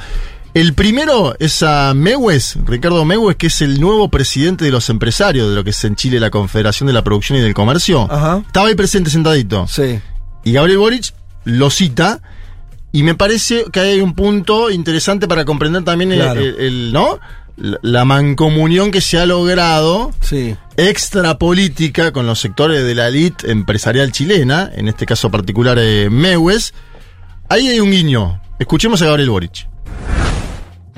[0.54, 5.48] El primero es a Mewes, Ricardo Mewes, que es el nuevo presidente de los empresarios,
[5.48, 8.06] de lo que es en Chile la Confederación de la Producción y del Comercio.
[8.10, 8.42] Ajá.
[8.46, 9.66] Estaba ahí presente sentadito.
[9.66, 9.98] Sí.
[10.44, 11.14] Y Gabriel Boric
[11.44, 12.20] lo cita.
[12.94, 16.40] Y me parece que hay un punto interesante para comprender también el- Claro.
[16.40, 17.18] el, el- ¿no?
[17.56, 20.54] La mancomunión que se ha logrado Sí.
[20.76, 26.08] extra política con los sectores de la elite empresarial chilena, en este caso particular eh,
[26.10, 26.74] Mewes.
[27.48, 28.40] Ahí hay un guiño.
[28.58, 29.68] Escuchemos a Gabriel Boric.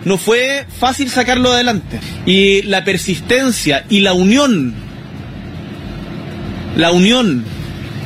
[0.05, 2.01] No fue fácil sacarlo adelante.
[2.27, 4.75] Y la persistencia y la unión,
[6.77, 7.45] la unión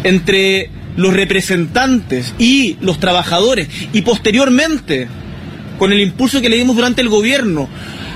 [0.05, 5.09] entre los representantes y los trabajadores, y posteriormente,
[5.79, 7.69] con el impulso que le dimos durante el gobierno,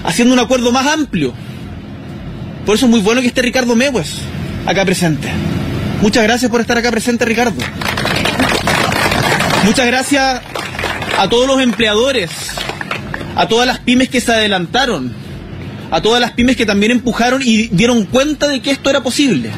[0.05, 1.33] haciendo un acuerdo más amplio.
[2.67, 4.15] Por eso es muy bueno que esté Ricardo Mewes
[4.67, 5.29] acá presente.
[6.01, 7.61] Muchas gracias por estar acá presente, Ricardo.
[9.65, 10.41] Muchas gracias
[11.19, 12.31] a todos los empleadores,
[13.35, 15.13] a todas las pymes que se adelantaron,
[15.91, 19.51] a todas las pymes que también empujaron y dieron cuenta de que esto era posible.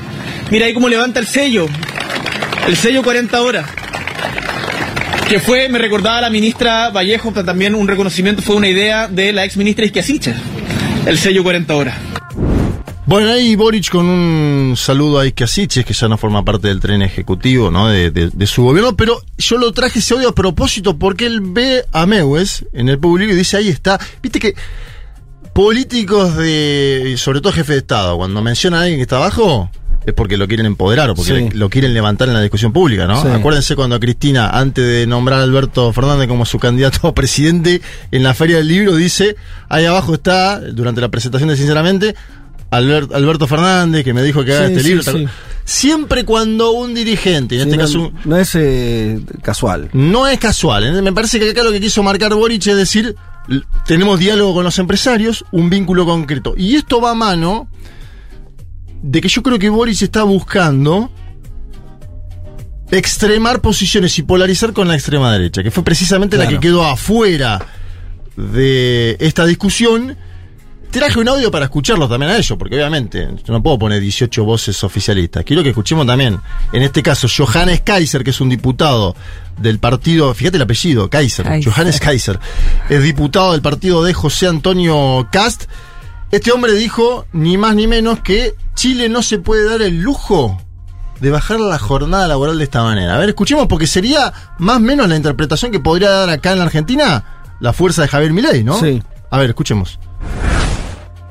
[0.50, 1.66] Mira ahí cómo levanta el sello,
[2.66, 3.66] el sello 40 horas.
[5.28, 9.44] Que fue, me recordaba la ministra Vallejo, también un reconocimiento, fue una idea de la
[9.44, 10.34] ex ministra Isquiasicha,
[11.06, 12.13] el sello 40 horas.
[13.06, 17.02] Bueno, ahí Boric con un saludo a Iskasiches, que ya no forma parte del tren
[17.02, 17.88] ejecutivo ¿no?
[17.88, 21.40] de, de- de su gobierno, pero yo lo traje ese audio a propósito porque él
[21.42, 24.00] ve a Mewes en el público y dice, ahí está.
[24.22, 24.54] Viste que
[25.52, 29.70] políticos de, sobre todo jefe de Estado, cuando menciona a alguien que está abajo,
[30.06, 31.56] es porque lo quieren empoderar o porque Sí.
[31.56, 33.20] lo quieren levantar en la discusión pública, ¿no?
[33.20, 33.28] Sí.
[33.28, 38.22] Acuérdense cuando Cristina, antes de nombrar a Alberto Fernández como su candidato a presidente, en
[38.22, 39.36] la Feria del Libro dice,
[39.68, 42.14] ahí abajo está, durante la presentación de Sinceramente,
[42.70, 45.02] Albert- Alberto Fernández, que me dijo que haga Sí, este sí, libro.
[45.04, 45.26] sí.
[45.66, 49.88] Siempre cuando un dirigente, en este no, caso no es eh, casual.
[49.92, 50.84] no es casual.
[50.84, 51.02] ¿eh?
[51.02, 53.14] Me parece que acá lo que quiso marcar Boric es decir,
[53.86, 56.54] tenemos diálogo con los empresarios, un vínculo concreto.
[56.56, 57.68] Y esto va a mano
[59.02, 61.10] de que yo creo que Boric está buscando
[62.90, 67.64] extremar posiciones y polarizar con la extrema derecha, que fue precisamente la que quedó afuera
[68.36, 70.16] de esta discusión.
[70.94, 74.44] Traje un audio para escucharlos también a ellos, porque obviamente yo no puedo poner 18
[74.44, 75.42] voces oficialistas.
[75.42, 76.38] Quiero que escuchemos también,
[76.72, 79.16] en este caso, Johannes Kaiser, que es un diputado
[79.58, 81.72] del partido, fíjate el apellido, Kaiser, Kaiser.
[81.72, 82.38] Johannes Kaiser,
[82.88, 85.64] es diputado del partido de José Antonio Cast.
[86.30, 90.62] Este hombre dijo, ni más ni menos, que Chile no se puede dar el lujo
[91.20, 93.16] de bajar la jornada laboral de esta manera.
[93.16, 96.58] A ver, escuchemos, porque sería más o menos la interpretación que podría dar acá en
[96.58, 97.24] la Argentina
[97.58, 98.78] la fuerza de Javier Milei, ¿no?
[98.78, 99.02] Sí.
[99.30, 99.98] A ver, escuchemos.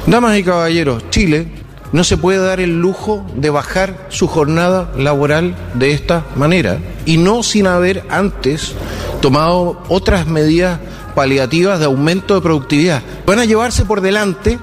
[0.05, 1.47] Damas y caballeros, Chile
[1.93, 7.17] no se puede dar el lujo de bajar su jornada laboral de esta manera y
[7.17, 8.73] no sin haber antes
[9.21, 10.79] tomado otras medidas
[11.15, 13.01] paliativas de aumento de productividad.
[13.25, 14.59] Van a llevarse por delante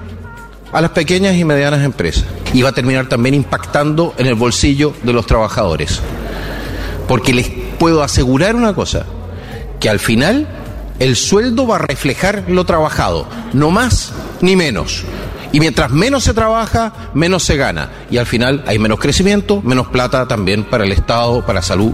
[0.71, 4.93] a las pequeñas y medianas empresas y va a terminar también impactando en el bolsillo
[5.01, 6.01] de los trabajadores.
[7.07, 7.49] Porque les
[7.79, 9.05] puedo asegurar una cosa,
[9.79, 10.47] que al final
[11.01, 15.03] el sueldo va a reflejar lo trabajado, no más ni menos.
[15.51, 17.89] Y mientras menos se trabaja, menos se gana.
[18.11, 21.91] Y al final hay menos crecimiento, menos plata también para el Estado, para salud.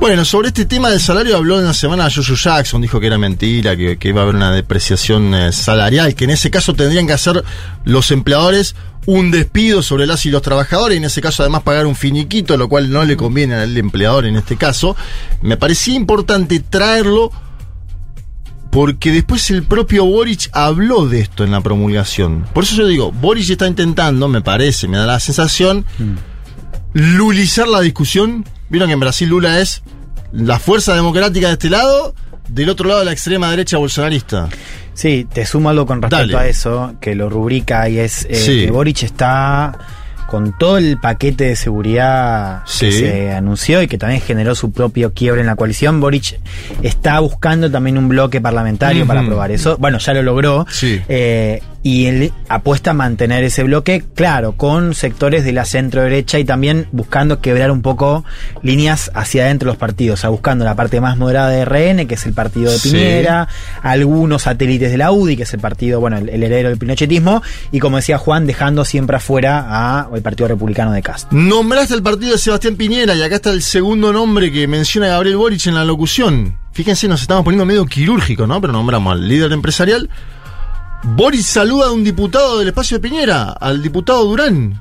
[0.00, 3.16] Bueno, sobre este tema del salario habló en la semana Joshua Jackson, dijo que era
[3.16, 7.06] mentira, que, que iba a haber una depreciación eh, salarial, que en ese caso tendrían
[7.06, 7.44] que hacer
[7.84, 8.74] los empleadores
[9.06, 12.56] un despido sobre las y los trabajadores, y en ese caso además pagar un finiquito,
[12.56, 14.96] lo cual no le conviene al empleador en este caso.
[15.42, 17.30] Me parecía importante traerlo
[18.74, 22.44] porque después el propio Boric habló de esto en la promulgación.
[22.52, 25.84] Por eso yo digo, Boric está intentando, me parece, me da la sensación,
[26.92, 28.44] lulizar la discusión.
[28.68, 29.82] Vieron que en Brasil Lula es
[30.32, 32.14] la fuerza democrática de este lado,
[32.48, 34.48] del otro lado la extrema derecha bolsonarista.
[34.94, 36.36] Sí, te sumo algo con respecto Dale.
[36.36, 38.64] a eso, que lo rubrica y es eh, Sí.
[38.64, 39.78] que Boric está
[40.26, 45.12] con todo el paquete de seguridad que se anunció y que también generó su propio
[45.12, 46.00] quiebre en la coalición.
[46.00, 46.40] Boric
[46.82, 49.76] está buscando también un bloque parlamentario para aprobar eso.
[49.78, 50.66] Bueno, ya lo logró.
[50.70, 51.00] Sí.
[51.08, 56.38] Eh, y él apuesta a mantener ese bloque, claro, con sectores de la centro derecha
[56.38, 58.24] y también buscando quebrar un poco
[58.62, 62.06] líneas hacia adentro de los partidos, o sea, buscando la parte más moderada de RN,
[62.06, 62.90] que es el partido de Sí.
[62.90, 63.48] Piñera,
[63.82, 67.42] algunos satélites de la UDI, que es el partido, bueno, el, el heredero del pinochetismo,
[67.70, 71.38] y como decía Juan, dejando siempre afuera a el Partido Republicano de Castro.
[71.38, 75.36] Nombraste el partido de Sebastián Piñera y acá está el segundo nombre que menciona Gabriel
[75.36, 76.56] Boric en la locución.
[76.72, 78.60] Fíjense, nos estamos poniendo medio quirúrgico, ¿no?
[78.60, 80.08] Pero nombramos al líder empresarial.
[81.06, 84.80] Boric saluda a un diputado del espacio de Piñera, al diputado Durán,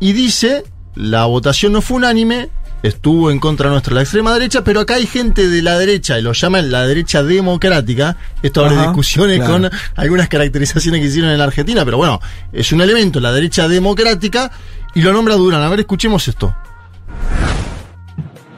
[0.00, 0.64] y dice,
[0.94, 2.48] la votación no fue unánime,
[2.82, 6.22] estuvo en contra nuestra la extrema derecha, pero acá hay gente de la derecha, y
[6.22, 9.52] lo llaman la derecha democrática, esto abre Ajá, discusiones claro.
[9.52, 12.18] con algunas caracterizaciones que hicieron en la Argentina, pero bueno,
[12.50, 14.50] es un elemento, la derecha democrática,
[14.94, 15.62] y lo nombra Durán.
[15.62, 16.56] A ver, escuchemos esto.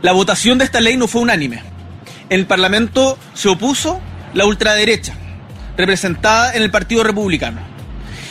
[0.01, 1.61] La votación de esta ley no fue unánime.
[2.31, 4.01] En el Parlamento se opuso
[4.33, 5.17] la ultraderecha,
[5.77, 7.61] representada en el Partido Republicano.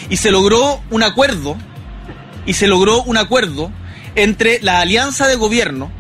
[0.10, 1.58] Y se logró un acuerdo,
[2.46, 3.72] y se logró un acuerdo
[4.16, 5.92] entre la alianza de gobierno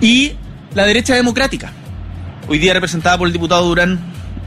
[0.00, 0.32] y
[0.74, 1.72] la derecha democrática.
[2.48, 4.00] Hoy día representada por el diputado Durán.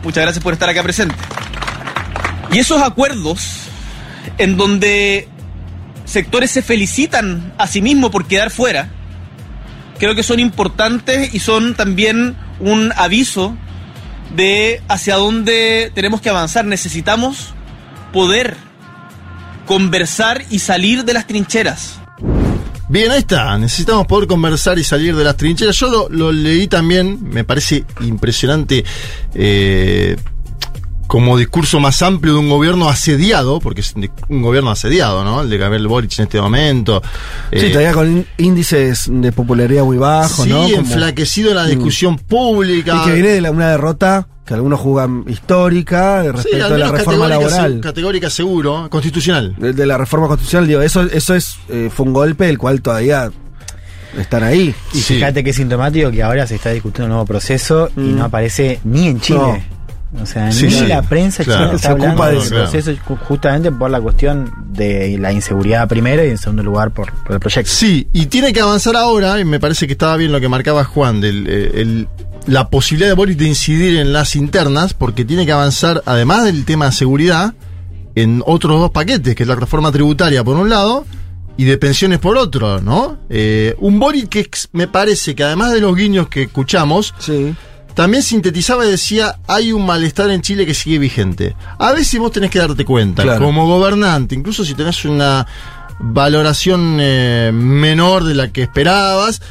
[0.03, 1.15] Muchas gracias por estar acá presente.
[2.51, 3.61] Y esos acuerdos
[4.37, 5.27] en donde
[6.05, 8.89] sectores se felicitan a sí mismos por quedar fuera,
[9.99, 13.55] creo que son importantes y son también un aviso
[14.35, 16.65] de hacia dónde tenemos que avanzar.
[16.65, 17.53] Necesitamos
[18.11, 18.55] poder
[19.65, 21.99] conversar y salir de las trincheras.
[22.89, 23.57] Bien, ahí está.
[23.57, 25.75] Necesitamos poder conversar y salir de las trincheras.
[25.77, 28.83] Yo lo, leí también, me parece impresionante
[29.33, 30.15] eh,
[31.13, 33.93] como discurso más amplio de un gobierno asediado, porque es
[34.29, 35.41] un gobierno asediado, ¿no?
[35.41, 37.03] El de Gabriel Boric en este momento.
[37.51, 40.67] Sí, Eh, todavía con ín- índices de popularidad muy bajos, sí, ¿no?
[40.67, 41.67] Enflaquecido en la Mm.
[41.67, 42.95] discusión pública.
[43.03, 47.27] Y que viene de la- una derrota que algunos jugan histórica respecto a la reforma
[47.27, 47.73] categórica, laboral.
[47.75, 49.55] se- categórica seguro, constitucional.
[49.59, 52.81] De, de la reforma constitucional, digo, eso, eso es, eh, fue un golpe del cual
[52.81, 53.29] todavía
[54.17, 54.73] están ahí.
[54.93, 58.15] Y fíjate que es sintomático que ahora se está discutiendo un nuevo proceso y Mm.
[58.17, 59.63] no aparece ni en Chile.
[60.21, 60.85] O sea, Sí, ni sí.
[60.87, 61.75] la prensa Claro.
[61.75, 62.55] está Se ocupa hablando de eso.
[62.55, 67.11] proceso ju- justamente por la cuestión de la inseguridad primero y en segundo lugar por,
[67.23, 67.71] por el proyecto.
[67.71, 70.83] Sí, y tiene que avanzar ahora, y me parece que estaba bien lo que marcaba
[70.83, 72.07] Juan, del, eh, el-
[72.45, 76.63] la posibilidad de Boris de incidir en las internas, porque tiene que avanzar, además del
[76.65, 77.53] tema de seguridad,
[78.15, 81.05] en otros dos paquetes, que es la reforma tributaria por un lado,
[81.57, 83.17] y de pensiones por otro, ¿no?
[83.29, 87.13] Eh, un Boris que me parece que además de los guiños que escuchamos,
[87.93, 91.55] también sintetizaba y decía, hay un malestar en Chile que sigue vigente.
[91.79, 93.45] A veces vos tenés que darte cuenta, Claro.
[93.45, 95.45] como gobernante, incluso si tenés una
[95.99, 99.41] valoración eh, menor de la que esperabas,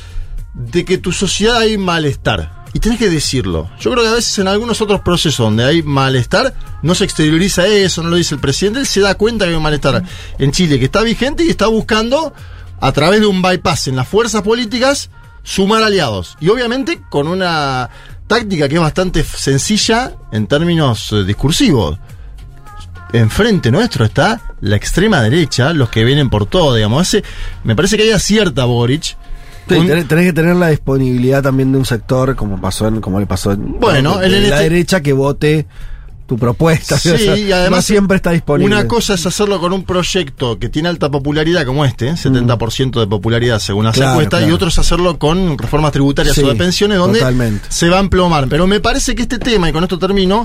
[0.55, 2.63] de que tu sociedad hay malestar.
[2.75, 3.71] Y tenés que decirlo.
[3.81, 7.67] Yo creo que a veces en algunos otros procesos donde hay malestar, no se exterioriza
[7.67, 10.03] eso, no lo dice el presidente, él se da cuenta que hay un malestar
[10.39, 12.33] en Chile que está vigente y está buscando,
[12.81, 15.11] a través de un bypass en las fuerzas políticas,
[15.43, 16.37] sumar aliados.
[16.41, 17.91] Y obviamente con una
[18.35, 21.99] táctica que es bastante sencilla en términos eh, discursivos.
[23.13, 27.09] Enfrente nuestro está la extrema derecha, los que vienen por todo, digamos.
[27.09, 27.23] Ese,
[27.63, 29.03] me parece que hay acierta Boric.
[29.03, 29.17] Sí,
[29.69, 33.27] tenés, tenés que tener la disponibilidad también de un sector, como pasó en, como le
[33.27, 35.67] pasó en, Bueno, en la este- derecha que vote
[36.33, 36.99] tu propuesta.
[36.99, 38.75] Sí, o sea, y además no siempre está disponible.
[38.75, 42.13] Una cosa es hacerlo con un proyecto que tiene alta popularidad como este, ¿eh?
[42.13, 43.95] 70% de popularidad según las.
[43.95, 47.67] Claro, encuestas, y otro es hacerlo con reformas tributarias Sí, o de pensiones donde totalmente.
[47.69, 48.49] se va a emplomar.
[48.49, 50.45] Pero me parece que este tema, y con esto termino,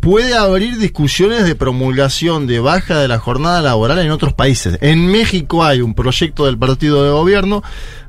[0.00, 4.78] puede abrir discusiones de promulgación de baja de la jornada laboral en otros países.
[4.80, 7.62] En México hay un proyecto del partido de gobierno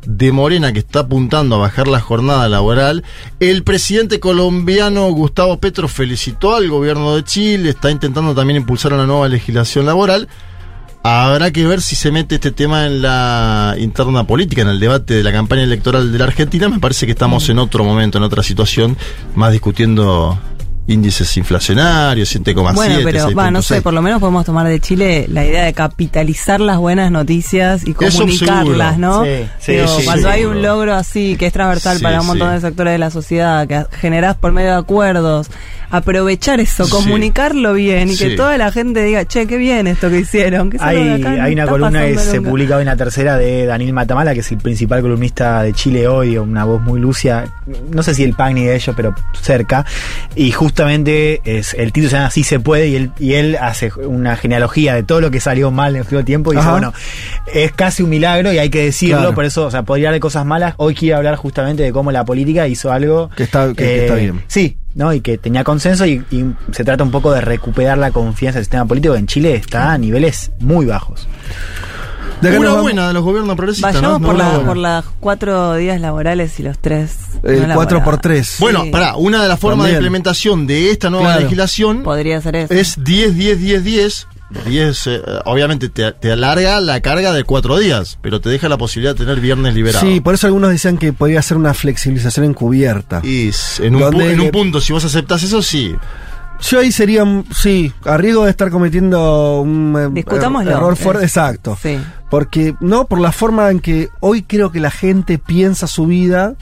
[0.05, 3.03] de Morena que está apuntando a bajar la jornada laboral.
[3.39, 9.05] El presidente colombiano Gustavo Petro felicitó al gobierno de Chile, está intentando también impulsar una
[9.05, 10.27] nueva legislación laboral.
[11.03, 15.15] Habrá que ver si se mete este tema en la interna política, en el debate
[15.15, 16.69] de la campaña electoral de la Argentina.
[16.69, 18.95] Me parece que estamos en otro momento, en otra situación,
[19.33, 20.37] más discutiendo
[20.87, 22.73] índices inflacionarios, 7,7.
[22.75, 23.81] Bueno, pero va, no sé, 6.6.
[23.81, 27.93] por lo menos podemos tomar de Chile la idea de capitalizar las buenas noticias y
[27.93, 28.97] comunicarlas.
[28.97, 29.23] ¿no?
[29.23, 29.29] Sí,
[29.59, 30.57] sí, Digo, sí, cuando hay seguro.
[30.57, 32.53] un logro así que es transversal Sí, para un montón sí.
[32.55, 35.47] de sectores de la sociedad, que generás por medio de acuerdos,
[35.91, 36.91] aprovechar eso, Sí.
[36.91, 40.69] comunicarlo bien y que toda la gente diga, che, qué bien esto que hicieron.
[40.69, 43.93] Que Hay, acá hay una columna que se publica hoy en la tercera de Daniel
[43.93, 47.51] Matamala, que es el principal columnista de Chile hoy, una voz muy lucia,
[47.91, 49.85] no sé si el PAN ni de ellos, pero cerca.
[50.35, 53.91] Y justamente es, el título se llama Así se puede, y él, y él hace
[54.05, 56.53] una genealogía de todo lo que salió mal en el último tiempo.
[56.53, 56.93] Y dice, bueno,
[57.53, 59.35] es casi un milagro y hay que decirlo, Claro.
[59.35, 60.73] por eso, o sea, podría hablar de cosas malas.
[60.77, 64.15] Hoy quiero hablar justamente de cómo la política hizo algo Que está- que- que está
[64.15, 64.41] bien.
[64.47, 65.13] Sí, ¿no?
[65.13, 68.65] Y que tenía consenso y, y se trata un poco de recuperar la confianza del
[68.65, 71.27] sistema político que en Chile está a niveles muy bajos.
[72.41, 74.25] De Una buena de los gobiernos progresistas, Vayamos ¿no?
[74.27, 77.15] por, la- las cuatro días laborales y los tres.
[77.43, 78.17] El no 4 por.
[78.17, 81.41] 3 Bueno, pará, una de las formas de implementación de esta nueva Claro.
[81.41, 82.73] legislación Podría ser eso.
[82.73, 84.27] es 10, 10, 10, 10.
[84.65, 88.77] 10, eh, obviamente te, te alarga la carga de cuatro días, pero te deja la
[88.77, 90.05] posibilidad de tener viernes liberado.
[90.05, 93.21] Sí, por eso algunos decían que podría ser una flexibilización encubierta.
[93.23, 95.95] Y en un, Donde- en un punto, si vos aceptás eso, sí.
[96.69, 97.23] Yo ahí sería,
[97.55, 100.69] sí, a riesgo de estar cometiendo un eh, Discutámoslo.
[100.69, 101.23] er- error fuerte.
[101.23, 101.77] Exacto.
[101.81, 101.97] Sí.
[102.29, 106.53] Porque, no, por la forma en que hoy creo que la gente piensa su vida.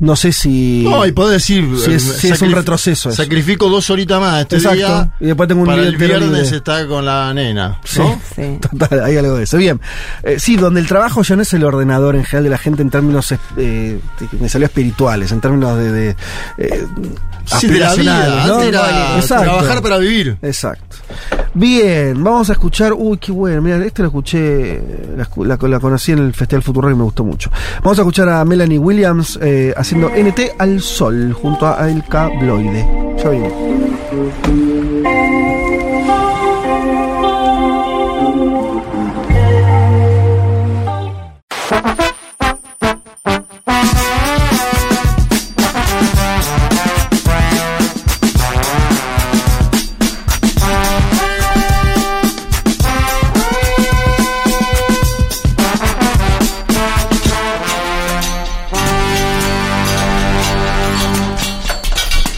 [0.00, 0.84] No sé si.
[0.88, 1.68] No, y podés decir.
[1.84, 3.10] si es, si es un retroceso.
[3.10, 3.16] eso.
[3.22, 4.76] Sacrifico dos horitas más este Exacto.
[4.76, 5.10] día.
[5.20, 7.80] Y después tengo un para día el viernes está con la nena.
[7.84, 8.20] Sí, ¿no?
[8.34, 8.58] Sí.
[8.78, 9.56] Total, hay algo de eso.
[9.56, 9.80] Bien.
[10.22, 12.82] Eh, sí, donde el trabajo ya no es el ordenador en general de la gente
[12.82, 13.98] en términos, eh,
[14.40, 15.90] me salió espirituales, en términos de.
[15.92, 16.16] de
[16.58, 16.86] eh,
[17.44, 18.44] Sí, de la vida.
[18.46, 18.54] ¿no?
[18.56, 19.44] antes era Exacto.
[19.44, 20.36] trabajar para vivir.
[20.42, 20.96] Exacto.
[21.54, 22.92] Bien, vamos a escuchar.
[22.92, 23.62] Uy, qué bueno.
[23.62, 24.80] Mira, este lo escuché.
[25.16, 27.50] La, escu- la- la conocí en el Festival Futuro y me gustó mucho.
[27.82, 32.86] Vamos a escuchar a Melanie Williams eh, haciendo NT al sol junto a El Cabloide.
[33.16, 34.67] Ya vimos.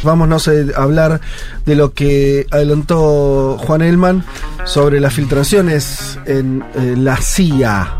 [0.02, 1.20] Vámonos a hablar
[1.66, 4.24] de lo que adelantó Juan Elman
[4.64, 7.97] sobre las filtraciones en eh, la CIA.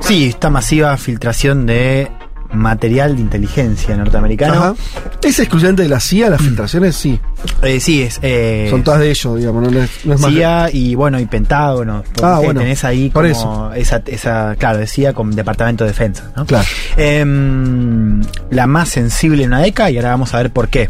[0.00, 2.10] Sí, esta masiva filtración de
[2.54, 4.54] material de inteligencia norteamericano.
[4.54, 4.74] Ajá.
[5.22, 6.96] ¿Es excluyente de la CIA las filtraciones?
[6.96, 7.20] Sí.
[7.62, 8.18] Eh, sí, es.
[8.22, 10.30] eh, Son todas de ellos, digamos, no, es, no es más.
[10.32, 12.02] CIA y bueno, y Pentágono.
[12.22, 16.46] Ah, bueno, tenés ahí por como esa, esa, claro, decía con Departamento de Defensa, ¿no?
[16.46, 16.64] Claro.
[16.96, 20.88] Em, la más sensible en una década y ahora vamos a ver por qué.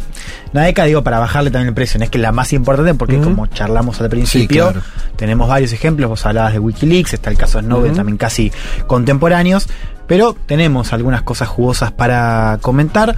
[0.52, 2.94] Una década, digo, para bajarle también el precio, no es que es la más importante
[2.94, 4.82] porque como charlamos al principio, claro.
[5.16, 7.96] tenemos varios ejemplos, vos hablabas de Wikileaks, está el caso Snowden Ujú.
[7.96, 8.52] también casi
[8.86, 9.66] contemporáneos,
[10.06, 13.16] pero tenemos algunas cosas jugosas para comentar.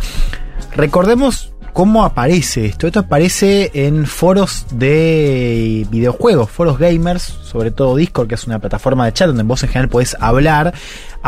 [0.74, 2.86] Recordemos cómo aparece esto.
[2.86, 9.04] Esto aparece en foros de videojuegos, foros gamers, sobre todo Discord, que es una plataforma
[9.04, 10.72] de chat donde vos en general podés hablar,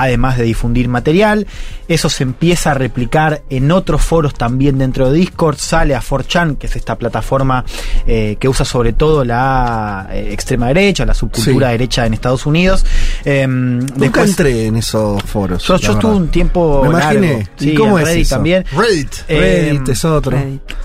[0.02, 1.46] además de difundir material.
[1.88, 5.56] Eso se empieza a replicar en otros foros también dentro de Discord.
[5.56, 7.64] Sale a 4chan, que es esta plataforma
[8.06, 11.72] eh, que usa sobre todo la eh, extrema derecha, la subcultura Sí.
[11.72, 12.84] derecha en Estados Unidos.
[13.24, 15.64] Em, Nunca después- entré en esos foros.
[15.66, 16.82] yo, estuve un tiempo.
[16.82, 17.26] Me imaginé.
[17.32, 17.48] largo.
[17.60, 18.34] ¿Y Sí, cómo en es Reddit eso?
[18.36, 18.64] también.
[18.76, 19.14] Reddit.
[19.28, 20.38] Reddit Eh, es otro.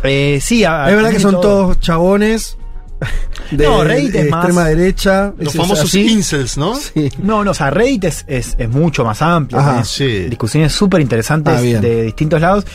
[0.04, 1.42] eh, sí, a- es verdad que son todo.
[1.42, 2.58] todos chabones.
[3.52, 5.34] De, No, Reddit es de más- extrema derecha.
[5.38, 6.08] Los ¿Es famosos así?
[6.12, 6.76] incels, ¿no?
[6.76, 7.10] Sí.
[7.22, 9.60] No, no, o sea, Reddit es, es, es mucho más amplio.
[9.60, 10.26] Ajá, sí.
[10.30, 12.66] Discusiones súper interesantes Ah, de distintos lados.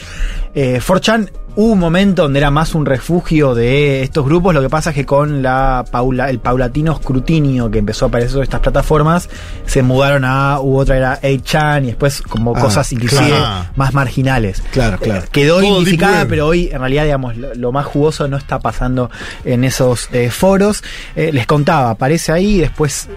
[0.54, 1.30] Eh, 4chan
[1.60, 4.54] hubo un momento donde era más un refugio de estos grupos.
[4.54, 8.30] Lo que pasa es que con la paula, el paulatino escrutinio que empezó a aparecer
[8.30, 9.28] sobre estas plataformas,
[9.66, 13.70] se mudaron a, u otra era 8chan y después como Ah, cosas inclusive claro.
[13.74, 14.62] más marginales.
[14.70, 15.22] Claro, claro.
[15.24, 16.26] Eh, quedó Todo web.
[16.28, 19.10] pero hoy en realidad, digamos, lo, lo más jugoso no está pasando
[19.44, 20.84] en esos eh, foros.
[21.16, 23.08] Eh, les contaba, aparece ahí, después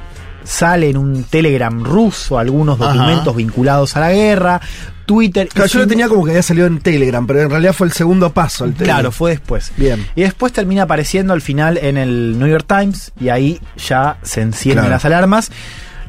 [0.43, 2.93] sale en un Telegram ruso algunos Ajá.
[2.93, 4.61] documentos vinculados a la guerra.
[5.05, 5.49] Twitter.
[5.49, 7.91] Claro, yo lo tenía como que había salido en Telegram, pero en realidad fue el
[7.93, 8.63] segundo paso.
[8.65, 8.97] El Telegram.
[8.97, 9.71] Claro, fue después.
[9.75, 10.05] Bien.
[10.15, 14.41] Y después termina apareciendo al final en el New York Times y ahí ya se
[14.41, 14.95] encienden Claro.
[14.95, 15.51] las alarmas.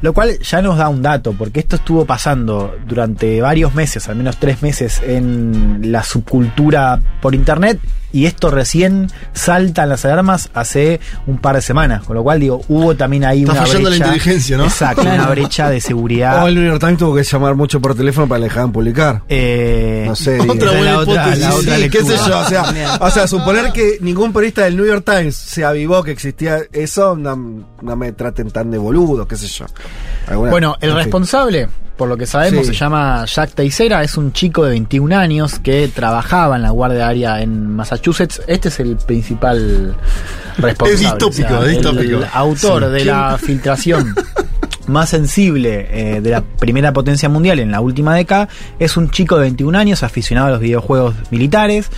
[0.01, 4.17] Lo cual ya nos da un dato, porque esto estuvo pasando durante varios meses, al
[4.17, 7.79] menos tres meses, en la subcultura por internet,
[8.13, 12.03] y esto recién saltan las alarmas hace un par de semanas.
[12.03, 14.05] Con lo cual, digo, hubo también ahí Está una fallando la brecha.
[14.05, 14.63] inteligencia, ¿no?
[14.65, 16.43] Exacto, una brecha de seguridad.
[16.43, 18.71] O el New York Times tuvo que llamar mucho por teléfono para que le dejaran
[18.71, 19.23] publicar.
[19.27, 20.39] Eh, No sé.
[20.39, 21.39] Otra la buena otra, hipótesis.
[21.39, 24.77] la otra Sí, qué sé yo, o sea, o sea, suponer que ningún periodista del
[24.77, 27.35] New York Times se avivó que existía eso, no,
[27.81, 29.65] no me traten tan de boludo, qué sé yo.
[30.27, 31.03] Alguna- Bueno, el en fin.
[31.05, 31.67] responsable,
[31.97, 32.73] por lo que sabemos, Sí.
[32.73, 37.07] se llama Jack Teixeira, es un chico de 21 años que trabajaba en la guardia
[37.07, 38.02] aérea en Massachusetts.
[38.47, 39.95] Este es el principal
[40.57, 40.93] responsable.
[40.93, 42.19] Es distópico, es el distópico.
[42.33, 42.89] autor Sí.
[42.91, 44.13] de la filtración
[44.87, 48.49] más sensible eh, de la primera potencia mundial en la última década
[48.79, 51.89] es un chico de 21 años aficionado a los videojuegos militares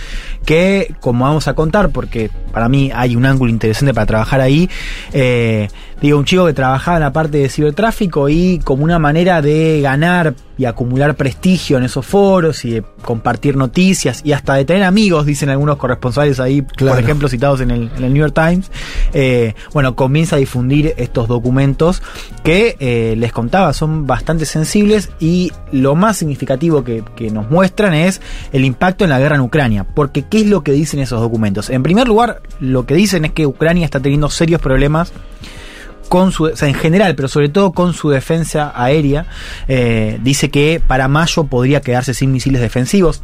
[0.46, 4.70] que como vamos a contar porque para mí hay un ángulo interesante para trabajar ahí
[5.12, 5.68] eh,
[6.00, 9.80] digo, un chico que trabajaba en la parte de cibertráfico y como una manera de
[9.82, 14.84] ganar y acumular prestigio en esos foros y de compartir noticias y hasta de tener
[14.84, 16.94] amigos, dicen algunos corresponsales ahí, Claro.
[16.96, 18.70] por ejemplo, citados en el, en el New York Times,
[19.12, 22.02] eh, bueno, comienza a difundir estos documentos
[22.42, 27.92] que eh, les contaba, son bastante sensibles y lo más significativo que, que nos muestran
[27.92, 29.84] es el impacto en la guerra en Ucrania.
[29.84, 31.70] Porque, ¿qué es lo que dicen esos documentos?
[31.70, 35.12] En primer lugar, lo que dicen es que Ucrania está teniendo serios problemas
[36.08, 39.26] con su, o sea, en general, pero sobre todo con su defensa aérea,
[39.68, 43.22] eh, dice que para mayo podría quedarse sin misiles defensivos.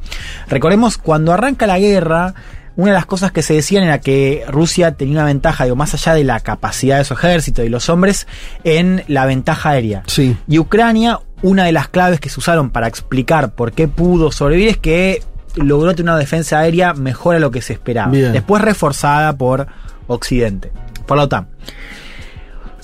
[0.48, 2.34] Recordemos, cuando arranca la guerra,
[2.76, 5.94] una de las cosas que se decían era que Rusia tenía una ventaja, digo, más
[5.94, 8.26] allá de la capacidad de su ejército y los hombres,
[8.64, 10.02] en la ventaja aérea.
[10.06, 10.36] Sí.
[10.48, 14.68] Y Ucrania, una de las claves que se usaron para explicar por qué pudo sobrevivir
[14.70, 15.22] es que
[15.56, 18.10] logró tener una defensa aérea mejor a lo que se esperaba.
[18.10, 18.32] Bien.
[18.32, 19.66] Después reforzada por
[20.06, 20.72] Occidente,
[21.06, 21.48] por la OTAN.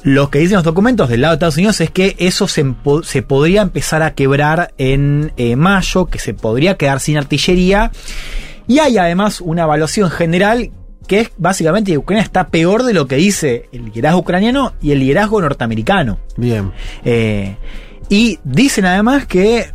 [0.03, 2.65] Lo que dicen los documentos del lado de Estados Unidos es que eso se,
[3.23, 7.91] podría empezar a quebrar en eh, mayo, que se podría quedar sin artillería.
[8.69, 10.71] Y hay además una evaluación general
[11.09, 14.93] que es básicamente que Ucrania está peor de lo que dice el liderazgo ucraniano y
[14.93, 16.19] el liderazgo norteamericano.
[16.37, 16.71] Bien.
[17.05, 17.57] Eh,
[18.09, 19.73] y dicen además que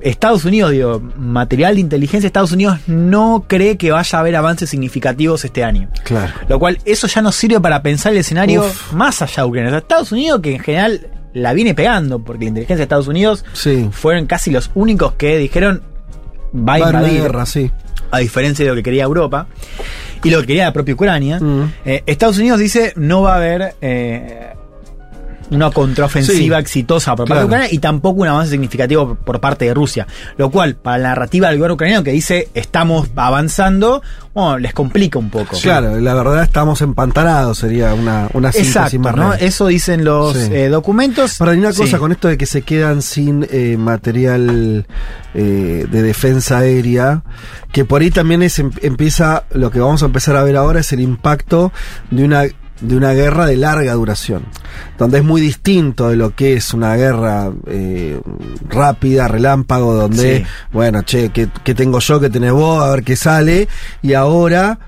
[0.00, 4.70] Estados Unidos, digo, material de inteligencia Estados Unidos no cree que vaya a haber avances
[4.70, 5.88] significativos este año.
[6.04, 6.32] Claro.
[6.48, 8.92] Lo cual, eso ya nos sirve para pensar el escenario Uf.
[8.94, 9.68] más allá de Ucrania.
[9.68, 13.08] O sea, Estados Unidos, que en general la viene pegando, porque la inteligencia de Estados
[13.08, 13.88] Unidos Sí.
[13.92, 15.82] fueron casi los únicos que dijeron
[16.54, 17.70] va a invadir, guerra, sí.
[18.10, 19.46] a diferencia de lo que quería Europa
[20.24, 21.38] y lo que quería la propia Ucrania.
[21.40, 21.72] Mm.
[21.84, 24.54] Eh, Estados Unidos dice no va a haber eh,
[25.50, 26.60] una contraofensiva Sí.
[26.62, 27.40] exitosa por parte Claro.
[27.40, 30.06] de Ucrania y tampoco un avance significativo por, parte de Rusia.
[30.36, 34.02] Lo cual, para la narrativa del gobierno ucraniano que dice estamos avanzando,
[34.34, 35.56] bueno, les complica un poco.
[35.60, 39.30] Claro, la verdad estamos empantanados, sería una, una síntesis Exacto, más ¿no?
[39.30, 39.42] real.
[39.42, 40.48] Eso dicen los Sí.
[40.52, 41.36] eh, documentos.
[41.38, 41.96] Para una cosa, Sí.
[41.96, 44.86] con esto de que se quedan sin eh, material
[45.34, 47.22] eh, de defensa aérea,
[47.72, 50.80] que por ahí también es em- empieza, lo que vamos a empezar a ver ahora
[50.80, 51.72] es el impacto
[52.10, 52.44] de una
[52.80, 54.44] de una guerra de larga duración,
[54.98, 58.20] donde es muy distinto de lo que es una guerra eh,
[58.68, 60.44] rápida, relámpago, donde, Sí.
[60.72, 63.68] bueno, che, ¿qué, qué tengo yo, qué tenés vos, a ver qué sale,
[64.02, 64.78] y ahora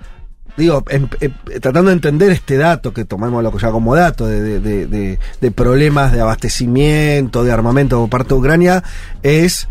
[0.57, 4.61] digo, em- em- tratando de entender este dato, que tomémoslo ya como dato, de, de-
[4.61, 8.85] de- de- de problemas de abastecimiento, de armamento por parte de Ucrania,
[9.23, 9.69] es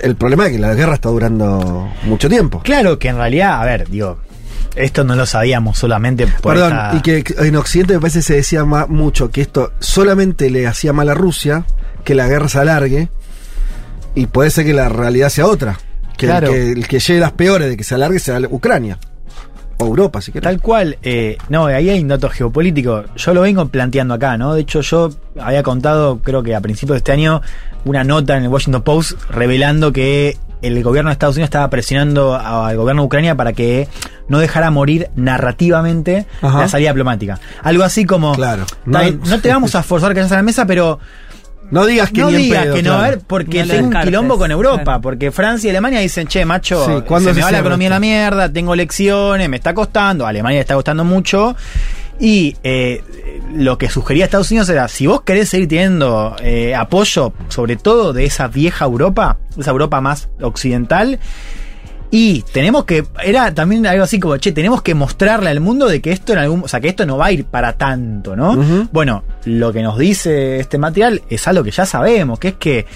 [0.00, 2.60] el problema de que la guerra está durando mucho tiempo.
[2.64, 4.18] Claro que en realidad, a ver, digo,
[4.76, 8.22] esto no lo sabíamos solamente por Perdón, esta- y que en Occidente me parece que
[8.24, 11.64] se decía ma- mucho que esto solamente le hacía mal a Rusia,
[12.04, 13.08] que la guerra se alargue,
[14.14, 15.78] y puede ser que la realidad sea otra.
[16.16, 16.46] Que, Claro.
[16.48, 18.98] el, que el que lleve las peores de que se alargue sea Ucrania.
[19.78, 20.44] O Europa, si querés.
[20.44, 23.04] Tal cual, eh, no, ahí hay un dato geopolítico.
[23.16, 24.54] Yo lo vengo planteando acá, ¿no?
[24.54, 27.42] De hecho, yo había contado, creo que a principios de este año,
[27.84, 32.34] una nota en el Washington Post revelando que el gobierno de Estados Unidos estaba presionando
[32.34, 33.86] al gobierno de Ucrania para que
[34.28, 36.60] no dejara morir narrativamente Ajá.
[36.60, 37.38] la salida diplomática.
[37.62, 38.62] Algo así como, Claro.
[38.86, 40.98] "Está bien, no, te vamos a forzar que vayas a la mesa, pero
[41.70, 43.04] No digas que no ni digas pedo, que no, claro.
[43.04, 45.00] a ver, porque No tengo un quilombo con Europa, claro.
[45.00, 47.88] porque Francia y Alemania dicen, che, macho, Sí, ¿cuándo se me se va la economía
[47.88, 51.56] a la mierda, tengo lecciones, me está costando, a Alemania le está costando mucho.
[52.18, 53.02] Y eh,
[53.54, 58.12] lo que sugería Estados Unidos era, si vos querés seguir teniendo eh, apoyo, sobre todo
[58.12, 61.18] de esa vieja Europa, esa Europa más occidental,
[62.10, 66.00] y tenemos que, era también algo así como, che, tenemos que mostrarle al mundo de
[66.00, 68.56] que esto en algún, o sea, que esto no va a ir para tanto, ¿no?
[68.92, 72.86] Bueno, lo que nos dice este material es algo que ya sabemos, que es que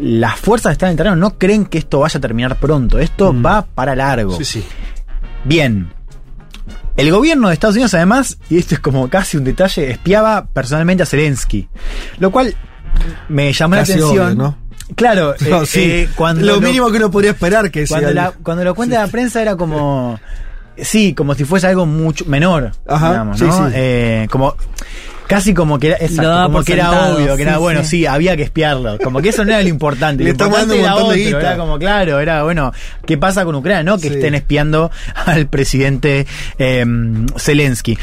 [0.00, 2.98] las fuerzas que están en el terreno no creen que esto vaya a terminar pronto,
[2.98, 4.36] esto va para largo.
[4.36, 4.64] Sí, sí.
[5.44, 5.92] Bien.
[6.96, 11.02] El gobierno de Estados Unidos, además, y esto es como casi un detalle, espiaba personalmente
[11.02, 11.68] a Zelensky.
[12.18, 12.54] Lo cual
[13.28, 14.26] me llamó Casi la atención.
[14.26, 14.65] obvio, ¿no?
[14.94, 15.80] Claro, No, eh, sí.
[15.82, 19.00] eh, cuando lo, mínimo que uno podría esperar que cuando, sea la- cuando lo cuenta
[19.00, 20.18] la prensa era como.
[20.78, 22.72] Sí, como si fuese algo mucho menor.
[22.86, 23.68] Ajá, digamos, sí, ¿no?
[23.68, 23.72] sí.
[23.76, 24.54] Eh, como.
[25.26, 27.88] Casi como que era, exacto, como que era obvio, que era bueno, sí.
[27.88, 28.06] sí.
[28.06, 28.96] había que espiarlo.
[29.02, 30.22] Como que eso no era lo importante.
[30.22, 31.40] Le lo importante dando un era de otro, guita.
[31.40, 32.72] Era como, claro, era bueno,
[33.04, 33.82] ¿qué pasa con Ucrania?
[33.82, 34.14] No que Sí.
[34.14, 34.92] estén espiando
[35.26, 36.28] al presidente
[36.60, 36.84] eh,
[37.38, 37.98] Zelensky.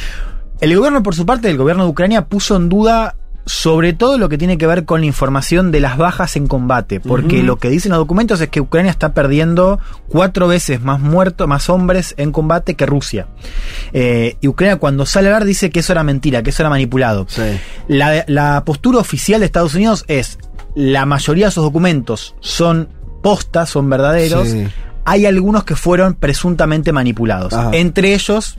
[0.59, 4.29] El gobierno, por su parte, el gobierno de Ucrania puso en duda sobre todo lo
[4.29, 7.69] que tiene que ver con la información de las bajas en combate, porque lo que
[7.69, 12.31] dicen los documentos es que Ucrania está perdiendo cuatro veces más muertos, más hombres en
[12.31, 13.27] combate que Rusia.
[13.91, 16.69] Eh, y Ucrania cuando sale a hablar dice que eso era mentira, que eso era
[16.69, 17.25] manipulado.
[17.27, 17.59] Sí.
[17.87, 20.39] La, la postura oficial de Estados Unidos es
[20.75, 22.89] la mayoría de esos documentos son
[23.21, 24.47] postas, son verdaderos.
[24.47, 24.67] Sí.
[25.05, 27.53] Hay algunos que fueron presuntamente manipulados.
[27.53, 27.71] Ajá.
[27.73, 28.57] Entre ellos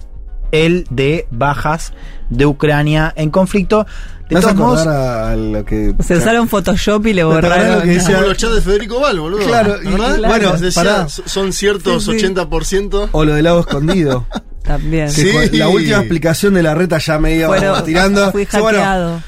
[0.54, 1.92] el de bajas
[2.30, 3.86] de Ucrania en conflicto.
[4.30, 5.94] De todos modos, a lo que.
[6.06, 7.76] Se usaron Photoshop y le ¿Te acordás borraron.
[7.76, 9.46] lo que decía- Como los chats de Federico Val, boludo.
[9.46, 10.16] Claro, y- ¿verdad?
[10.18, 11.06] y- bueno, Decía, pará.
[11.08, 12.16] son ciertos Sí, sí.
[12.26, 13.08] 80%.
[13.12, 14.26] O lo del lago escondido.
[14.64, 15.10] También.
[15.10, 15.30] Sí.
[15.52, 18.32] la última explicación de la reta ya me iba Bueno, tirando.
[18.32, 19.22] fui Sí, bueno, hackeado.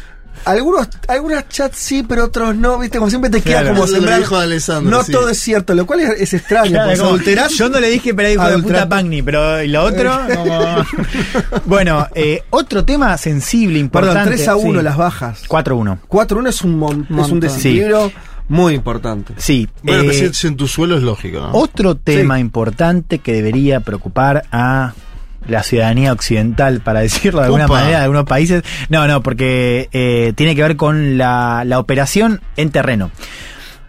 [0.46, 4.20] Algunos, algunos chats sí, pero otros no, viste, como siempre te queda Claro, como sembrar.
[4.20, 5.12] dijo Alessandro, no sí.
[5.12, 6.70] todo es cierto, lo cual es, es extraño.
[6.70, 7.18] Claro, como,
[7.48, 10.18] yo no le dije, pero hijo de puta Pagni, pero ¿y lo otro?
[10.34, 10.84] Como-
[11.64, 14.20] bueno, eh, otro tema sensible, importante.
[14.20, 14.84] Perdón, 3 a 1 sí.
[14.84, 15.42] las bajas.
[15.48, 15.98] 4-1.
[16.08, 18.12] 4-1 es un, mon- es un desequilibrio
[18.48, 19.34] muy importante.
[19.38, 19.68] Sí.
[19.82, 21.50] Bueno, eh, pero si es en tu suelo es lógico, ¿no?
[21.52, 24.94] Otro tema importante que debería preocupar a
[25.48, 28.62] la ciudadanía occidental, para decirlo de alguna manera, de algunos países.
[28.88, 33.10] No, no, porque eh, tiene que ver con la, la operación en terreno.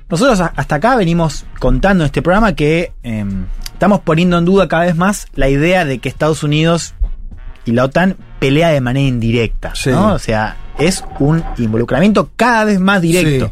[0.09, 3.25] Nosotros hasta acá venimos contando en este programa que eh,
[3.73, 6.93] estamos poniendo en duda cada vez más la idea de que Estados Unidos
[7.65, 9.89] y la OTAN pelea de manera indirecta, Sí.
[9.89, 10.13] ¿no?
[10.13, 13.51] O sea, es un involucramiento cada vez más directo.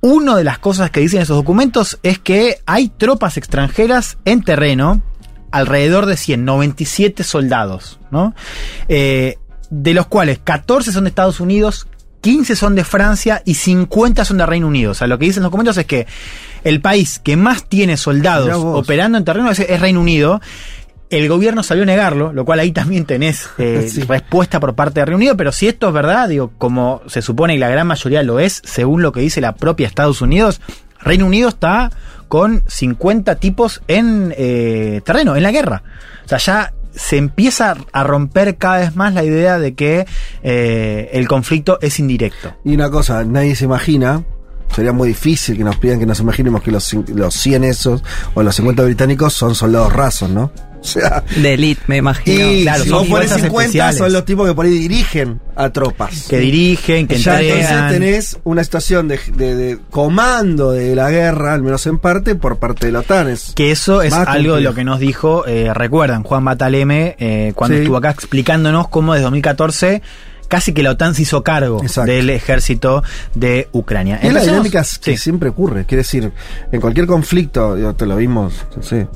[0.00, 5.02] Una de las cosas que dicen esos documentos es que hay tropas extranjeras en terreno,
[5.50, 8.34] alrededor de 100, 97 soldados, ¿no?
[8.88, 9.36] Eh,
[9.70, 11.86] de los cuales 14 son de Estados Unidos,
[12.20, 14.92] 15 son de Francia y 50 son de Reino Unido.
[14.92, 16.06] O sea, lo que dicen los documentos es que
[16.64, 20.40] el país que más tiene soldados operando en terreno es, es Reino Unido.
[21.08, 24.02] El gobierno salió a negarlo, lo cual ahí también tenés eh, Sí.
[24.02, 27.54] respuesta por parte de Reino Unido, pero si esto es verdad, digo, como se supone
[27.54, 30.60] y la gran mayoría lo es, según lo que dice la propia Estados Unidos,
[30.98, 31.92] Reino Unido está
[32.28, 35.82] con 50 tipos en eh, terreno, en la guerra.
[36.24, 40.06] O sea, ya se empieza a romper cada vez más la idea de que
[40.42, 42.54] eh, el conflicto es indirecto.
[42.64, 44.24] Y una cosa, nadie se imagina,
[44.74, 48.02] sería muy difícil que nos pidan que nos imaginemos que los, los 100 esos
[48.34, 50.50] o los 50 británicos son soldados rasos, ¿no?
[50.96, 52.52] Sea, De elite, me imagino.
[52.52, 53.98] y claro, si vos pones fuerzas 50 especiales.
[53.98, 56.26] son los tipos que por ahí dirigen a tropas.
[56.28, 61.54] Que dirigen, que ya entonces tenés una situación de, de- de comando de la guerra,
[61.54, 63.28] al menos en parte, por parte de la OTAN.
[63.28, 67.52] Es- Que eso es algo de lo que nos dijo, eh, recuerdan, Juan Bataleme, eh,
[67.54, 67.82] cuando Sí.
[67.82, 70.02] estuvo acá explicándonos cómo desde 2014
[70.48, 72.12] casi que la OTAN se hizo cargo Exacto.
[72.12, 73.02] del ejército
[73.34, 74.20] de Ucrania.
[74.22, 75.16] Es la dinámica que Sí.
[75.16, 75.84] siempre ocurre.
[75.86, 76.30] Quiere decir,
[76.70, 79.08] en cualquier conflicto, te lo vimos, sé,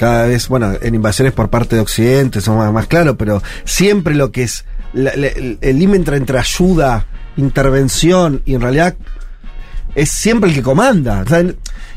[0.00, 4.14] cada vez, bueno, en invasiones por parte de Occidente, eso más, más claro, pero siempre
[4.14, 4.64] lo que es
[4.94, 7.06] la- la- el límite entre ayuda,
[7.36, 8.96] intervención y en realidad
[9.94, 11.22] es siempre el que comanda.
[11.26, 11.44] O sea,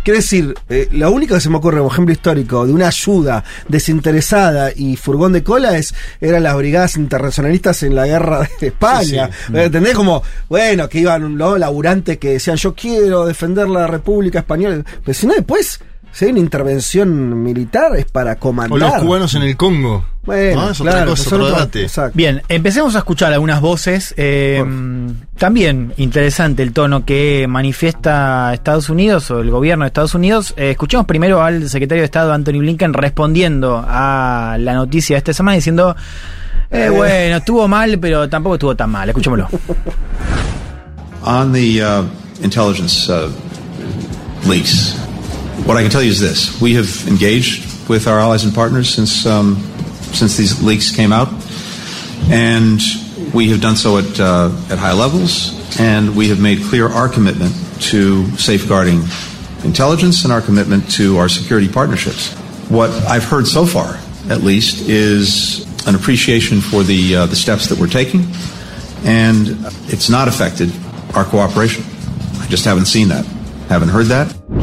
[0.06, 4.72] decir, eh, lo único que se me ocurre como ejemplo histórico de una ayuda desinteresada
[4.76, 9.30] y furgón de cola es eran las brigadas internacionalistas en la guerra de España.
[9.32, 9.54] Sí, sí.
[9.58, 9.94] ¿Entendés?
[9.96, 11.58] Como, bueno, que iban ¿no?
[11.58, 14.84] laburantes que decían yo quiero defender la República Española.
[15.06, 15.80] Pero si no, después,
[16.14, 18.80] si hay una intervención militar es para O comandar.
[18.80, 20.06] los cubanos en el Congo.
[20.23, 20.69] Bueno, ¿no?
[20.72, 21.81] Es otra claro, cosa, son otro otro- debate.
[21.81, 22.11] exacto.
[22.15, 24.14] Bien, empecemos a escuchar algunas voces.
[24.15, 24.64] eh,
[25.38, 30.53] también interesante el tono que manifiesta Estados Unidos o el gobierno de Estados Unidos.
[30.56, 35.34] Eh, escuchemos primero al secretario de Estado Anthony Blinken respondiendo a la noticia de esta
[35.34, 35.94] semana diciendo,
[36.72, 36.90] eh, Eh.
[36.90, 39.10] bueno, estuvo mal, pero tampoco estuvo tan mal.
[39.10, 39.49] Escuchémoslo.
[41.26, 42.03] On the uh,
[42.41, 43.30] intelligence uh,
[44.48, 44.95] leaks,
[45.65, 48.94] what I can tell you is this: we have engaged with our allies and partners
[48.94, 49.56] since um,
[50.14, 51.30] since these leaks came out,
[52.30, 52.81] and
[53.34, 57.07] we have done so at uh, at high levels, and we have made clear our
[57.07, 59.02] commitment to safeguarding
[59.64, 62.34] intelligence and our commitment to our security partnerships.
[62.69, 63.98] What I've heard so far,
[64.30, 68.26] at least, is an appreciation for the uh, the steps that we're taking,
[69.03, 69.48] and
[69.88, 70.72] it's not affected
[71.15, 71.84] our cooperation.
[72.40, 73.26] I just haven't seen that,
[73.69, 74.62] haven't heard that.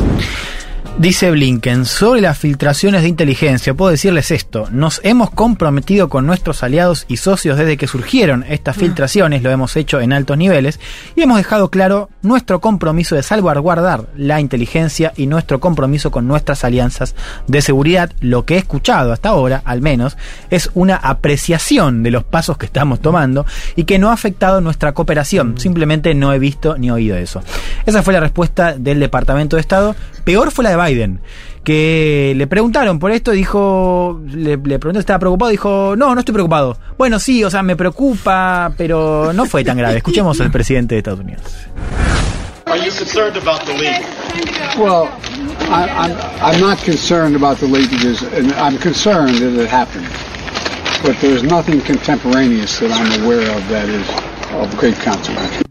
[1.00, 6.62] Dice Blinken, sobre las filtraciones de inteligencia, puedo decirles esto, nos hemos comprometido con nuestros
[6.62, 10.78] aliados y socios desde que surgieron estas filtraciones, lo hemos hecho en altos niveles,
[11.16, 16.64] y hemos dejado claro nuestro compromiso de salvaguardar la inteligencia y nuestro compromiso con nuestras
[16.64, 17.14] alianzas
[17.46, 18.12] de seguridad.
[18.20, 20.18] Lo que he escuchado hasta ahora, al menos,
[20.50, 24.92] es una apreciación de los pasos que estamos tomando y que no ha afectado nuestra
[24.92, 27.42] cooperación, simplemente no he visto ni oído eso.
[27.86, 29.96] Esa fue la respuesta del Departamento de Estado.
[30.24, 31.20] Peor fue la de Biden,
[31.64, 36.20] que le preguntaron por esto, dijo, le, le preguntó si estaba preocupado, dijo, no, no
[36.20, 36.78] estoy preocupado.
[36.96, 39.98] Bueno, sí, o sea, me preocupa, pero no fue tan grave.
[39.98, 41.42] Escuchemos al presidente de Estados Unidos.
[42.66, 44.00] Are you concerned about the leak?
[44.78, 45.08] Well,
[45.70, 50.06] I, I'm, I'm not concerned about the leakages, and I'm concerned that it happened.
[51.02, 54.08] But there's nothing contemporaneous that I'm aware of that is
[54.52, 55.62] of great consequence.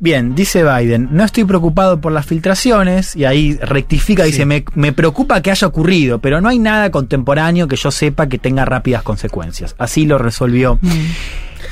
[0.00, 4.92] Bien, dice Biden, no estoy preocupado por las filtraciones, y ahí rectifica, dice, me, me
[4.92, 9.02] preocupa que haya ocurrido, pero no hay nada contemporáneo que yo sepa que tenga rápidas
[9.02, 9.74] consecuencias.
[9.78, 10.78] Así lo resolvió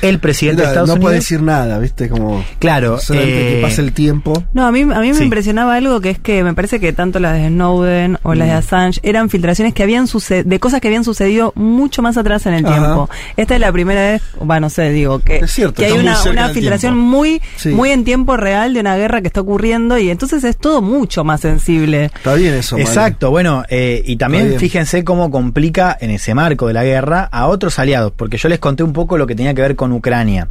[0.01, 1.05] el presidente Mira, de Estados no Unidos.
[1.07, 2.09] puede decir nada, ¿viste?
[2.09, 2.43] Como.
[2.59, 4.43] Claro, Solamente eh, que pase el tiempo.
[4.53, 5.23] No, a mí, a mí me Sí.
[5.23, 8.53] impresionaba algo que es que me parece que tanto las de Snowden o las de
[8.53, 8.57] Mm.
[8.57, 12.53] Assange eran filtraciones que habían sucedido, de cosas que habían sucedido mucho más atrás en
[12.55, 12.75] el Ajá.
[12.75, 13.09] tiempo.
[13.37, 16.17] Esta es la primera vez, bueno, no sé, digo, que, Es cierto, que hay una,
[16.29, 17.09] una filtración tiempo.
[17.09, 17.69] muy, Sí.
[17.69, 21.23] muy en tiempo real de una guerra que está ocurriendo y entonces es todo mucho
[21.23, 22.05] más sensible.
[22.05, 22.77] Está bien eso.
[22.77, 27.47] Exacto, bueno, eh, y también fíjense cómo complica en ese marco de la guerra a
[27.47, 30.49] otros aliados, porque yo les conté un poco lo que tenía que ver con Ucrania.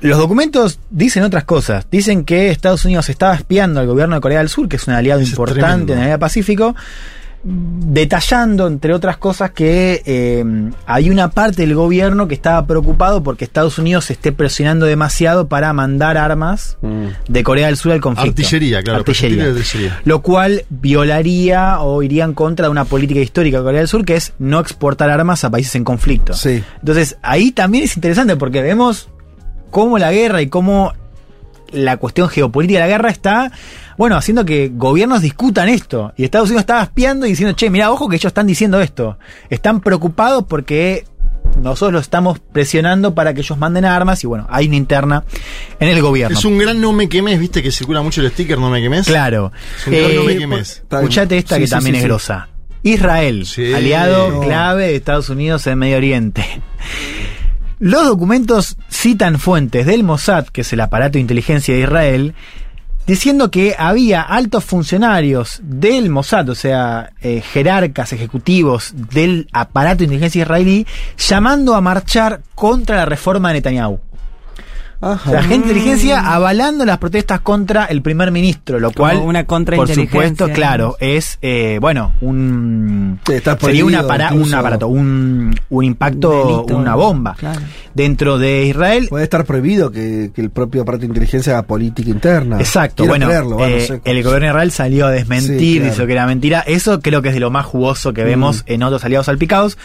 [0.00, 1.86] Los documentos dicen otras cosas.
[1.90, 4.94] Dicen que Estados Unidos estaba espiando al gobierno de Corea del Sur, que es un
[4.94, 5.92] aliado es importante tremendo.
[5.92, 6.74] en el área Pacífico,
[7.42, 10.44] detallando, entre otras cosas, que eh,
[10.86, 15.48] hay una parte del gobierno que estaba preocupado porque Estados Unidos se esté presionando demasiado
[15.48, 17.06] para mandar armas Mm.
[17.28, 18.42] de Corea del Sur al conflicto.
[18.42, 19.00] Artillería, claro.
[19.00, 20.00] Artillería artillería.
[20.04, 24.04] lo cual violaría o iría en contra de una política histórica de Corea del Sur
[24.04, 26.34] que es no exportar armas a países en conflicto.
[26.34, 26.62] Sí.
[26.80, 29.08] Entonces, ahí también es interesante porque vemos
[29.70, 30.92] cómo la guerra y cómo
[31.72, 33.52] la cuestión geopolítica de la guerra está,
[34.00, 36.14] bueno, haciendo que gobiernos discutan esto.
[36.16, 39.18] Y Estados Unidos estaba espiando y diciendo, che, mira, ojo que ellos están diciendo esto.
[39.50, 41.04] Están preocupados porque
[41.60, 45.24] nosotros los estamos presionando para que ellos manden armas y bueno, hay una interna
[45.78, 46.38] en el gobierno.
[46.38, 49.06] Es un gran no me quemes, viste que circula mucho el sticker no me quemes.
[49.06, 49.52] Claro.
[49.76, 50.82] Es un gran Eh, no me quemes.
[50.90, 52.08] Escuchate esta Sí, que sí, también sí, es sí.
[52.08, 52.48] grosa.
[52.82, 53.74] Israel, Sí.
[53.74, 54.40] aliado No.
[54.40, 56.42] clave de Estados Unidos en Medio Oriente.
[57.78, 62.34] Los documentos citan fuentes del Mossad, que es el aparato de inteligencia de Israel,
[63.10, 70.04] diciendo que había altos funcionarios del Mossad, o sea, eh, jerarcas ejecutivos del aparato de
[70.04, 70.86] inteligencia israelí,
[71.18, 73.98] llamando a marchar contra la reforma de Netanyahu.
[75.02, 75.32] Ajá.
[75.32, 79.44] La gente de inteligencia avalando las protestas contra el primer ministro, lo Como cual, una
[79.46, 83.18] por supuesto, claro, es, eh, bueno, un...
[83.26, 87.34] Sería un, prohibido, apara- un aparato, un, un impacto, Delito, una bomba.
[87.38, 87.60] claro.
[87.94, 92.10] Dentro de Israel, Puede estar prohibido que, que el propio aparato de inteligencia haga política
[92.10, 92.58] interna.
[92.58, 94.00] Exacto, Quiero bueno, creerlo, va, no eh, sé.
[94.04, 95.92] el gobierno de Israel salió a desmentir, Sí, claro.
[95.94, 96.60] dijo que era mentira.
[96.60, 99.76] Eso creo que es de lo más jugoso que vemos en otros aliados salpicados.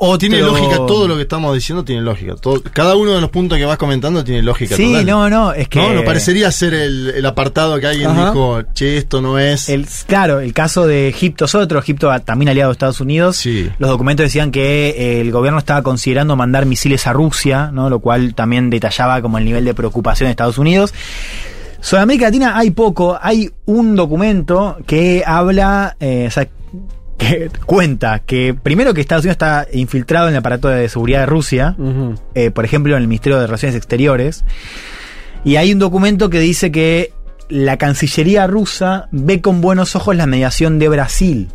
[0.00, 2.36] Otro- Tiene lógica todo lo que estamos diciendo, tiene lógica.
[2.36, 4.76] Todo- cada uno de los puntos que vas comentando tiene lógica.
[4.76, 5.06] Sí, total.
[5.06, 5.80] no, no, es que...
[5.80, 8.26] No, no parecería ser el, el apartado que alguien Ajá.
[8.30, 9.68] dijo, che, esto no es.
[9.68, 13.36] El, claro, el caso de Egipto es otro, Egipto a- también aliado de Estados Unidos.
[13.38, 13.68] Sí.
[13.78, 17.90] Los documentos decían que eh, el gobierno estaba considerando mandar misiles a Rusia, ¿no?
[17.90, 20.94] lo cual también detallaba como el nivel de preocupación de Estados Unidos.
[21.80, 26.48] Sobre América Latina hay poco, hay un documento que habla, eh, o sea,
[27.18, 31.26] que cuenta que primero que Estados Unidos está infiltrado en el aparato de seguridad de
[31.26, 31.76] Rusia,
[32.34, 34.44] eh, por ejemplo, en el Ministerio de Relaciones Exteriores.
[35.44, 37.12] Y hay un documento que dice que
[37.48, 41.48] la Cancillería rusa ve con buenos ojos la mediación de Brasil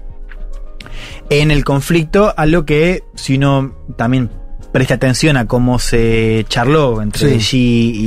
[1.30, 4.30] en el conflicto, a lo que, si uno también
[4.74, 7.38] presta atención a cómo se charló entre Sí.
[7.38, 7.58] Xi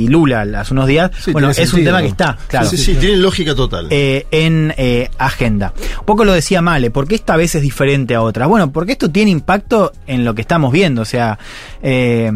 [0.03, 2.67] y Lula hace unos días, Sí, bueno, es un tema que está, claro.
[2.69, 3.87] Sí, sí, tiene lógica total.
[3.89, 5.73] Eh, en eh, agenda.
[5.99, 8.47] Un poco lo decía Male, ¿por qué esta vez es diferente a otras?
[8.47, 11.39] Bueno, porque esto tiene impacto en lo que estamos viendo, o sea,
[11.81, 12.31] eh,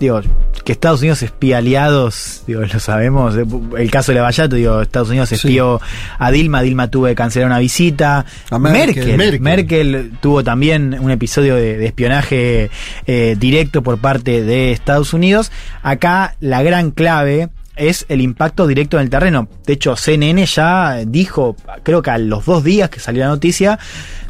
[0.00, 0.22] digo,
[0.64, 3.44] que Estados Unidos espía aliados, digo, lo sabemos, eh,
[3.78, 5.80] el caso de Lavallato, digo, Estados Unidos espió
[6.18, 8.96] a Dilma, Dilma tuvo que cancelar una visita, A Merkel.
[8.96, 9.40] Merkel, Merkel.
[9.40, 12.70] Merkel tuvo también un episodio de, de espionaje
[13.06, 13.36] eh,
[13.66, 15.50] directo por parte de Estados Unidos.
[15.82, 19.48] Acá la gran clave es el impacto directo en el terreno.
[19.66, 23.78] De hecho, CNN ya dijo, creo que a los dos días que salió la noticia,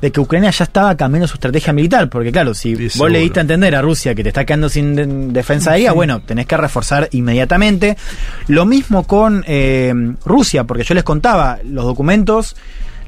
[0.01, 2.09] de que Ucrania ya estaba cambiando su estrategia militar.
[2.11, 3.11] Porque claro, si Sí, vos seguro.
[3.13, 6.23] le diste a entender a Rusia que te está quedando sin de- defensa aérea, bueno,
[6.23, 7.97] tenés que reforzar inmediatamente.
[8.49, 9.95] Lo mismo con eh,
[10.25, 12.57] Rusia, porque yo les contaba, los documentos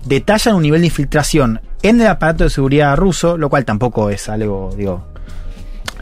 [0.05, 4.29] detallan un nivel de infiltración en el aparato de seguridad ruso, lo cual tampoco es
[4.29, 5.05] algo, digo,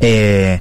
[0.01, 0.60] eh,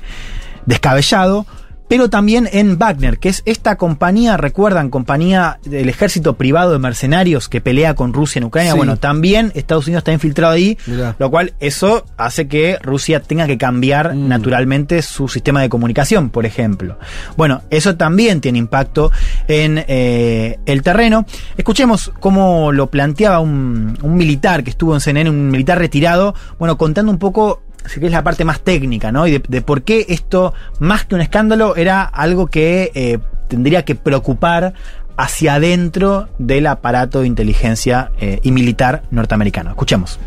[0.66, 1.46] descabellado,
[1.88, 7.48] pero también en Wagner, que es esta compañía, recuerdan, compañía del ejército privado de mercenarios
[7.48, 8.72] que pelea con Rusia en Ucrania.
[8.72, 8.78] Sí.
[8.78, 11.16] Bueno, también Estados Unidos está infiltrado ahí, Mirá.
[11.20, 14.28] lo cual eso hace que Rusia tenga que cambiar Mm.
[14.28, 16.98] naturalmente su sistema de comunicación, por ejemplo.
[17.38, 19.12] Bueno, eso también tiene impacto
[19.48, 21.28] en eh, el terreno.
[21.56, 26.80] Escuchemos cómo lo planteaba un, un militar que estuvo en CNN, un militar retirado, bueno,
[26.80, 29.28] contando un poco así que es la parte más técnica, ¿no?
[29.28, 33.86] Y de, de por qué esto, más que un escándalo, era algo que eh, tendría
[33.86, 34.74] que preocupar
[35.18, 39.70] hacia adentro del aparato de inteligencia eh, y militar norteamericano.
[39.70, 40.20] Escuchemos.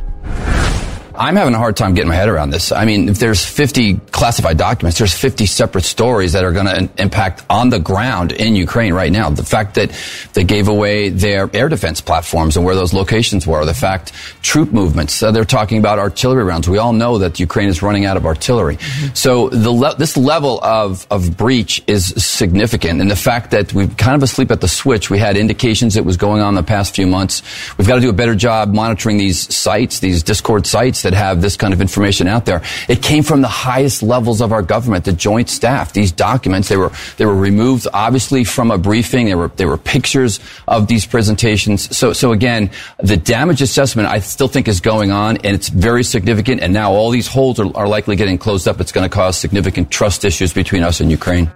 [1.19, 2.71] I'm having a hard time getting my head around this.
[2.71, 6.89] I mean, if there's 50 classified documents, there's 50 separate stories that are going to
[7.03, 9.29] impact on the ground in Ukraine right now.
[9.29, 9.91] The fact that
[10.35, 14.13] they gave away their air defense platforms and where those locations were, the fact
[14.43, 16.69] troop movements, uh, they're talking about artillery rounds.
[16.69, 18.79] We all know that Ukraine is running out of artillery.
[19.13, 23.01] So the le- this level of, of breach is significant.
[23.01, 26.05] And the fact that we've kind of asleep at the switch, we had indications it
[26.05, 27.43] was going on the past few months.
[27.77, 31.41] We've got to do a better job monitoring these sites, these Discord sites that have
[31.41, 32.63] this kind of information out there.
[32.87, 35.95] It came from the highest levels of our government, the joint staff.
[35.95, 39.25] These documents, they were, they were removed obviously from a briefing.
[39.25, 41.97] They were, they were pictures of these presentations.
[41.97, 46.05] So, so again, the damage assessment I still think is going on and it's very
[46.05, 46.61] significant.
[46.61, 48.79] And now all these holes are, are likely getting closed up.
[48.81, 51.51] It's going to cause significant trust issues between us and Ukraine.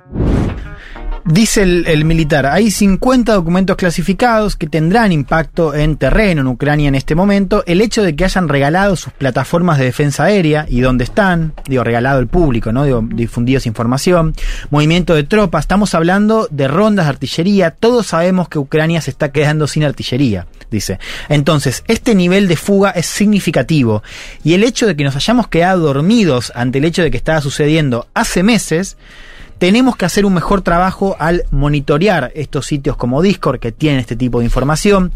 [1.24, 6.96] Dice el, militar, hay 50 documentos clasificados que tendrán impacto en terreno en Ucrania en
[6.96, 7.62] este momento.
[7.64, 11.84] El hecho de que hayan regalado sus plataformas de defensa aérea y dónde están, digo,
[11.84, 12.84] regalado al público, ¿no?
[12.84, 14.34] Digo, difundido información,
[14.70, 19.30] movimiento de tropas, estamos hablando de rondas de artillería, todos sabemos que Ucrania se está
[19.30, 20.98] quedando sin artillería, dice.
[21.28, 24.02] Entonces, este nivel de fuga es significativo
[24.42, 27.40] y el hecho de que nos hayamos quedado dormidos ante el hecho de que estaba
[27.40, 28.96] sucediendo hace meses,
[29.62, 34.16] tenemos que hacer un mejor trabajo al monitorear estos sitios como Discord que tienen este
[34.16, 35.12] tipo de información.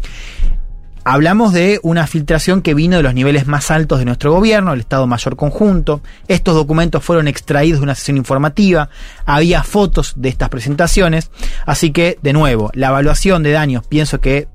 [1.03, 4.79] Hablamos de una filtración que vino de los niveles más altos de nuestro gobierno, el
[4.79, 5.99] Estado Mayor Conjunto.
[6.29, 8.87] Estos documentos fueron extraídos de una sesión informativa,
[9.25, 11.29] había fotos de estas presentaciones,
[11.65, 14.47] así que, de nuevo, la evaluación de daños pienso que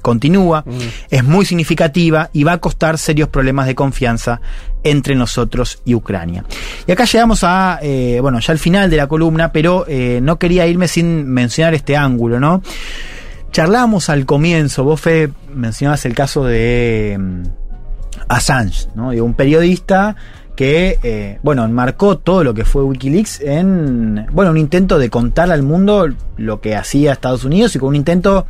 [0.00, 0.64] continúa,
[1.10, 4.40] es muy significativa y va a costar serios problemas de confianza
[4.82, 6.44] entre nosotros y Ucrania.
[6.86, 10.38] Y acá llegamos a, eh, bueno, ya al final de la columna, pero eh, no
[10.38, 12.62] quería irme sin mencionar este ángulo, ¿no?
[13.52, 17.42] Charlábamos al comienzo, vos Fede, mencionabas el caso de mm,
[18.28, 19.10] Assange, ¿no?
[19.10, 20.16] De un periodista
[20.60, 25.50] que, eh, bueno, enmarcó todo lo que fue Wikileaks en, bueno, un intento de contar
[25.50, 26.06] al mundo
[26.36, 28.46] lo que hacía Estados Unidos y con un intento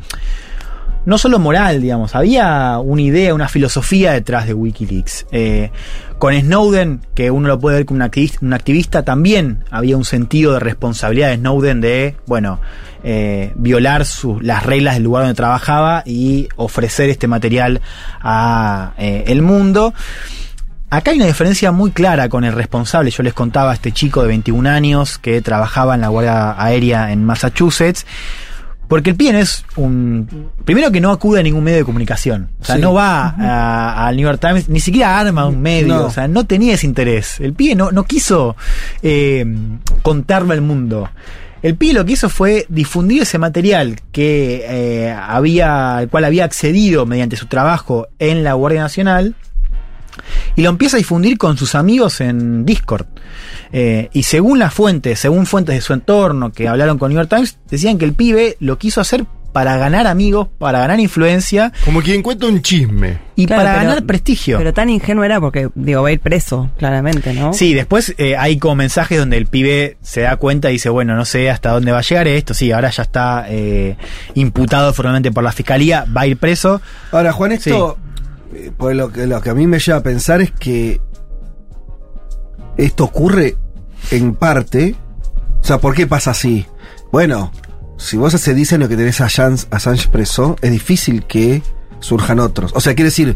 [1.05, 5.25] no solo moral, digamos, había una idea, una filosofía detrás de Wikileaks.
[5.31, 5.71] Eh,
[6.19, 10.59] con Snowden, que uno lo puede ver como un activista, también había un sentido de
[10.59, 12.59] responsabilidad de Snowden de, bueno,
[13.03, 14.05] eh, violar
[14.41, 17.81] las reglas del lugar donde trabajaba y ofrecer este material
[18.21, 19.95] a eh, el mundo.
[20.91, 23.09] Acá hay una diferencia muy clara con el responsable.
[23.09, 27.11] Yo les contaba a este chico de 21 años que trabajaba en la Guardia Aérea
[27.11, 28.05] en Massachusetts.
[28.91, 30.49] Porque el pibe no es un.
[30.65, 32.49] Primero que no acude a ningún medio de comunicación.
[32.59, 32.81] O sea, Sí.
[32.81, 33.29] no va
[34.05, 35.95] al New York Times, ni siquiera arma un medio.
[35.95, 36.05] No.
[36.07, 37.39] O sea, no tenía ese interés.
[37.39, 38.57] El pibe no, no quiso
[39.01, 39.45] eh,
[40.01, 41.09] contarlo al mundo.
[41.63, 46.43] El pibe lo que hizo fue difundir ese material que eh, había, al cual había
[46.43, 49.35] accedido mediante su trabajo en la Guardia Nacional
[50.55, 53.05] y lo empieza a difundir con sus amigos en Discord.
[53.71, 57.29] Eh, y según las fuentes, según fuentes de su entorno que hablaron con New York
[57.29, 61.73] Times, decían que el pibe lo quiso hacer para ganar amigos, para ganar influencia.
[61.83, 63.17] Como quien cuenta un chisme.
[63.35, 64.57] Y Claro, para pero- ganar prestigio.
[64.57, 67.51] Pero tan ingenuo era porque, digo, va a ir preso, claramente, ¿no?
[67.51, 71.15] Sí, después eh, hay como mensajes donde el pibe se da cuenta y dice, bueno,
[71.17, 72.53] no sé hasta dónde va a llegar esto.
[72.53, 73.97] Sí, ahora ya está eh,
[74.35, 76.81] imputado formalmente por la fiscalía, va a ir preso.
[77.11, 77.97] Ahora, Juan, esto,
[78.77, 81.01] por lo que, lo que a mí me lleva a pensar es que
[82.77, 83.55] esto ocurre
[84.11, 84.95] en parte.
[85.61, 86.65] O sea, ¿por qué pasa así?
[87.11, 87.51] Bueno,
[87.97, 91.61] si vos se dicen lo que tenés a Assange, preso, es difícil que
[91.99, 92.71] surjan otros.
[92.73, 93.35] O sea, quiere decir,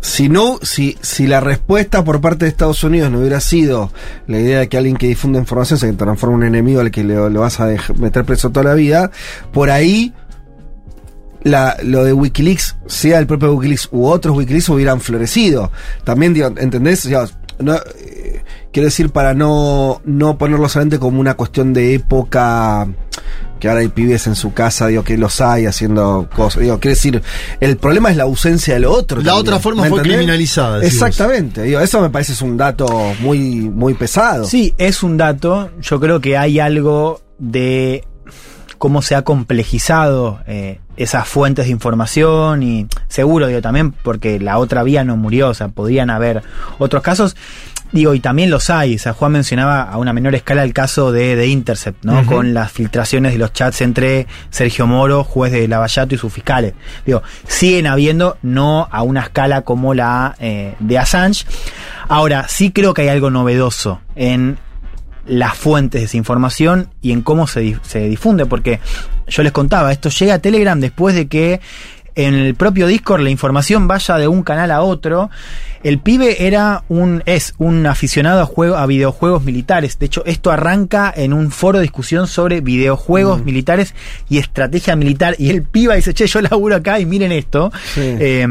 [0.00, 3.90] si no, si, si la respuesta por parte de Estados Unidos no hubiera sido
[4.26, 7.04] la idea de que alguien que difunde información se transforma en un enemigo al que
[7.04, 9.10] le, lo vas a meter preso toda la vida,
[9.52, 10.14] por ahí
[11.44, 15.70] la, lo de Wikileaks, sea el propio Wikileaks u otros Wikileaks, hubieran florecido.
[16.02, 17.08] También, digo, ¿entendés?
[17.60, 18.42] No, eh,
[18.72, 22.88] quiero decir, para no, no ponerlo solamente como una cuestión de época,
[23.60, 26.62] que ahora hay pibes en su casa, digo, que los hay haciendo cosas.
[26.62, 27.22] Digo, quiero decir,
[27.60, 29.18] el problema es la ausencia de lo otro.
[29.18, 30.18] La también, otra forma ¿me fue entendés?
[30.18, 30.82] criminalizada.
[30.82, 31.62] Exactamente.
[31.62, 32.86] Digo, eso me parece es un dato
[33.20, 34.44] muy, muy pesado.
[34.46, 35.70] Sí, es un dato.
[35.80, 38.04] Yo creo que hay algo de
[38.78, 44.58] cómo se ha complejizado eh, esas fuentes de información y seguro, digo, también porque la
[44.58, 46.42] otra vía no murió, o sea, podrían haber
[46.78, 47.36] otros casos.
[47.92, 48.96] Digo, y también los hay.
[48.96, 52.26] O sea, Juan mencionaba a una menor escala el caso de, de Intercept, ¿no?
[52.26, 56.74] Con las filtraciones de los chats entre Sergio Moro, juez de Lavallato y sus fiscales.
[57.06, 61.46] Digo, siguen habiendo, no a una escala como la eh, de Assange.
[62.08, 64.58] Ahora, sí creo que hay algo novedoso en
[65.26, 68.80] las fuentes de esa información y en cómo se, se difunde, porque
[69.28, 71.60] yo les contaba, esto llega a Telegram después de que
[72.14, 75.30] en el propio Discord la información vaya de un canal a otro.
[75.82, 79.98] El pibe era un, es un aficionado a, juego, a videojuegos militares.
[79.98, 83.94] De hecho, esto arranca en un foro de discusión sobre videojuegos militares
[84.28, 85.34] y estrategia militar.
[85.38, 87.70] Y el pibe dice, che, yo laburo acá y miren esto.
[87.96, 88.46] Eh,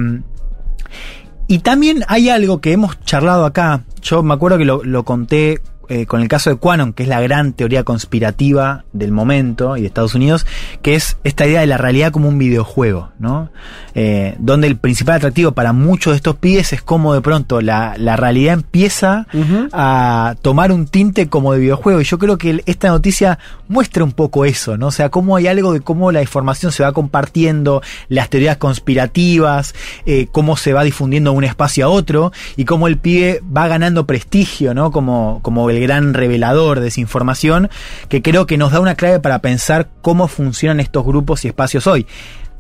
[1.47, 3.83] y también hay algo que hemos charlado acá.
[4.01, 7.09] Yo me acuerdo que lo, lo conté eh, con el caso de Quanon, que es
[7.09, 10.45] la gran teoría conspirativa del momento y de Estados Unidos,
[10.81, 13.49] que es esta idea de la realidad como un videojuego, ¿no?
[13.95, 17.95] Eh, donde el principal atractivo para muchos de estos pibes es cómo de pronto la,
[17.97, 19.27] la realidad empieza
[19.71, 22.01] a tomar un tinte como de videojuego.
[22.01, 24.87] Y yo creo que esta noticia muestra un poco eso, ¿no?
[24.87, 29.75] O sea, cómo hay algo de cómo la información se va compartiendo, las teorías conspirativas,
[30.05, 33.67] eh, cómo se va difundiendo de un espacio a otro y cómo el pibe va
[33.67, 34.91] ganando prestigio, ¿no?
[34.91, 37.69] Como, como el gran revelador de esa información,
[38.09, 41.87] que creo que nos da una clave para pensar cómo funcionan estos grupos y espacios
[41.87, 42.05] hoy.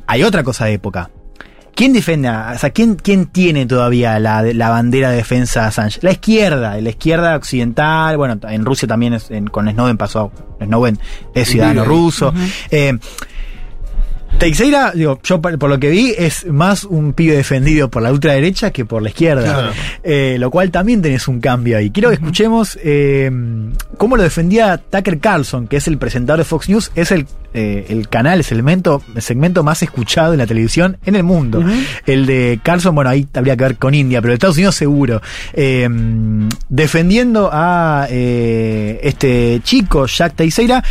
[0.07, 1.09] Hay otra cosa de época.
[1.75, 2.27] ¿Quién defiende?
[2.27, 5.97] a- O sea, ¿quién, quién tiene todavía la, la bandera de defensa a Assange?
[6.03, 8.15] La izquierda, la izquierda occidental.
[8.17, 10.31] Bueno, en Rusia también es- en- con Snowden pasó.
[10.61, 10.99] Snowden
[11.33, 12.31] es ciudadano ruso.
[12.69, 12.95] Eh,
[14.37, 18.71] Teixeira, digo, yo por, lo que vi, es más un pibe defendido por la ultraderecha
[18.71, 19.43] que por la izquierda.
[19.43, 19.71] Claro.
[20.03, 21.91] Eh, lo cual también tenés un cambio ahí.
[21.91, 23.31] Quiero que escuchemos eh,
[23.97, 27.85] cómo lo defendía Tucker Carlson, que es el presentador de Fox News, es el, eh,
[27.89, 31.63] el canal, el segmento, el segmento más escuchado en la televisión en el mundo.
[32.05, 35.21] El de Carlson, bueno, ahí habría que ver con India, pero de Estados Unidos seguro.
[35.53, 35.87] Eh,
[36.69, 40.83] defendiendo a eh, este chico, Jack Teixeira,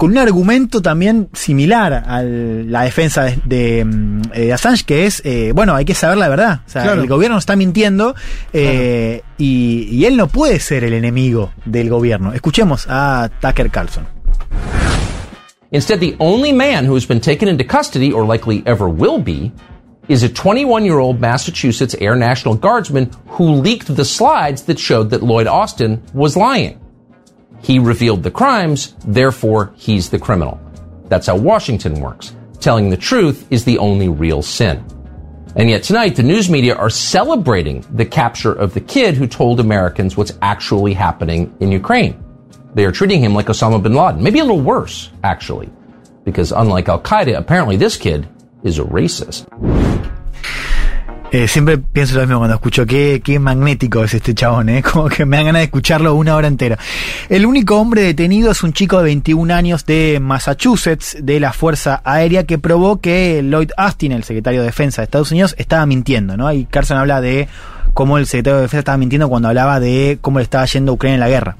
[0.00, 5.20] con un argumento también similar a la defensa de, de, mm, eh, Assange, que es,
[5.26, 6.62] eh, bueno, hay que saber la verdad.
[6.66, 7.02] O sea, Claro.
[7.02, 8.14] el gobierno está mintiendo
[8.54, 12.32] eh, y, y él no puede ser el enemigo del gobierno.
[12.32, 14.06] Escuchemos a Tucker Carlson.
[15.70, 19.52] Instead, the only man who has been taken into custody, or likely ever will be,
[20.08, 25.10] is a 21 year old Massachusetts Air National Guardsman who leaked the slides that showed
[25.10, 26.78] that Lloyd Austin was lying.
[27.62, 30.60] He revealed the crimes, therefore, he's the criminal.
[31.08, 32.34] That's how Washington works.
[32.60, 34.84] Telling the truth is the only real sin.
[35.56, 39.58] And yet tonight, the news media are celebrating the capture of the kid who told
[39.58, 42.22] Americans what's actually happening in Ukraine.
[42.74, 44.22] They are treating him like Osama bin Laden.
[44.22, 45.68] Maybe a little worse, actually.
[46.24, 48.28] Because unlike Al Qaeda, apparently this kid
[48.62, 49.46] is a racist.
[51.32, 54.82] Eh, siempre pienso lo mismo cuando escucho qué, qué magnético es este chabón, ¿eh?
[54.92, 56.76] como que me dan ganas de escucharlo una hora entera.
[57.28, 62.00] El único hombre detenido es un chico de 21 años de Massachusetts, de la Fuerza
[62.04, 66.36] Aérea, que probó que Lloyd Austin, el secretario de Defensa de Estados Unidos, estaba mintiendo.
[66.36, 66.52] ¿no?
[66.52, 67.46] Y Carson habla de
[67.94, 71.14] cómo el secretario de Defensa estaba mintiendo cuando hablaba de cómo le estaba yendo Ucrania
[71.14, 71.56] en la guerra.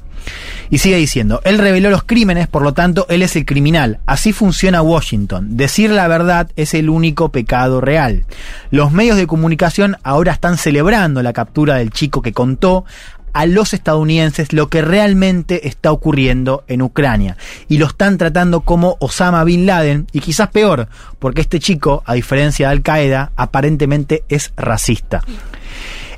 [0.70, 3.98] Y sigue diciendo, él reveló los crímenes, por lo tanto, él es el criminal.
[4.06, 5.56] Así funciona Washington.
[5.56, 8.24] Decir la verdad es el único pecado real.
[8.70, 12.84] Los medios de comunicación ahora están celebrando la captura del chico que contó
[13.32, 17.36] a los estadounidenses lo que realmente está ocurriendo en Ucrania.
[17.68, 20.88] Y lo están tratando como Osama Bin Laden, y quizás peor,
[21.18, 25.22] porque este chico, a diferencia de Al Qaeda, aparentemente es racista.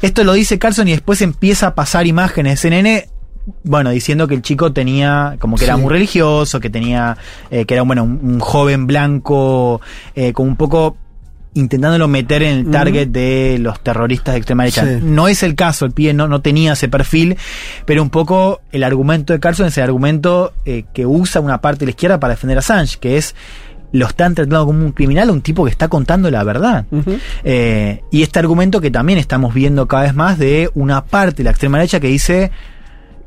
[0.01, 3.09] Esto lo dice Carlson y después empieza a pasar imágenes CNN
[3.64, 5.81] bueno, diciendo que el chico tenía, como que era Sí.
[5.82, 7.16] muy religioso, que tenía,
[7.51, 9.81] eh, que era bueno, un, un joven blanco,
[10.14, 10.97] eh, como un poco
[11.55, 14.86] intentándolo meter en el target de los terroristas de extrema derecha.
[14.86, 15.01] Sí.
[15.02, 17.36] No es el caso, el pibe no, no tenía ese perfil,
[17.85, 21.81] pero un poco el argumento de Carlson es el argumento eh, que usa una parte
[21.81, 23.35] de la izquierda para defender a Assange, que es
[23.93, 26.86] lo están tratando como un criminal, un tipo que está contando la verdad.
[27.44, 31.44] Eh, y este argumento que también estamos viendo cada vez más de una parte de
[31.44, 32.51] la extrema derecha que dice,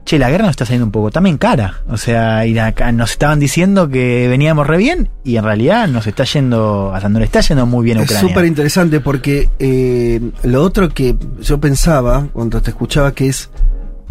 [0.06, 1.82] che, la guerra nos está saliendo un poco también cara.
[1.90, 6.08] O sea, y acá nos estaban diciendo que veníamos re bien y en realidad nos
[6.08, 8.30] está yendo, sea, no le está yendo muy bien a Es Ucrania.
[8.30, 13.50] súper interesante porque eh, lo otro que yo pensaba cuando te escuchaba que es,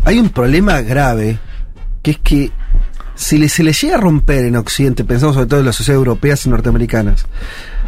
[0.04, 1.38] hay un problema grave,
[2.02, 2.50] que es que
[3.14, 5.98] si le, se le llega a romper en Occidente, pensamos sobre todo en las sociedades
[6.00, 7.26] europeas y norteamericanas,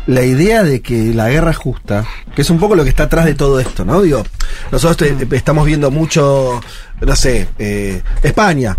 [0.06, 2.04] la idea de que la guerra es justa,
[2.34, 4.00] que es un poco lo que está atrás de todo esto, ¿no?
[4.02, 4.22] Digo,
[4.70, 6.60] nosotros te- estamos viendo mucho,
[7.00, 8.78] no sé, eh, España,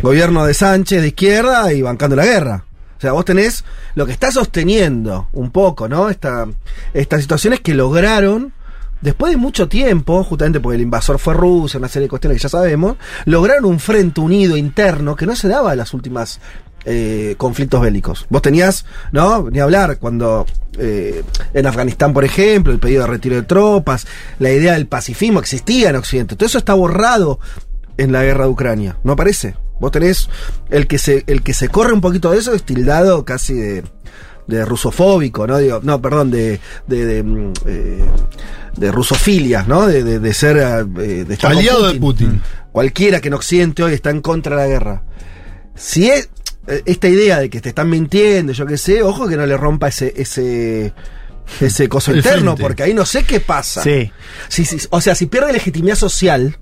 [0.00, 2.64] gobierno de Sánchez de izquierda y bancando la guerra.
[2.96, 3.64] O sea, vos tenés
[3.96, 6.08] lo que está sosteniendo un poco, ¿no?
[6.08, 6.46] Esta,
[6.94, 8.53] estas situaciones que lograron,
[9.04, 12.44] después de mucho tiempo, justamente porque el invasor fue Rusia, una serie de cuestiones que
[12.44, 16.40] ya sabemos, lograron un frente unido interno que no se daba en las últimas
[16.86, 18.24] eh, conflictos bélicos.
[18.30, 19.50] Vos tenías, ¿no?
[19.50, 20.46] Ni hablar cuando
[20.78, 21.22] eh,
[21.52, 24.06] en Afganistán, por ejemplo, el pedido de retiro de tropas,
[24.38, 26.34] la idea del pacifismo existía en Occidente.
[26.34, 27.40] Todo eso está borrado
[27.98, 29.54] en la guerra de Ucrania, ¿no parece?
[29.80, 30.30] Vos tenés
[30.70, 33.84] el que se, el que se corre un poquito de eso es tildado casi de,
[34.46, 35.58] de rusofóbico, ¿no?
[35.58, 38.04] Digo, no, perdón, de, de, de, mm, eh,
[38.76, 39.86] de rusofilia, ¿no?
[39.86, 42.40] De, de, de ser eh, de estar Aliado de Putin.
[42.72, 45.02] Cualquiera que en Occidente hoy está en contra de la guerra.
[45.74, 46.28] Si es
[46.66, 49.56] eh, esta idea de que te están mintiendo, yo qué sé, ojo que no le
[49.56, 50.92] rompa ese, ese,
[51.60, 52.62] ese coso El interno, frente.
[52.62, 53.82] porque ahí no sé qué pasa.
[53.82, 54.10] Sí.
[54.48, 56.58] Si- si- o sea, si pierde legitimidad social,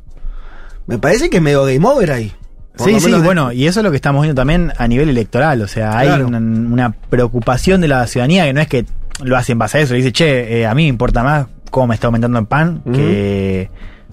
[0.87, 2.33] me parece que es medio game over ahí.
[2.77, 5.09] Por Sí, sí, de- bueno, y eso es lo que estamos viendo también a nivel
[5.09, 5.61] electoral.
[5.63, 6.27] O sea, hay Claro.
[6.29, 8.87] una, una preocupación de la ciudadanía que no es que
[9.23, 9.93] lo hace en base a eso.
[9.93, 12.83] Le dice, che, eh, a mí me importa más cómo me está aumentando el pan
[12.93, 13.71] que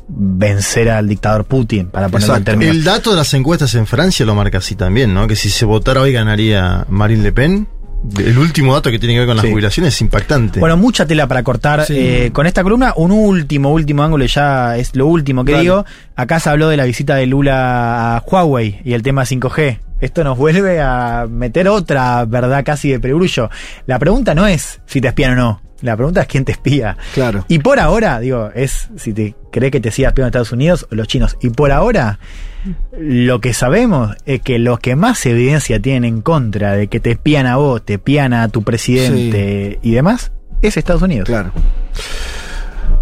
[0.08, 2.76] vencer al dictador Putin, para ponerlo en términos.
[2.76, 5.28] El dato de las encuestas en Francia lo marca así también, ¿no?
[5.28, 7.68] Que si se votara hoy ganaría Marine Le Pen.
[8.18, 9.52] El último dato que tiene que ver con las Sí.
[9.52, 10.60] jubilaciones es impactante.
[10.60, 11.96] Bueno, mucha tela para cortar Sí.
[11.98, 12.94] eh, con esta columna.
[12.96, 15.64] Un último, último ángulo, ya es lo último que Dale.
[15.64, 15.86] digo.
[16.16, 19.80] Acá se habló de la visita de Lula a Huawei y el tema 5G.
[20.02, 23.50] Esto nos vuelve a meter otra verdad casi de perogrullo.
[23.86, 25.62] La pregunta no es si te espían o no.
[25.82, 26.98] La pregunta es quién te espía.
[27.14, 27.46] Claro.
[27.48, 30.96] Y por ahora, digo, es si te cree que te siga espiando Estados Unidos o
[30.96, 31.38] los chinos.
[31.42, 32.20] Y por ahora,
[32.92, 37.12] lo que sabemos es que los que más evidencia tienen en contra de que te
[37.12, 40.32] espían a vos, te espían a tu presidente y demás,
[40.62, 41.28] es Estados Unidos.
[41.28, 41.52] Claro.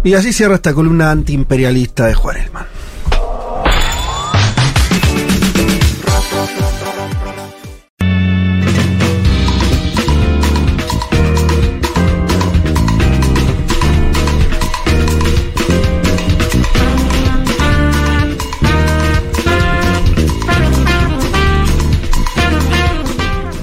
[0.04, 2.66] Y así cierra esta columna antiimperialista de Juan Elman.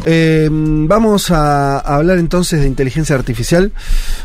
[0.05, 3.71] Eh, vamos a, hablar entonces de inteligencia artificial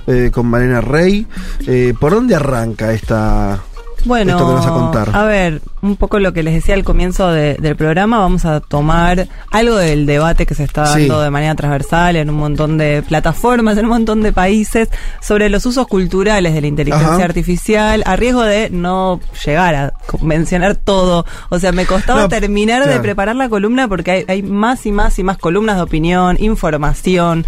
[0.07, 1.27] eh, con Malena Rey.
[1.66, 3.62] Eh, ¿Por dónde arranca esta,
[4.05, 5.10] Bueno, esto que vas a contar?
[5.14, 8.60] a ver, un poco lo que les decía al comienzo de- del programa, vamos a
[8.60, 11.01] tomar algo del debate que se está Sí.
[11.01, 14.89] dando de manera transversal en un montón de plataformas, en un montón de países,
[15.20, 17.24] sobre los usos culturales de la inteligencia Ajá.
[17.24, 21.24] artificial, a riesgo de no llegar a mencionar todo.
[21.48, 24.93] O sea, me costaba No, terminar de preparar la columna porque hay, hay más y
[24.93, 27.44] más y más columnas de opinión, información.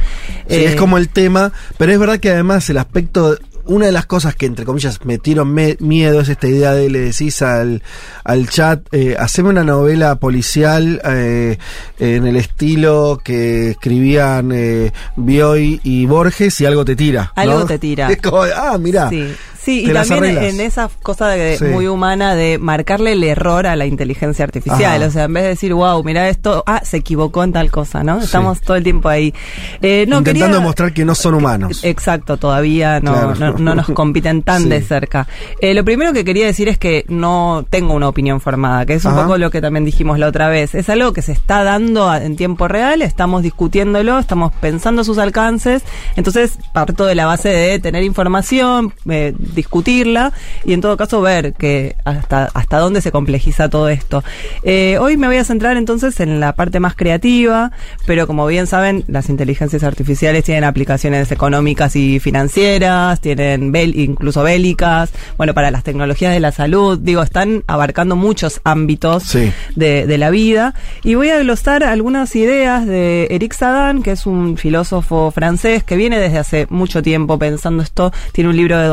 [0.48, 3.36] Sí, eh, es como el tema, pero es verdad que además el aspecto,
[3.66, 7.00] una de las cosas que entre comillas metieron me- miedo es esta idea de le
[7.00, 7.82] decís al,
[8.24, 11.58] al chat, eh, haceme una novela policial eh,
[11.98, 17.32] en el estilo que escribían eh, Bioy y Borges y algo te tira.
[17.36, 17.42] ¿no?
[17.42, 18.08] Algo te tira.
[18.12, 19.08] Es como, ah, mira.
[19.08, 19.32] Sí,
[19.62, 20.44] sí te y también arreglas.
[20.54, 21.64] en esa cosa de- Sí.
[21.66, 24.96] muy humana de marcarle el error a la inteligencia artificial.
[25.02, 25.06] Ajá.
[25.06, 28.02] O sea, en vez de decir, wow, mira esto, ah, se equivocó en tal cosa,
[28.02, 28.18] ¿no?
[28.20, 29.32] Estamos todo el tiempo ahí.
[29.80, 31.80] Eh, no, Intentando quería- demostrar que no son humanos.
[31.84, 33.34] Exacto, todavía no, Claro.
[33.34, 34.68] no, no nos compiten tan Sí.
[34.68, 35.26] de cerca.
[35.60, 39.04] Eh, lo primero que quería decir es que no tengo una opinión formada, que es
[39.04, 39.22] un Ajá.
[39.22, 40.74] poco lo que también dijimos la otra vez.
[40.74, 45.82] Es algo que se está dando en tiempo real, estamos discutiéndolo, estamos pensando sus alcances,
[46.16, 50.32] entonces parto de la base de tener información, eh, discutirla
[50.64, 54.22] y en todo caso ver que hasta, hasta dónde se complejiza todo esto.
[54.62, 57.72] Eh, hoy me voy a centrar entonces en la parte más creativa,
[58.06, 64.42] pero como bien saben, las inteligencias artificiales tienen aplicaciones económicas y financieras, tienen bel- incluso
[64.42, 69.52] bélicas, bueno, para las tecnologías de la salud, digo, están abarcando muchos ámbitos Sí.
[69.76, 70.74] de, de la vida.
[71.04, 75.96] Y voy a glosar algunas ideas de Eric Sadan, que es un filósofo francés que
[75.96, 78.12] viene desde hace mucho tiempo pensando esto.
[78.32, 78.88] Tiene un libro de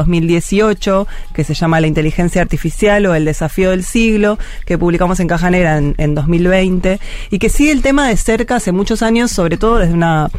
[0.49, 5.27] 2018 que se llama La inteligencia artificial o El desafío del siglo, que publicamos en
[5.27, 6.99] Caja Negra en, en 2020
[7.30, 10.30] y que sigue el tema de cerca hace muchos años, sobre todo desde una,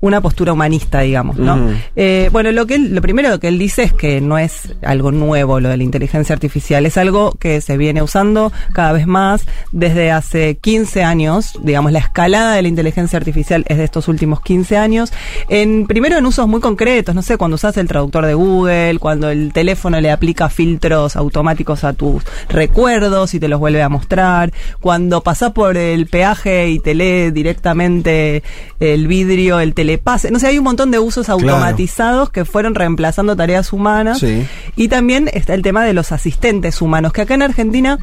[0.00, 1.56] una postura humanista, digamos, ¿no?
[1.96, 5.12] Eh, bueno, lo que él- lo primero que él dice es que no es algo
[5.12, 9.44] nuevo lo de la inteligencia artificial, es algo que se viene usando cada vez más
[9.72, 14.40] desde hace 15 años, digamos, la escalada de la inteligencia artificial es de estos últimos
[14.40, 15.12] 15 años,
[15.48, 19.28] en primero en usos muy concretos, no sé, cuando usas el traductor de Google, cuando
[19.30, 24.52] el teléfono le aplica filtros automáticos a tus recuerdos y te los vuelve a mostrar,
[24.80, 28.42] cuando pasás por el peaje y te lee directamente
[28.80, 31.40] el vidrio, el telepase, no sé, hay un montón de usos Claro.
[31.40, 34.18] automatizados que fueron reemplazando tareas humanas.
[34.20, 34.46] Sí.
[34.76, 37.98] Y también está el tema de los asistentes humanos, que acá en Argentina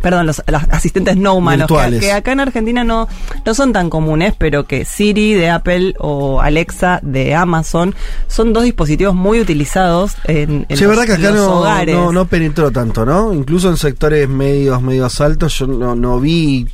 [0.00, 3.08] Perdón, los, los asistentes no humanos, que, que acá en Argentina no,
[3.44, 7.94] no son tan comunes, pero que Siri de Apple o Alexa de Amazon
[8.26, 11.94] son dos dispositivos muy utilizados en, en Sí, es los, verdad que acá no, hogares.
[11.94, 13.34] no, no penetró tanto, ¿no?
[13.34, 16.66] Incluso en sectores medios, medios altos, yo no, no vi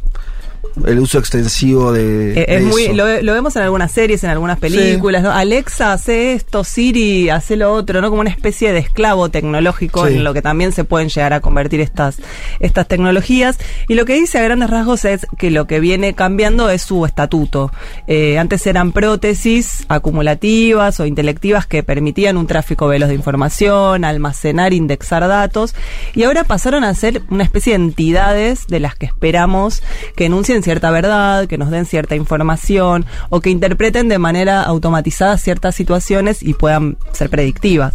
[0.86, 2.92] el uso extensivo de, Eh, de es muy, eso.
[2.94, 5.30] lo, lo vemos en algunas series, en algunas películas, ¿no?
[5.32, 8.08] Alexa hace esto, Siri hace lo otro, ¿no?
[8.10, 10.14] Como una especie de esclavo tecnológico Sí.
[10.16, 12.16] en lo que también se pueden llegar a convertir estas,
[12.60, 13.58] estas tecnologías.
[13.88, 17.04] Y lo que dice a grandes rasgos es que lo que viene cambiando es su
[17.06, 17.72] estatuto.
[18.06, 24.72] Eh, antes eran prótesis acumulativas o intelectivas que permitían un tráfico veloz de información, almacenar,
[24.72, 25.74] indexar datos,
[26.14, 29.82] y ahora pasaron a ser una especie de entidades de las que esperamos
[30.16, 35.38] que enuncien cierta verdad, que nos den cierta información o que interpreten de manera automatizada
[35.38, 37.94] ciertas situaciones y puedan ser predictivas.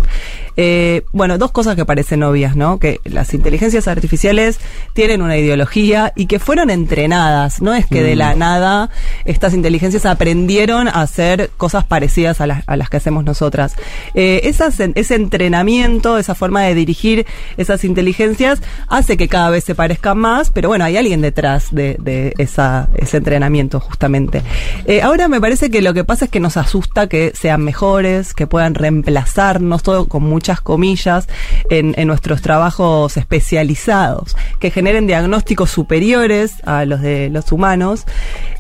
[0.58, 2.80] Eh, bueno, dos cosas que parecen obvias, ¿no?
[2.80, 4.60] Que las inteligencias artificiales
[4.94, 8.20] tienen una ideología y que fueron entrenadas, no es que de Mm.
[8.20, 8.90] la nada
[9.26, 13.76] estas inteligencias aprendieron a hacer cosas parecidas a las, a las que hacemos nosotras.
[14.16, 17.26] Eh, esas- ese entrenamiento, esa forma de dirigir
[17.58, 21.98] esas inteligencias hace que cada vez se parezcan más, pero bueno, hay alguien detrás de,
[22.00, 22.63] de esa,
[22.96, 24.42] ese entrenamiento justamente.
[24.86, 28.34] Eh, ahora me parece que lo que pasa es que nos asusta que sean mejores,
[28.34, 31.28] que puedan reemplazarnos, todo con muchas comillas,
[31.70, 38.06] en, nuestros trabajos especializados, que generen diagnósticos superiores a los de los humanos.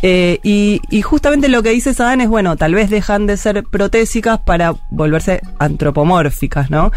[0.02, 4.40] Eh, y, justamente lo que dice Sadan es, bueno, tal vez dejan de ser protésicas
[4.40, 6.92] para volverse antropomórficas, ¿no?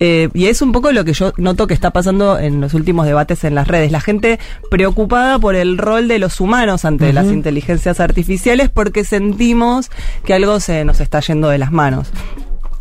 [0.00, 3.06] Eh, y es un poco lo que yo noto que está pasando en los últimos
[3.06, 3.90] debates en las redes.
[3.92, 4.38] La gente
[4.70, 6.47] preocupada por el rol de los humanos
[6.84, 7.14] ante Ujú.
[7.14, 9.90] las inteligencias artificiales porque sentimos
[10.24, 12.10] que algo se nos está yendo de las manos.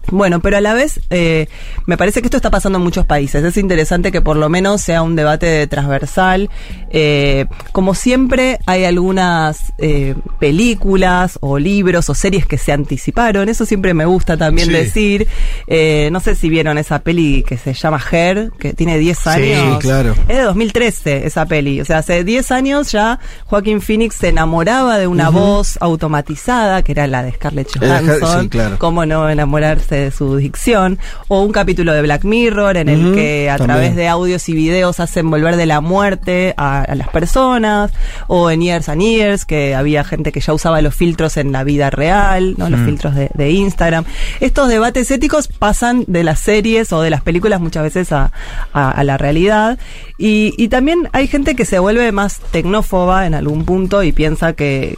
[0.10, 1.48] Bueno, pero a la vez eh,
[1.86, 3.44] me parece que esto está pasando en muchos países.
[3.44, 6.50] Es interesante que por lo menos sea un debate transversal.
[6.90, 13.50] Eh, como siempre, hay algunas eh, películas o libros o series que se anticiparon.
[13.50, 14.74] Eso siempre me gusta también Sí.
[14.74, 15.28] decir.
[15.68, 19.30] Eh, no sé si vieron esa peli que se llama Her, que tiene 10 Sí,
[19.30, 19.80] años.
[19.80, 20.16] claro.
[20.28, 21.82] Es de 2013 esa peli.
[21.82, 26.94] O sea, hace 10 años ya Joaquín Phoenix se enamoraba de una voz automatizada, que
[26.94, 28.44] era la de Scarlett Johansson.
[28.44, 28.78] sí, claro.
[28.80, 31.00] Cómo no enamorarse de su dicción.
[31.28, 33.78] O un capítulo de Black Mirror en el que a también.
[33.80, 37.92] través de audios y videos hacen volver de la muerte a, a las personas.
[38.28, 41.64] O en Years and Years, que había gente que ya usaba los filtros en la
[41.64, 42.70] vida real, ¿no?
[42.70, 42.86] Los Mm.
[42.86, 44.06] filtros de, de Instagram.
[44.40, 48.32] Estos debates éticos pasan de las series o de las películas muchas veces a,
[48.74, 49.80] a- a la realidad.
[50.18, 54.54] Y, y también hay gente que se vuelve más tecnófoba en algún punto y piensa
[54.54, 54.98] que,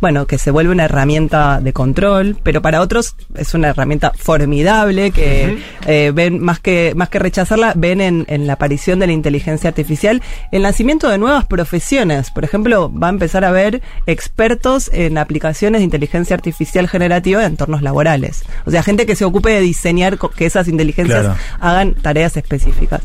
[0.00, 5.10] bueno, que se vuelve una herramienta de control, pero para otros es una herramienta formidable
[5.10, 9.12] que eh, ven más que más que rechazarla, ven en, en la aparición de la
[9.12, 10.22] inteligencia artificial
[10.52, 12.30] el nacimiento de nuevas profesiones.
[12.30, 17.52] Por ejemplo, va a empezar a haber expertos en aplicaciones de inteligencia artificial generativa en
[17.52, 18.42] entornos laborales.
[18.64, 21.36] O sea, gente que se ocupe de diseñar que esas inteligencias Claro.
[21.60, 23.02] hagan tareas específicas.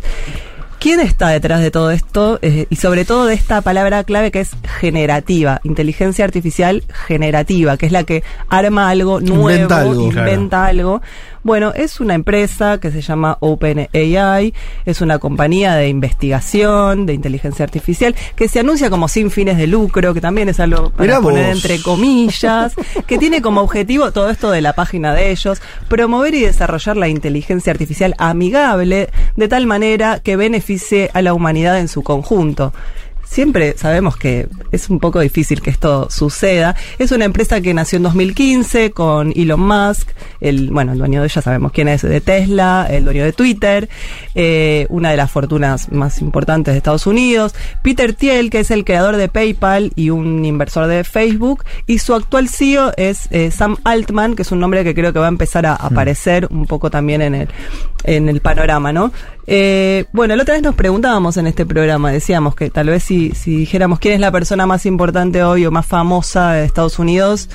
[0.79, 2.37] ¿Quién está detrás de todo esto?
[2.41, 7.87] Eh, y sobre todo de esta palabra clave que es generativa, inteligencia artificial generativa, que
[7.87, 10.03] es la que arma algo nuevo, Inventa algo.
[10.03, 11.01] inventa algo.
[11.45, 14.51] Bueno, es una empresa que se llama OpenAI,
[14.83, 19.67] es una compañía de investigación de inteligencia artificial que se anuncia como sin fines de
[19.67, 21.55] lucro, que también es algo para Mirá poner vos.
[21.63, 22.73] entre comillas,
[23.05, 27.09] que tiene como objetivo todo esto de la página de ellos, promover y desarrollar la
[27.09, 32.73] inteligencia artificial amigable de tal manera que beneficie a la humanidad en su conjunto.
[33.25, 36.75] Siempre sabemos que es un poco difícil que esto suceda.
[36.99, 41.27] Es una empresa que nació en 2015 con Elon Musk, el, bueno, el dueño de
[41.27, 43.89] ella sabemos quién es, de Tesla, el dueño de Twitter,
[44.35, 48.85] eh, una de las fortunas más importantes de Estados Unidos, Peter Thiel, que es el
[48.85, 53.77] creador de PayPal y un inversor de Facebook, y su actual CEO es eh, Sam
[53.83, 56.89] Altman, que es un nombre que creo que va a empezar a aparecer un poco
[56.89, 57.49] también en el,
[58.03, 59.11] en el panorama, ¿no?
[59.47, 63.31] Eh, bueno, la otra vez nos preguntábamos en este programa, decíamos que tal vez si,
[63.31, 67.49] si dijéramos quién es la persona más importante hoy o más famosa de Estados Unidos,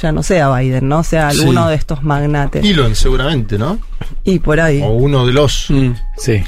[0.00, 1.02] ya no sea Biden, ¿no?
[1.02, 1.70] Sea alguno Sí.
[1.70, 2.64] de estos magnates.
[2.64, 3.78] Elon, seguramente, ¿no?
[4.24, 4.80] Y por ahí.
[4.82, 5.68] O uno de los.
[6.16, 6.42] sí.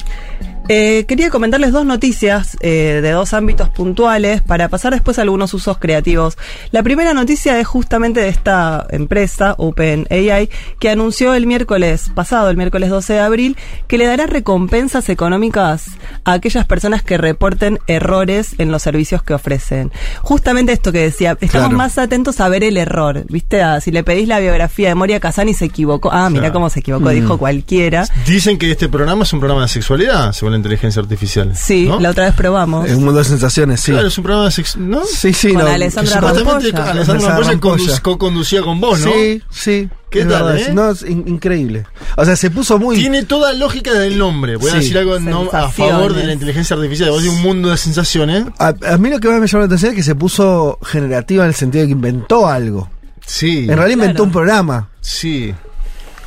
[0.71, 5.55] Eh, quería comentarles dos noticias eh, de dos ámbitos puntuales para pasar después a algunos
[5.55, 6.37] usos creativos.
[6.73, 12.59] La primera noticia es justamente de esta empresa, OpenAI, que anunció el miércoles pasado, el
[12.59, 15.87] miércoles 12 de abril, que le dará recompensas económicas
[16.25, 19.91] a aquellas personas que reporten errores en los servicios que ofrecen.
[20.21, 21.77] Justamente esto que decía, estamos Claro.
[21.79, 23.63] más atentos a ver el error, ¿viste?
[23.81, 26.53] Si le pedís la biografía de Moria Kazan y se equivocó, ah, mira Claro.
[26.55, 27.15] cómo se equivocó, Mm.
[27.15, 28.05] dijo cualquiera.
[28.27, 31.53] Dicen que este programa es un programa de sexualidad, según inteligencia artificial.
[31.57, 31.99] Sí, ¿no?
[32.01, 32.87] la otra vez probamos.
[32.89, 33.93] Es un mundo de sensaciones, sí.
[33.93, 35.05] Claro, es un programa de ¿no?
[35.05, 36.91] Sí, sí, Con no, Alessandra Rampolla.
[36.91, 39.11] Alessandra Rampolla co-conducía con vos, ¿no?
[39.13, 39.89] Sí, sí.
[40.11, 40.73] ¿Qué es tal, verdad, eh?
[40.73, 41.85] No, es in- increíble.
[42.17, 42.97] O sea, se puso muy.
[42.97, 44.57] Tiene toda lógica del nombre.
[44.57, 47.11] Voy a decir algo no- a favor de la inteligencia artificial.
[47.11, 48.45] Vos un mundo de sensaciones.
[48.59, 51.45] A, a mí lo que más me llamó la atención es que se puso generativa
[51.45, 52.89] en el sentido de que inventó algo.
[53.27, 53.67] Sí.
[53.69, 54.89] En realidad inventó un programa.
[55.03, 55.55] Sí.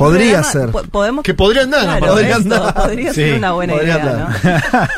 [0.06, 0.70] Podría Programa- ser.
[0.72, 2.30] po- podemos Que podría andar, Claro, aparte.
[2.30, 2.74] eso, Podría andar.
[2.74, 4.30] podría ser una buena idea,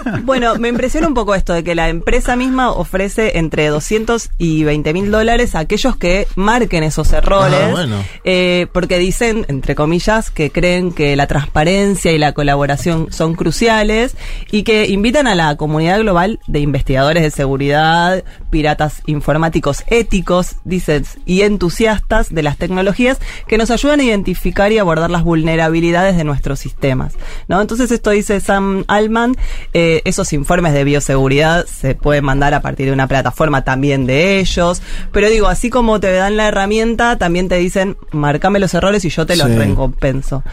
[0.05, 0.21] ¿no?
[0.23, 4.63] Bueno, me impresiona un poco esto de que la empresa misma ofrece entre 200 y
[4.63, 8.03] 20 mil dólares a aquellos que marquen esos errores, Ah, bueno.
[8.23, 14.15] eh, porque dicen, entre comillas, que creen que la transparencia y la colaboración son cruciales
[14.51, 21.05] y que invitan a la comunidad global de investigadores de seguridad, piratas informáticos éticos, dicen,
[21.25, 23.17] y entusiastas de las tecnologías
[23.47, 27.13] que nos ayudan a identificar y abordar las vulnerabilidades de nuestros sistemas.
[27.47, 27.61] ¿no?
[27.61, 29.35] Entonces esto dice Sam Altman,
[29.73, 34.39] eh, esos informes de bioseguridad se pueden mandar a partir de una plataforma también de
[34.39, 39.03] ellos, pero digo, así como te dan la herramienta, también te dicen, marcame los errores
[39.05, 39.55] y yo te los Sí.
[39.57, 40.43] recompenso.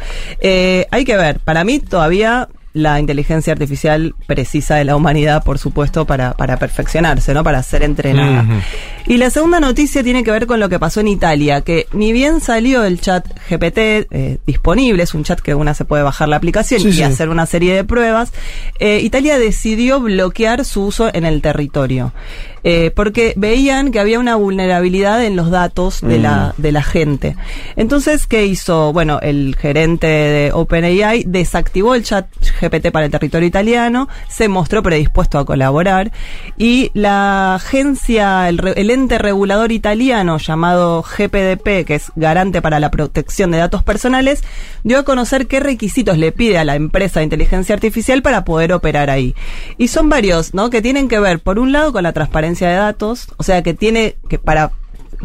[0.40, 5.58] Eh, hay que ver, para mí todavía la inteligencia artificial precisa de la humanidad, por
[5.58, 7.42] supuesto, para, para perfeccionarse, ¿no?
[7.42, 8.44] Para ser entrenada.
[9.06, 12.12] Y la segunda noticia tiene que ver con lo que pasó en Italia, que ni
[12.12, 16.28] bien salió el chat GPT eh, disponible, es un chat que una se puede bajar
[16.28, 17.02] la aplicación Sí, y sí.
[17.02, 18.32] hacer una serie de pruebas,
[18.78, 22.12] eh, Italia decidió bloquear su uso en el territorio.
[22.64, 27.36] Eh, porque veían que había una vulnerabilidad en los datos de, la, de la gente.
[27.76, 28.92] Entonces, ¿qué hizo?
[28.92, 32.26] Bueno, el gerente de OpenAI desactivó el chat
[32.60, 36.12] GPT para el territorio italiano, se mostró predispuesto a colaborar
[36.56, 42.90] y la agencia, el, el ente regulador italiano llamado GPDP, que es garante para la
[42.90, 44.42] protección de datos personales,
[44.84, 48.72] dio a conocer qué requisitos le pide a la empresa de inteligencia artificial para poder
[48.72, 49.34] operar ahí.
[49.78, 50.70] Y son varios, ¿no?
[50.70, 53.74] Que tienen que ver, por un lado, con la transparencia de datos, o sea, que
[53.74, 54.72] tiene que para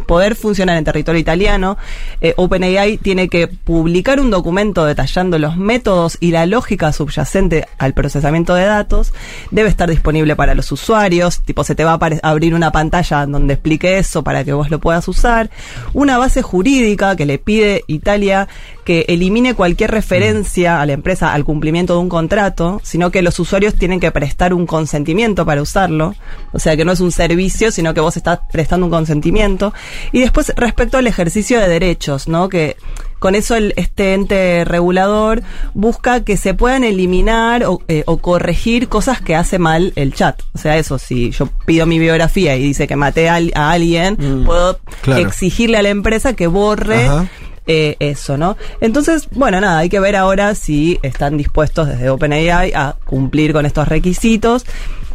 [0.05, 1.77] poder funcionar en territorio italiano,
[2.21, 7.93] eh, OpenAI tiene que publicar un documento detallando los métodos y la lógica subyacente al
[7.93, 9.13] procesamiento de datos.
[9.51, 13.53] Debe estar disponible para los usuarios, tipo se te va a abrir una pantalla donde
[13.53, 15.49] explique eso para que vos lo puedas usar.
[15.93, 18.47] Una base jurídica que le pide Italia
[18.85, 23.39] que elimine cualquier referencia a la empresa al cumplimiento de un contrato, sino que los
[23.39, 26.15] usuarios tienen que prestar un consentimiento para usarlo.
[26.53, 29.73] O sea que no es un servicio, sino que vos estás prestando un consentimiento.
[30.11, 32.47] Y después, respecto al ejercicio de derechos, ¿no?
[32.47, 32.77] Que
[33.17, 35.41] con eso el, este ente regulador
[35.73, 40.39] busca que se puedan eliminar o, eh, o corregir cosas que hace mal el chat.
[40.53, 44.43] O sea, eso, si yo pido mi biografía y dice que maté a, a alguien,
[44.45, 45.21] puedo claro.
[45.21, 47.27] exigirle a la empresa que borre Ajá.
[47.67, 48.57] Eh, eso, ¿no?
[48.79, 53.65] Entonces, bueno, nada, hay que ver ahora si están dispuestos desde OpenAI a cumplir con
[53.65, 54.65] estos requisitos.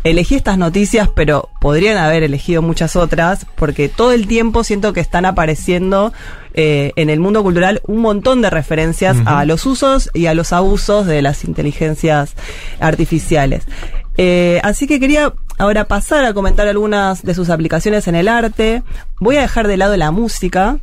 [0.03, 5.01] Elegí estas noticias, pero podrían haber elegido muchas otras, porque todo el tiempo siento que
[5.01, 6.13] están apareciendo
[6.55, 10.53] eh, en el mundo cultural un montón de referencias a los usos y a los
[10.53, 12.35] abusos de las inteligencias
[12.81, 13.65] artificiales.
[14.17, 18.83] Eh, así que quería ahora pasar a comentar algunas de sus aplicaciones en el arte.
[19.19, 20.79] Voy a dejar de lado la música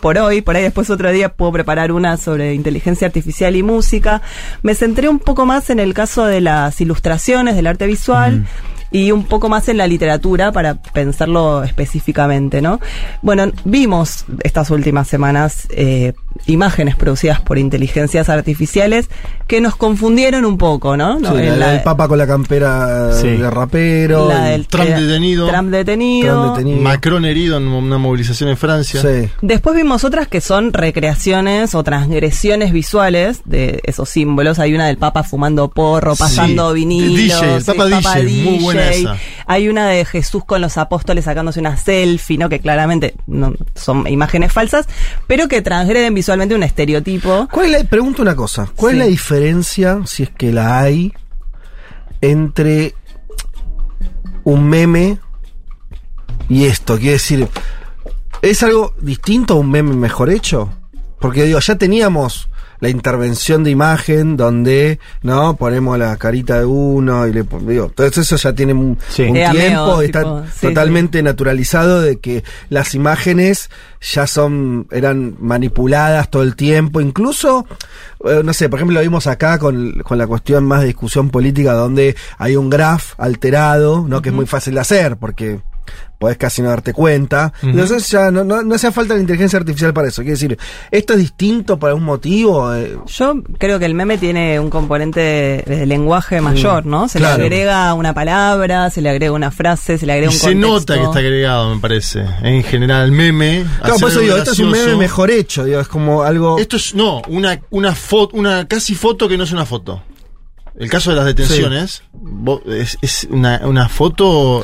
[0.00, 4.22] por hoy, por ahí después otro día puedo preparar una sobre inteligencia artificial y música.
[4.62, 8.46] Me centré un poco más en el caso de las ilustraciones, del arte visual.
[8.92, 12.80] Y un poco más en la literatura para pensarlo específicamente, ¿no?
[13.20, 16.14] Bueno, vimos estas últimas semanas eh,
[16.46, 19.08] imágenes producidas por inteligencias artificiales
[19.46, 21.18] que nos confundieron un poco, ¿no?
[21.18, 21.30] ¿no?
[21.36, 23.28] Sí, la, la- del Papa con la campera Sí.
[23.28, 24.28] de rapero.
[24.28, 25.48] la del Trump eh, detenido.
[25.48, 26.34] Trump detenido.
[26.42, 26.82] Trump detenido.
[26.82, 29.00] Macron herido en una movilización en Francia.
[29.00, 29.28] Sí.
[29.42, 34.58] Después vimos otras que son recreaciones o transgresiones visuales de esos símbolos.
[34.58, 36.80] Hay una del Papa fumando porro, pasando Sí.
[36.80, 37.40] vinilos.
[37.40, 39.16] DJ, el Papa DJ, muy buena esa.
[39.46, 42.48] Hay una de Jesús con los apóstoles sacándose una selfie, ¿no?
[42.48, 44.86] Que claramente no, son imágenes falsas,
[45.28, 46.25] pero que transgreden visualmente
[46.56, 47.48] un estereotipo.
[47.50, 48.98] ¿Cuál es la, pregunto una cosa, ¿cuál Sí.
[48.98, 51.12] es la diferencia, si es que la hay,
[52.20, 52.94] entre
[54.44, 55.18] un meme
[56.48, 56.96] y esto?
[56.96, 57.48] Quiere decir,
[58.42, 60.70] ¿es algo distinto a un meme mejor hecho?
[61.20, 62.48] Porque digo, ya teníamos
[62.80, 65.56] la intervención de imagen donde, ¿no?
[65.56, 69.22] Ponemos la carita de uno y le pon- digo, todo eso ya tiene un, Sí.
[69.22, 73.70] un Era tiempo, está tipo, sí, totalmente naturalizado de que las imágenes
[74.00, 77.66] ya son, eran manipuladas todo el tiempo, incluso,
[78.24, 81.30] eh, no sé, por ejemplo lo vimos acá con, con la cuestión más de discusión
[81.30, 84.22] política donde hay un graph alterado, ¿no?
[84.22, 85.60] Que es muy fácil de hacer porque
[86.18, 87.52] podés casi no darte cuenta.
[87.58, 87.70] Ujú.
[87.70, 90.22] Entonces ya no, no, no hace falta la inteligencia artificial para eso.
[90.22, 90.58] Quiere decir,
[90.90, 92.74] ¿esto es distinto por algún motivo?
[92.74, 97.08] Eh, Yo creo que el meme tiene un componente de, de lenguaje mayor, ¿no?
[97.08, 97.38] Se claro.
[97.38, 100.52] le agrega una palabra, se le agrega una frase, se le Y agrega un se
[100.52, 100.72] contexto.
[100.72, 102.24] nota que está agregado, me parece.
[102.42, 103.64] En general, meme.
[103.80, 106.58] Claro, por eso digo, esto es un meme mejor hecho, digo, es como algo...
[106.58, 110.02] Esto es, no, una, una foto, una casi foto que no es una foto.
[110.78, 112.02] El caso de las detenciones
[112.66, 114.62] es, es una, una foto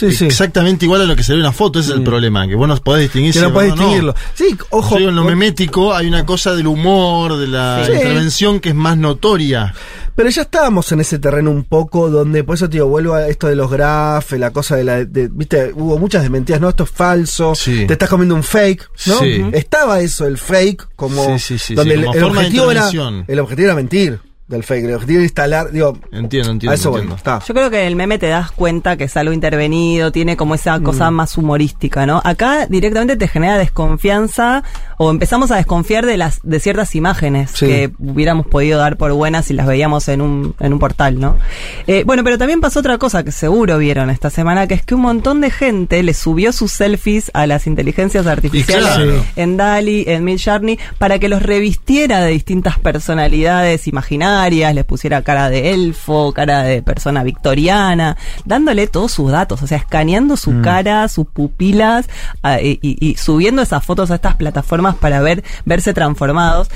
[0.00, 2.76] exactamente igual a lo que sería una foto, ese es el problema, que vos no
[2.78, 3.34] podés distinguir Mm.
[3.34, 4.14] Que no podés distinguirlo.
[4.34, 4.98] Sí, ojo.
[4.98, 8.96] Yo en lo memético hay una cosa del humor, de la intervención que es más
[8.96, 9.72] notoria.
[10.14, 13.28] Pero ya estábamos en ese terreno un poco donde, por eso te digo, vuelvo a
[13.28, 16.84] esto de los grafes, la cosa de la, de- viste, hubo muchas desmentidas, no, esto
[16.84, 19.20] es falso, te estás comiendo un fake, ¿no?
[19.20, 19.42] Sí.
[19.52, 22.46] Estaba eso, el fake, como, Sí, sí, sí, donde sí, el, como el forma de
[22.46, 26.72] objetivo era, el objetivo era mentir del fake, el objetivo era instalar, digo, Entiendo, entiendo.
[26.72, 27.16] a eso voy, entiendo.
[27.16, 27.40] está.
[27.46, 30.54] Yo creo que en el meme te das cuenta que es algo intervenido, tiene como
[30.54, 31.14] esa cosa Mm.
[31.14, 32.20] más humorística, ¿no?
[32.24, 34.62] Acá directamente te genera desconfianza
[34.98, 37.66] o empezamos a desconfiar de las de ciertas imágenes Sí.
[37.66, 41.36] que hubiéramos podido dar por buenas si las veíamos en un, en un portal, ¿no?
[41.86, 44.94] Eh, bueno, pero también pasó otra cosa que seguro vieron esta semana, que es que
[44.94, 49.24] un montón de gente le subió sus selfies a las inteligencias artificiales claro.
[49.36, 53.86] en DALI, en Midjourney, para que los revistiera de distintas personalidades
[54.74, 59.78] les pusiera cara de elfo, cara de persona victoriana, dándole todos sus datos, o sea,
[59.78, 60.62] escaneando su Mm.
[60.62, 62.06] cara, sus pupilas
[62.42, 66.68] ah, y, y- y subiendo esas fotos a estas plataformas para ver verse transformados.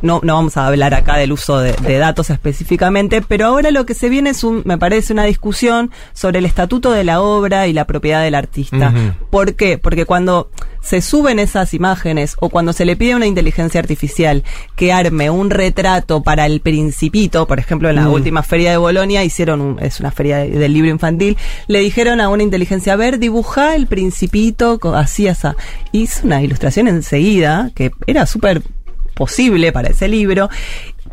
[0.00, 3.84] No, no vamos a hablar acá del uso de, de datos específicamente, pero ahora lo
[3.84, 7.66] que se viene es un, me parece, una discusión sobre el estatuto de la obra
[7.66, 8.92] y la propiedad del artista.
[9.30, 9.76] ¿Por qué?
[9.78, 10.50] Porque cuando
[10.80, 14.42] se suben esas imágenes o cuando se le pide a una inteligencia artificial
[14.76, 19.22] que arme un retrato para el principito, por ejemplo, en la última feria de Bolonia
[19.22, 21.36] hicieron, un- es una feria de- del libro infantil,
[21.68, 25.48] le dijeron a una inteligencia, a ver, dibujá el principito así, así.
[25.92, 28.62] Hizo una ilustración enseguida que era súper
[29.14, 30.48] posible para ese libro,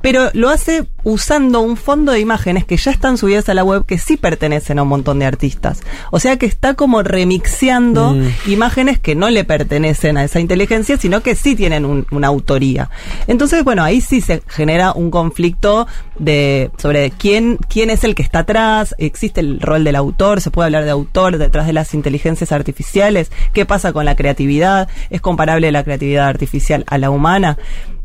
[0.01, 3.85] pero lo hace usando un fondo de imágenes que ya están subidas a la web
[3.85, 5.81] que sí pertenecen a un montón de artistas.
[6.11, 8.27] O sea que está como remixeando Mm.
[8.51, 12.89] imágenes que no le pertenecen a esa inteligencia, sino que sí tienen un- una autoría.
[13.27, 18.23] Entonces, bueno, ahí sí se genera un conflicto de sobre quién quién es el que
[18.23, 21.93] está atrás, existe el rol del autor, se puede hablar de autor detrás de las
[21.93, 27.57] inteligencias artificiales, qué pasa con la creatividad, es comparable la creatividad artificial a la humana.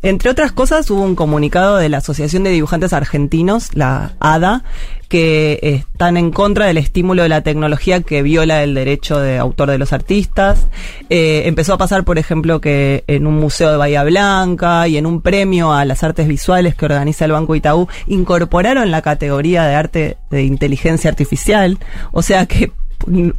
[0.04, 4.62] Entre otras cosas, hubo un comunicado de la Asociación de Dibujantes Argentinos, la ADA,
[5.08, 9.70] que están en contra del estímulo de la tecnología que viola el derecho de autor
[9.70, 10.66] de los artistas.
[11.08, 15.06] Eh, empezó a pasar, por ejemplo, que en un museo de Bahía Blanca y en
[15.06, 19.74] un premio a las artes visuales que organiza el Banco Itaú, incorporaron la categoría de
[19.74, 21.78] arte de inteligencia artificial.
[22.12, 22.72] O sea que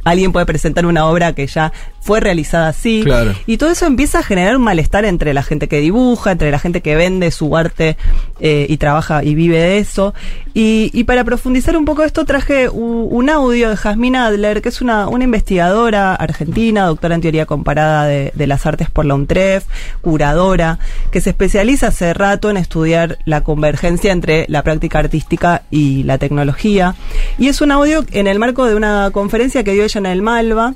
[0.04, 1.72] alguien puede presentar una obra que ya
[2.06, 3.02] fue realizada así.
[3.02, 3.34] Claro.
[3.46, 6.60] Y todo eso empieza a generar un malestar entre la gente que dibuja, entre la
[6.60, 7.96] gente que vende su arte
[8.38, 10.14] eh, y trabaja y vive de eso.
[10.54, 14.80] Y, y para profundizar un poco esto traje un audio de Jasmine Adler, que es
[14.80, 19.64] una, una investigadora argentina, doctora en teoría comparada de, de las artes por la UNTREF,
[20.00, 20.78] curadora,
[21.10, 26.18] que se especializa hace rato en estudiar la convergencia entre la práctica artística y la
[26.18, 26.94] tecnología.
[27.36, 30.22] Y es un audio en el marco de una conferencia que dio ella en el
[30.22, 30.74] Malva,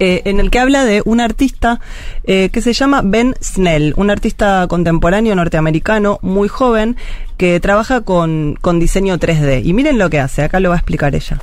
[0.00, 1.78] eh, en el que habla de un artista
[2.24, 6.96] eh, que se llama Ben Snell, un artista contemporáneo norteamericano muy joven
[7.36, 9.62] que trabaja con, con diseño 3D.
[9.62, 11.42] Y miren lo que hace, acá lo va a explicar ella.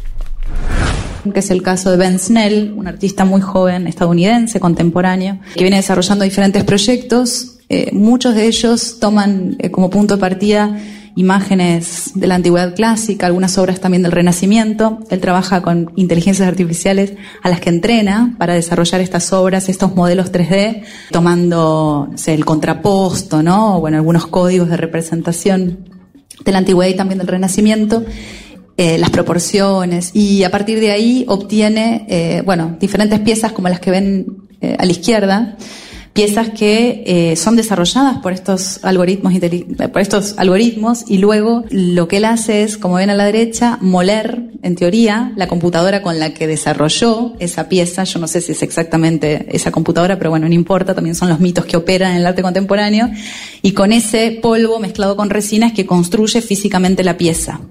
[1.31, 5.77] que es el caso de Ben Snell, un artista muy joven estadounidense, contemporáneo, que viene
[5.77, 7.59] desarrollando diferentes proyectos.
[7.69, 10.79] Eh, muchos de ellos toman como punto de partida
[11.17, 14.99] imágenes de la antigüedad clásica, algunas obras también del Renacimiento.
[15.09, 17.13] Él trabaja con inteligencias artificiales
[17.43, 23.43] a las que entrena para desarrollar estas obras, estos modelos 3D, tomando sé, el contraposto,
[23.43, 23.77] ¿no?
[23.77, 25.89] O, bueno, algunos códigos de representación
[26.45, 28.05] de la antigüedad y también del Renacimiento
[28.79, 33.79] eh, las proporciones y a partir de ahí obtiene, eh, bueno, diferentes piezas como las
[33.79, 34.27] que ven
[34.61, 35.57] eh, a la izquierda,
[36.17, 39.33] piezas que eh, son desarrolladas por estos algoritmos
[39.93, 43.77] por estos algoritmos y luego lo que él hace es, como ven a la derecha,
[43.81, 48.03] moler, en teoría, la computadora con la que desarrolló esa pieza.
[48.03, 51.39] Yo no sé si es exactamente esa computadora, pero bueno, no importa, también son los
[51.39, 53.11] mitos que operan en el arte contemporáneo.
[53.61, 57.61] Y con ese polvo mezclado con resina es que construye físicamente la pieza.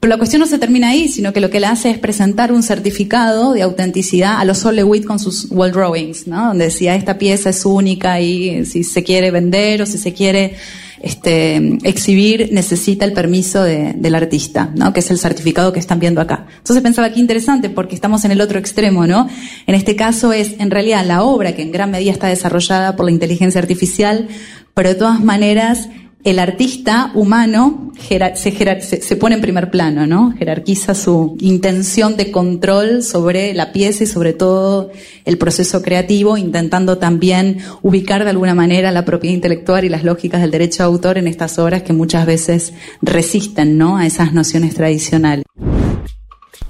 [0.00, 2.52] Pero la cuestión no se termina ahí, sino que lo que él hace es presentar
[2.52, 6.46] un certificado de autenticidad a los Sol Lewitt con sus wall drawings, ¿no?
[6.48, 10.54] Donde decía esta pieza es única y si se quiere vender o si se quiere
[11.02, 14.92] este, exhibir necesita el permiso de- del artista, ¿no?
[14.92, 16.46] Que es el certificado que están viendo acá.
[16.58, 19.28] Entonces pensaba que interesante porque estamos en el otro extremo, ¿no?
[19.66, 23.04] En este caso es en realidad la obra que en gran medida está desarrollada por
[23.06, 24.28] la inteligencia artificial,
[24.74, 25.88] pero de todas maneras
[26.24, 27.92] el artista humano
[28.34, 30.32] se- se pone en primer plano, ¿no?
[30.36, 34.90] Jerarquiza su intención de control sobre la pieza y sobre todo
[35.24, 40.40] el proceso creativo, intentando también ubicar de alguna manera la propiedad intelectual y las lógicas
[40.40, 43.96] del derecho de autor en estas obras que muchas veces resisten, ¿no?
[43.96, 45.44] A esas nociones tradicionales.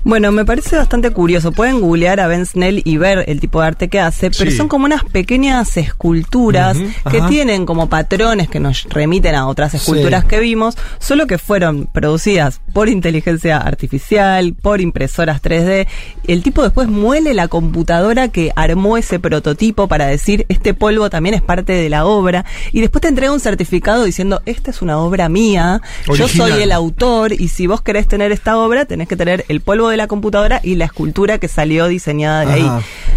[0.08, 1.52] Bueno, me parece bastante curioso.
[1.52, 4.56] Pueden googlear a Ben Snell y ver el tipo de arte que hace, pero Sí.
[4.56, 6.78] son como unas pequeñas esculturas
[7.10, 7.28] que ajá.
[7.28, 10.28] tienen como patrones que nos remiten a otras esculturas Sí.
[10.28, 15.86] que vimos, solo que fueron producidas por inteligencia artificial, por impresoras 3D.
[16.26, 21.34] El tipo después muele la computadora que armó ese prototipo para decir, este polvo también
[21.34, 24.98] es parte de la obra, y después te entrega un certificado diciendo, esta es una
[25.00, 25.82] obra mía,
[26.16, 29.60] yo soy el autor y si vos querés tener esta obra tenés que tener el
[29.60, 32.70] polvo de la computadora y la escultura que salió diseñada de ahí.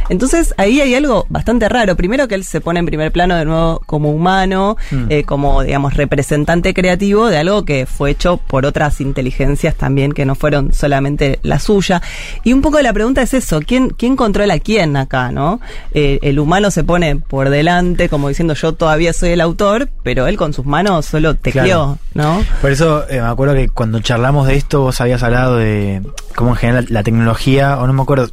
[0.09, 1.95] Entonces ahí hay algo bastante raro.
[1.95, 5.05] Primero que él se pone en primer plano de nuevo como humano, Mm.
[5.09, 10.25] eh, como digamos representante creativo de algo que fue hecho por otras inteligencias también que
[10.25, 12.01] no fueron solamente la suya.
[12.43, 15.61] Y un poco la pregunta es eso, ¿quién, quién controla a quién acá, no?
[15.93, 20.27] Eh, el humano se pone por delante como diciendo yo todavía soy el autor, pero
[20.27, 22.39] él con sus manos solo tecleó, Claro.
[22.39, 22.43] ¿no?
[22.61, 26.01] Por eso eh, me acuerdo que cuando charlamos de esto, vos habías hablado de
[26.35, 28.29] cómo en general la tecnología, o no me acuerdo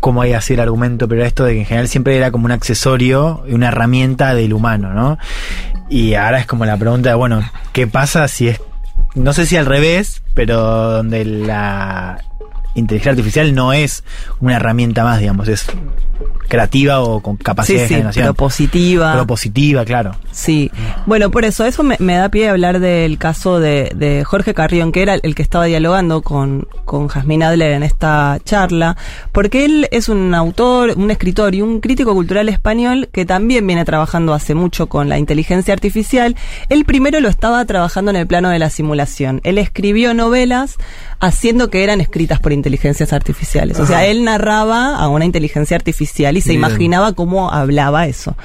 [0.00, 2.52] cómo había sido el argumento, pero esto de que en general siempre era como un
[2.52, 5.18] accesorio y una herramienta del humano, ¿no?
[5.90, 7.42] Y ahora es como la pregunta bueno,
[7.72, 8.60] ¿qué pasa si es,
[9.14, 10.58] no sé si al revés, pero
[10.92, 12.22] donde la
[12.74, 14.04] inteligencia artificial no es
[14.40, 15.66] una herramienta más, digamos, es
[16.48, 18.24] creativa o con capacidad Sí, de generación.
[18.26, 19.12] propositiva.
[19.14, 20.14] Propositiva, claro.
[20.30, 20.70] Sí,
[21.06, 24.54] bueno, por eso, eso me, me da pie a hablar del caso de, de Jorge
[24.54, 28.96] Carrión, que era el que estaba dialogando con, con Jazmín Adler en esta charla,
[29.32, 33.84] porque él es un autor, un escritor y un crítico cultural español que también viene
[33.84, 36.36] trabajando hace mucho con la inteligencia artificial.
[36.68, 39.40] Él primero lo estaba trabajando en el plano de la simulación.
[39.44, 40.76] Él escribió novelas
[41.20, 43.78] haciendo que eran escritas por inteligencias artificiales.
[43.78, 46.60] O sea, él narraba a una inteligencia artificial y se Bien.
[46.60, 48.36] imaginaba cómo hablaba eso.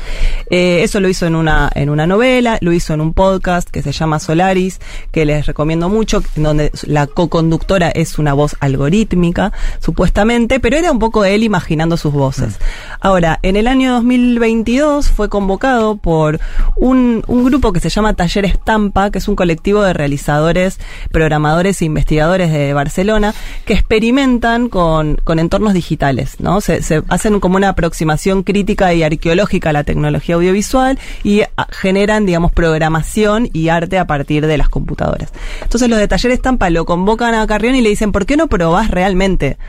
[0.49, 3.81] Eh, eso lo hizo en una, en una novela, lo hizo en un podcast que
[3.81, 4.81] se llama Solaris,
[5.13, 10.91] que les recomiendo mucho, en donde la co-conductora es una voz algorítmica, supuestamente, pero era
[10.91, 12.59] un poco él imaginando sus voces.
[12.99, 16.41] Ahora, en el año 2022 fue convocado por
[16.75, 20.77] un, un grupo que se llama Taller Estampa, que es un colectivo de realizadores,
[21.09, 23.33] programadores e investigadores de Barcelona,
[23.63, 23.73] que
[24.09, 26.61] experimentan con, con entornos digitales, ¿no?
[26.61, 32.25] Se, hacen como una aproximación crítica y arqueológica a la tecnología audiovisual y ah, generan,
[32.25, 35.31] digamos, programación y arte a partir de las computadoras.
[35.61, 38.47] Entonces los de Taller Estampa lo convocan a Carrión y le dicen, ¿por qué no
[38.47, 39.59] probás realmente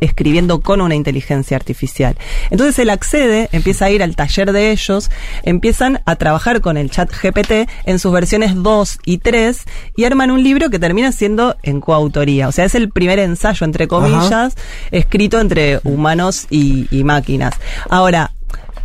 [0.00, 2.16] escribiendo con una inteligencia artificial.
[2.50, 5.10] Entonces él accede, empieza a ir al taller de ellos,
[5.42, 9.62] empiezan a trabajar con el chat GPT en sus versiones 2 y 3
[9.96, 12.48] y arman un libro que termina siendo en coautoría.
[12.48, 14.54] O sea, es el primer ensayo, entre comillas,
[14.90, 17.54] escrito entre humanos y, y máquinas.
[17.88, 18.32] Ahora,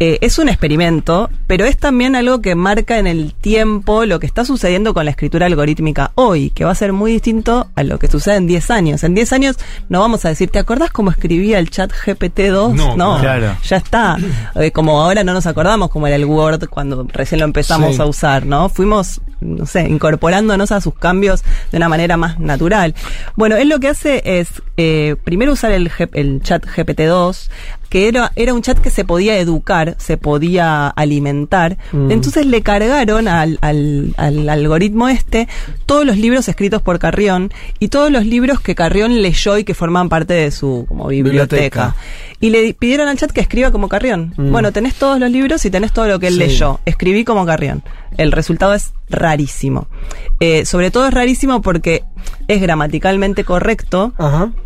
[0.03, 4.25] eh, es un experimento, pero es también algo que marca en el tiempo lo que
[4.25, 7.99] está sucediendo con la escritura algorítmica hoy, que va a ser muy distinto a lo
[7.99, 9.03] que sucede en 10 años.
[9.03, 9.57] En 10 años
[9.89, 12.95] no vamos a decir, ¿te acordás cómo escribía el chat GPT-2?
[12.97, 13.55] No, claro.
[13.63, 14.17] ya está.
[14.55, 18.01] Eh, como ahora no nos acordamos cómo era el Word cuando recién lo empezamos Sí.
[18.01, 18.69] a usar, ¿no?
[18.69, 22.95] Fuimos, no sé, incorporándonos a sus cambios de una manera más natural.
[23.35, 24.47] Bueno, él lo que hace es
[24.77, 27.49] eh, primero usar el, el chat GPT-2,
[27.91, 31.77] que era, era un chat que se podía educar, se podía alimentar.
[31.91, 32.09] Mm.
[32.09, 35.49] Entonces le cargaron al, al, al algoritmo este
[35.85, 39.73] todos los libros escritos por Carrión y todos los libros que Carrión leyó y que
[39.73, 41.93] forman parte de su como biblioteca.
[41.93, 41.95] Biblioteca.
[42.39, 44.33] Y le pidieron al chat que escriba como Carrión.
[44.37, 44.51] Mm.
[44.51, 46.39] Bueno, tenés todos los libros y tenés todo lo que él Sí.
[46.39, 46.79] leyó.
[46.85, 47.83] Escribí como Carrión.
[48.17, 49.87] El resultado es rarísimo.
[50.39, 52.03] Eh, sobre todo es rarísimo porque
[52.47, 54.13] es gramaticalmente correcto,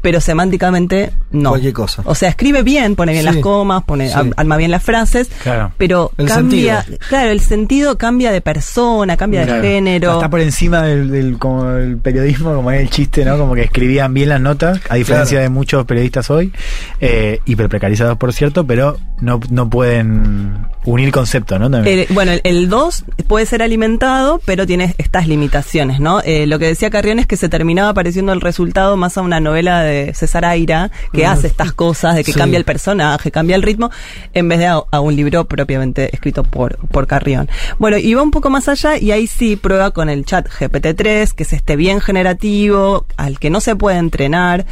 [0.01, 1.51] pero semánticamente no.
[1.51, 2.01] Cualquier cosa.
[2.05, 3.31] O sea, escribe bien, pone bien Sí.
[3.33, 4.15] las comas, pone, Sí.
[4.37, 5.71] arma bien las frases, Claro.
[5.77, 6.99] pero El cambia, sentido.
[7.09, 9.61] claro, el sentido cambia de persona, cambia Claro.
[9.61, 10.13] de género.
[10.13, 13.37] Está por encima del, del- como el periodismo, como es el chiste, ¿no?
[13.37, 15.43] Como que escribían bien las notas, a diferencia Claro.
[15.43, 16.51] de muchos periodistas hoy,
[16.99, 21.69] eh, hiperprecarizados por cierto, pero no, no pueden unir conceptos, ¿no?
[21.69, 21.99] También.
[21.99, 26.21] Eh, bueno, el 2 puede ser alimentado, pero tiene estas limitaciones, ¿no?
[26.21, 29.39] Eh, lo que decía Carrión es que se terminaba pareciendo el resultado más a una
[29.39, 31.29] novela de César Aira, que Mm.
[31.29, 32.37] hace estas cosas, de que Sí.
[32.39, 33.91] cambia el personaje, cambia el ritmo,
[34.33, 37.49] en vez de a, a un libro propiamente escrito por, por Carrión.
[37.79, 41.33] Bueno, y va un poco más allá y ahí sí prueba con el chat GPT-3,
[41.33, 44.65] que es este bien generativo, al que no se puede entrenar,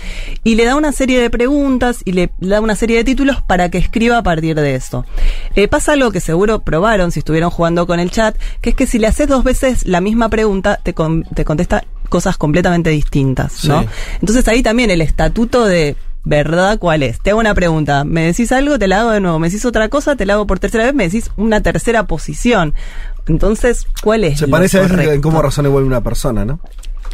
[0.43, 3.69] y le da una serie de preguntas y le da una serie de títulos para
[3.69, 5.05] que escriba a partir de eso.
[5.55, 8.87] Eh, pasa algo que seguro probaron si estuvieron jugando con el chat, que es que
[8.87, 9.52] si le haces dos veces
[9.85, 13.81] la misma pregunta, te, con- te contesta cosas completamente distintas, ¿no?
[13.81, 13.87] Sí.
[14.19, 17.19] Entonces ahí también el estatuto de verdad cuál es.
[17.19, 19.89] Te hago una pregunta, me decís algo, te la hago de nuevo, me decís otra
[19.89, 22.73] cosa, te la hago por tercera vez, me decís una tercera posición.
[23.27, 24.39] Entonces, ¿cuál es?
[24.39, 26.59] Se parece a veces en cómo razona igual una persona, ¿no?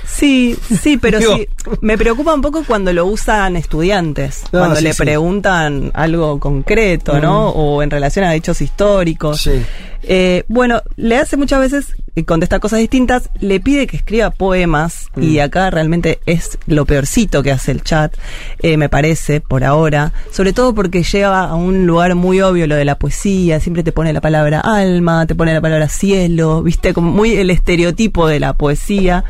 [0.06, 1.48] Sí, sí, pero Digo- sí.
[1.82, 5.02] Me preocupa un poco cuando lo usan estudiantes, No, cuando sí, le sí.
[5.04, 7.50] preguntan algo concreto, ¿no?
[7.50, 7.54] Mm.
[7.56, 9.42] O en relación a hechos históricos.
[9.42, 9.62] Sí.
[10.04, 15.08] Eh, bueno, le hace muchas veces, eh, contesta cosas distintas, le pide que escriba poemas
[15.16, 15.24] Mm.
[15.24, 18.14] y acá realmente es lo peorcito que hace el chat,
[18.62, 22.76] eh, me parece, por ahora, sobre todo porque lleva a un lugar muy obvio lo
[22.76, 26.94] de la poesía, siempre te pone la palabra alma, te pone la palabra cielo, viste,
[26.94, 29.24] como muy el estereotipo de la poesía.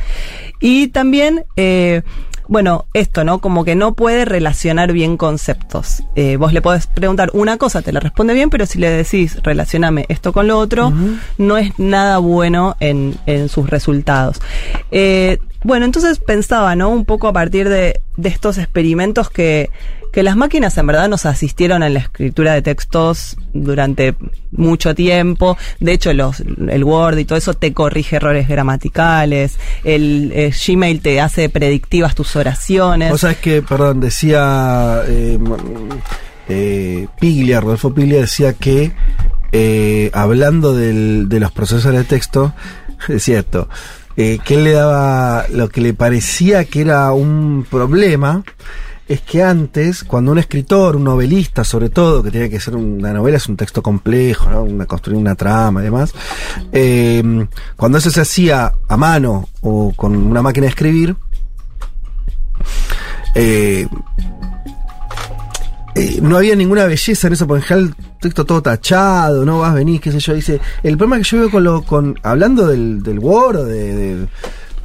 [0.59, 2.01] Y también, eh,
[2.49, 3.39] bueno, esto, ¿no?
[3.39, 6.03] Como que no puede relacionar bien conceptos.
[6.15, 9.37] Eh, vos le podés preguntar una cosa, te la responde bien, pero si le decís,
[9.43, 10.91] relacioname esto con lo otro,
[11.37, 14.41] no es nada bueno en, en sus resultados.
[14.89, 16.89] Eh, bueno, entonces pensaba, ¿no?
[16.89, 19.69] Un poco a partir de, de estos experimentos que,
[20.11, 24.15] que las máquinas en verdad nos asistieron en la escritura de textos durante
[24.51, 25.57] mucho tiempo.
[25.79, 29.57] De hecho, los, el Word y todo eso te corrige errores gramaticales.
[29.83, 33.11] El, eh, Gmail te hace predictivas tus oraciones.
[33.11, 35.37] Vos sabés que, perdón, decía eh,
[36.47, 38.91] eh, Piglia, Rodolfo Piglia decía que
[39.51, 42.53] eh, hablando del- de los procesores de texto,
[43.07, 43.67] decía esto,
[44.17, 48.43] eh, que él le daba lo que le parecía que era un problema,
[49.09, 53.11] es que antes, cuando un escritor, un novelista sobre todo, que tiene que ser una
[53.11, 56.13] novela, es un texto complejo, una, construir una trama y demás,
[56.71, 61.15] eh, cuando eso se hacía a mano o con una máquina de escribir,
[63.33, 63.87] eh,
[65.95, 69.57] eh, no había ninguna belleza en eso, porque en general el texto todo tachado, no
[69.57, 70.35] vas, venís, qué sé yo.
[70.35, 74.27] Dice, el problema que yo veo con lo, con, hablando del, del Word de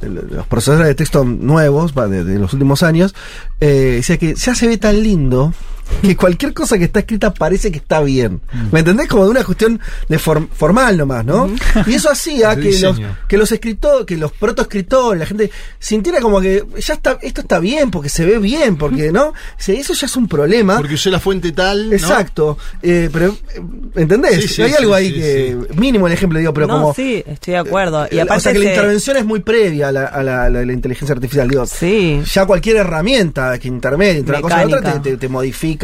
[0.01, 3.15] los procesadores de texto nuevos, de, de los últimos años,
[3.59, 5.53] eh, decía que ya se ve tan lindo
[6.01, 8.41] que cualquier cosa que está escrita parece que está bien.
[8.71, 9.07] ¿Me entendés?
[9.07, 9.79] Como de una cuestión
[10.09, 11.49] de form- formal nomás, ¿no?
[11.87, 16.41] Y eso hacía que los, que los escritores, que los protoescritores, la gente sintiera como
[16.41, 19.33] que ya está, esto está bien, porque se ve bien, porque, ¿no?
[19.65, 20.77] Eso ya es un problema.
[20.77, 21.89] Porque usé la fuente tal.
[21.89, 21.95] ¿no?
[21.95, 22.57] Exacto.
[22.81, 23.61] Eh, pero, eh,
[23.95, 24.41] ¿entendés?
[24.43, 25.57] Sí, sí, Hay sí, algo ahí sí, que.
[25.75, 26.93] Mínimo el ejemplo, digo, pero no, como.
[26.93, 28.07] sí, estoy de acuerdo.
[28.11, 30.43] Y eh, aparte o sea que la intervención es muy previa a la, a la-
[30.45, 31.47] a la- la inteligencia artificial.
[31.47, 32.21] Digo, Sí.
[32.33, 35.01] ya cualquier herramienta que intermedia entre una cosa y otra Mecánica.
[35.03, 35.74] te, te- te modifica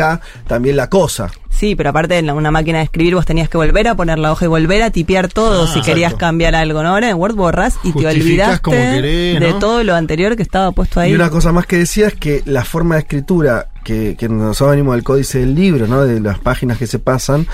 [0.47, 1.29] también la cosa.
[1.49, 4.31] Sí, pero aparte en una máquina de escribir vos tenías que volver a poner la
[4.31, 6.25] hoja y volver a tipear todo Ah, si querías exacto.
[6.25, 6.89] cambiar algo, ¿no?
[6.89, 10.43] Ahora en Word borrás y te Justificás olvidaste como querés, de todo lo anterior que
[10.43, 11.11] estaba puesto ahí.
[11.11, 14.71] Y una cosa más que decía es que la forma de escritura que, que nosotros
[14.71, 16.03] venimos del códice del libro, ¿no?
[16.03, 17.47] De las páginas que se pasan,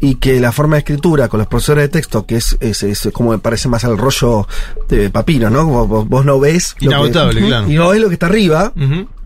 [0.00, 3.08] y que la forma de escritura con los profesores de texto, que es, es, es
[3.12, 4.46] como me parece más al rollo
[4.88, 5.66] de papiro, ¿no?
[5.86, 6.72] Vos, vos no ves.
[6.74, 7.68] lo que- Inagotable, claro.
[7.70, 8.72] Y no ves lo que está arriba.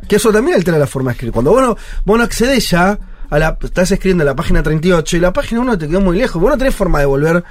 [0.08, 1.32] Que eso también altera la forma de escribir.
[1.32, 2.98] Cuando vos no, vos no accedes ya
[3.30, 3.58] a la.
[3.62, 6.40] Estás escribiendo en la página 38 y la página 1 te quedó muy lejos.
[6.40, 7.44] Vos no tenés forma de volver.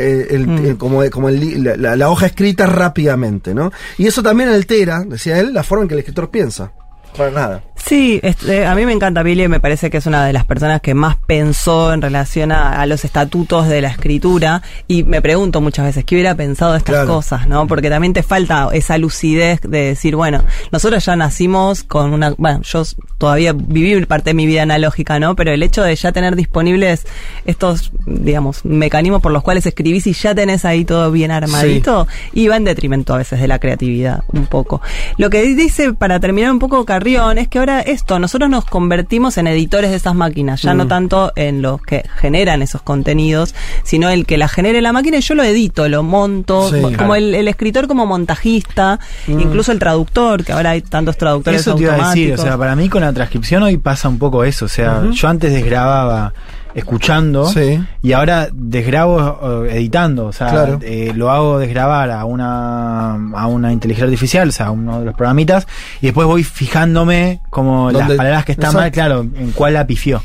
[0.00, 0.64] eh, el- Mm.
[0.64, 3.72] el- como como el li- la, la- la hoja escrita rápidamente, ¿no?
[3.96, 6.70] Y eso también altera, decía él, la forma en que el escritor piensa.
[7.16, 7.62] Para nada.
[7.76, 10.80] Sí, este, a mí me encanta Billy, me parece que es una de las personas
[10.82, 15.60] que más pensó en relación a, a los estatutos de la escritura y me pregunto
[15.60, 17.14] muchas veces qué hubiera pensado de estas Claro.
[17.14, 17.66] cosas, ¿no?
[17.66, 22.60] Porque también te falta esa lucidez de decir, bueno, nosotros ya nacimos con una, bueno,
[22.62, 22.82] yo
[23.16, 25.34] todavía viví parte de mi vida analógica, ¿no?
[25.36, 27.06] Pero el hecho de ya tener disponibles
[27.46, 32.48] estos, digamos, mecanismos por los cuales escribís y ya tenés ahí todo bien armadito, y
[32.48, 34.82] va en detrimento a veces de la creatividad, un poco.
[35.16, 39.38] Lo que dice, para terminar un poco Carrión, es que ahora esto, nosotros nos convertimos
[39.38, 40.88] en editores de esas máquinas, ya no Mm.
[40.88, 43.54] tanto en los que generan esos contenidos,
[43.84, 46.80] sino el que la genere la máquina y yo lo edito, lo monto, Sí.
[46.82, 47.14] como Claro.
[47.14, 49.38] el, el escritor como montajista, Mm.
[49.40, 52.30] incluso el traductor, que ahora hay tantos traductores Eso te iba a automáticos.
[52.30, 55.04] decir, o sea, para mí con la transcripción hoy pasa un poco eso, o sea,
[55.12, 56.32] yo antes desgrababa
[56.74, 57.82] escuchando Sí.
[58.02, 60.78] y ahora desgrabo eh, editando, o sea, Claro.
[60.82, 65.06] eh, lo hago desgrabar a una a una inteligencia artificial, o sea, a uno de
[65.06, 65.66] los programitas
[66.00, 70.22] y después voy fijándome como las palabras que están mal, claro, en cuál la pifió.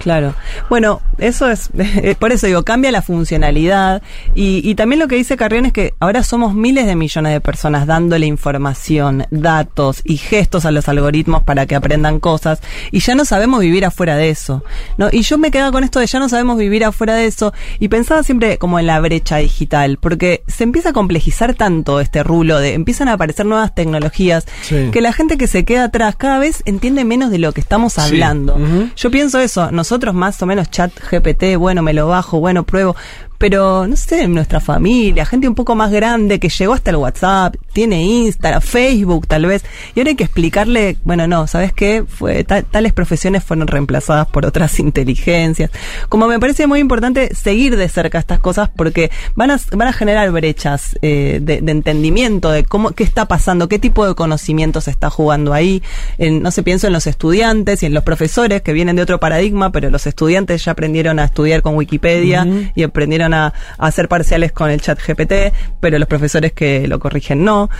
[0.00, 0.34] Claro.
[0.68, 1.68] Bueno, eso es,
[2.18, 4.02] por eso digo, cambia la funcionalidad.
[4.34, 7.40] Y, y también lo que dice Carrión es que ahora somos miles de millones de
[7.40, 12.60] personas dándole información, datos y gestos a los algoritmos para que aprendan cosas.
[12.90, 14.64] Y ya no sabemos vivir afuera de eso.
[14.96, 15.08] ¿no?
[15.12, 17.52] Y yo me quedaba con esto de ya no sabemos vivir afuera de eso.
[17.78, 19.98] Y pensaba siempre como en la brecha digital.
[20.00, 24.90] Porque se empieza a complejizar tanto este rulo de empiezan a aparecer nuevas tecnologías Sí.
[24.92, 27.92] que la gente que se queda atrás cada vez entiende menos de lo que estamos
[27.94, 28.00] Sí.
[28.00, 28.58] hablando.
[28.96, 32.94] Yo pienso eso, nosotros más o menos chat GPT, bueno, me lo bajo, bueno, pruebo,
[33.40, 37.56] pero no sé, nuestra familia, gente un poco más grande que llegó hasta el WhatsApp,
[37.72, 42.04] tiene Instagram, Facebook tal vez, y ahora hay que explicarle, bueno, no, ¿sabes qué?
[42.06, 45.70] Fue, ta- tales profesiones fueron reemplazadas por otras inteligencias.
[46.10, 49.94] Como me parece muy importante seguir de cerca estas cosas porque van a, van a
[49.94, 54.82] generar brechas eh, de, de entendimiento de cómo, qué está pasando, qué tipo de conocimiento
[54.82, 55.82] se está jugando ahí.
[56.18, 59.18] En- no sé, pienso en los estudiantes y en los profesores que vienen de otro
[59.18, 63.52] paradigma, pero los estudiantes ya aprendieron a estudiar con Wikipedia y aprendieron a, a
[63.86, 67.70] hacer parciales con el chat GPT, pero los profesores que lo corrigen no.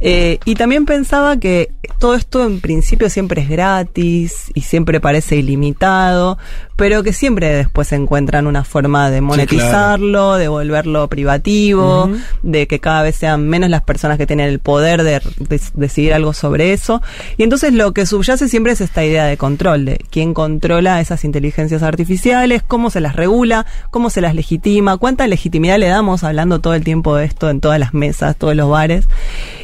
[0.00, 5.36] Eh, y también pensaba que todo esto en principio siempre es gratis y siempre parece
[5.36, 6.38] ilimitado,
[6.76, 12.10] pero que siempre después encuentran una forma de monetizarlo, de volverlo privativo,
[12.42, 16.14] de que cada vez sean menos las personas que tienen el poder de, de- decidir
[16.14, 17.02] algo sobre eso.
[17.36, 21.24] Y entonces lo que subyace siempre es esta idea de control, de quién controla esas
[21.24, 26.60] inteligencias artificiales, cómo se las regula, cómo se las legitima, cuánta legitimidad le damos hablando
[26.60, 29.08] todo el tiempo de esto en todas las mesas, todos los bares.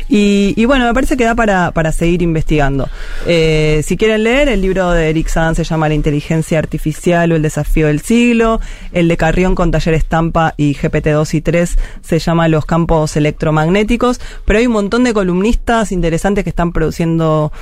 [0.08, 2.88] Y, y bueno, me parece que da para, para seguir investigando.
[3.26, 7.36] Eh, si quieren leer, el libro de Eric Sagan se llama La inteligencia artificial o
[7.36, 8.60] el desafío del siglo.
[8.92, 14.20] El de Carrión con Taller Estampa y GPT-2 y 3 se llama Los campos electromagnéticos.
[14.44, 17.52] Pero hay un montón de columnistas interesantes que están produciendo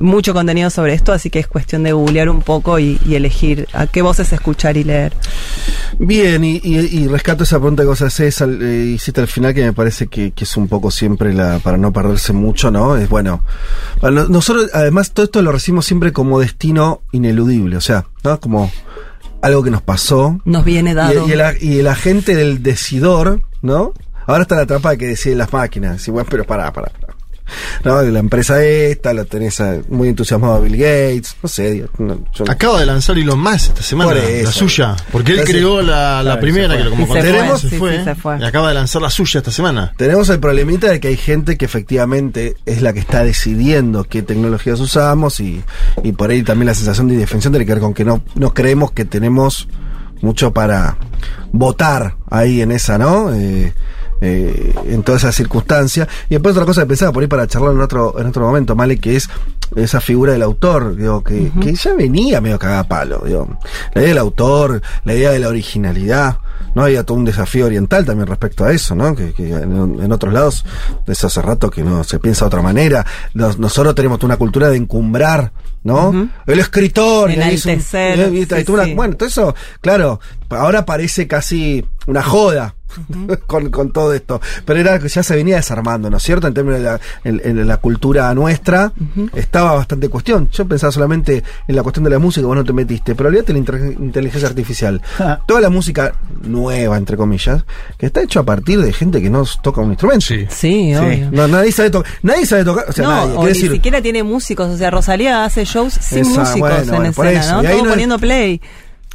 [0.00, 3.66] mucho contenido sobre esto, así que es cuestión de googlear un poco y, y elegir
[3.72, 5.12] a qué voces escuchar y leer.
[5.98, 9.54] Bien, y, y- y rescato esa pregunta que vos hacés, al- eh, hiciste al final,
[9.54, 12.96] que me parece que, que es un poco siempre la, para no perderse mucho, ¿no?
[12.96, 13.42] Es bueno.
[14.02, 18.38] nosotros, además, todo esto lo recibimos siempre como destino ineludible, o sea, ¿no?
[18.40, 18.70] Como
[19.42, 20.40] algo que nos pasó.
[20.44, 21.26] Nos viene dado.
[21.28, 23.92] Y, el, a- y el agente del decidor, ¿no?
[24.26, 26.06] Ahora está la trampa de que deciden las máquinas.
[26.06, 27.07] Y bueno, pero pará, pará, pará.
[27.84, 31.84] No, la empresa esta, la tenés a- muy entusiasmado a Bill Gates, no sé.
[31.98, 34.96] no, yo no- Acaba de lanzar Elon Musk esta semana, la suya.
[35.12, 37.98] Porque él creó la, la primera, que como Y se conté, fue, se sí, fue,
[37.98, 38.38] sí, se fue.
[38.40, 39.92] Y acaba de lanzar la suya esta semana.
[39.96, 44.22] Tenemos el problemita de que hay gente que efectivamente es la que está decidiendo qué
[44.22, 45.62] tecnologías usamos y,
[46.02, 48.54] y por ahí también la sensación de indefensión tiene que ver con que no, no
[48.54, 49.68] creemos que tenemos
[50.20, 50.96] mucho para
[51.52, 53.32] votar ahí en esa, ¿no?
[53.34, 53.72] Eh,
[54.20, 56.06] eh, en toda esa circunstancia.
[56.28, 58.74] Y después otra cosa que pensaba por ahí para charlar en otro, en otro momento,
[58.76, 59.28] Male, que es
[59.76, 63.58] esa figura del autor, digo, que, que ya venía medio cagada palo, digo.
[63.94, 66.38] La idea del autor, la idea de la originalidad,
[66.74, 66.84] ¿no?
[66.84, 69.14] Había todo un desafío oriental también respecto a eso, ¿no?
[69.14, 70.64] Que, que en, en otros lados,
[71.06, 73.04] eso hace rato que no se piensa de otra manera.
[73.34, 75.52] Nos- nosotros tenemos toda una cultura de encumbrar,
[75.84, 76.12] ¿no?
[76.46, 77.30] El escritor,
[78.88, 82.74] eh, bueno, todo eso, claro, ahora parece casi una joda.
[83.46, 84.40] con, con todo esto.
[84.64, 86.46] Pero era que ya se venía desarmando, ¿no es cierto?
[86.46, 88.92] En términos de la, en- en la cultura nuestra,
[89.34, 90.48] estaba bastante cuestión.
[90.50, 93.52] Yo pensaba solamente en la cuestión de la música, vos no te metiste, pero olvídate
[93.52, 95.00] de la inteligencia artificial.
[95.46, 97.64] Toda la música nueva, entre comillas,
[97.96, 100.24] que está hecho a partir de gente que no toca un instrumento.
[100.26, 101.28] Sí, Sí, obvio.
[101.32, 103.70] No, nadie sabe tocar, nadie sabe tocar, o sea, no, nadie, o quiero ni decir,
[103.72, 104.68] siquiera tiene músicos.
[104.68, 108.18] O sea, Rosalía hace shows sin Esa, músicos bueno, en bueno, escena, Todo no- poniendo
[108.18, 108.60] play.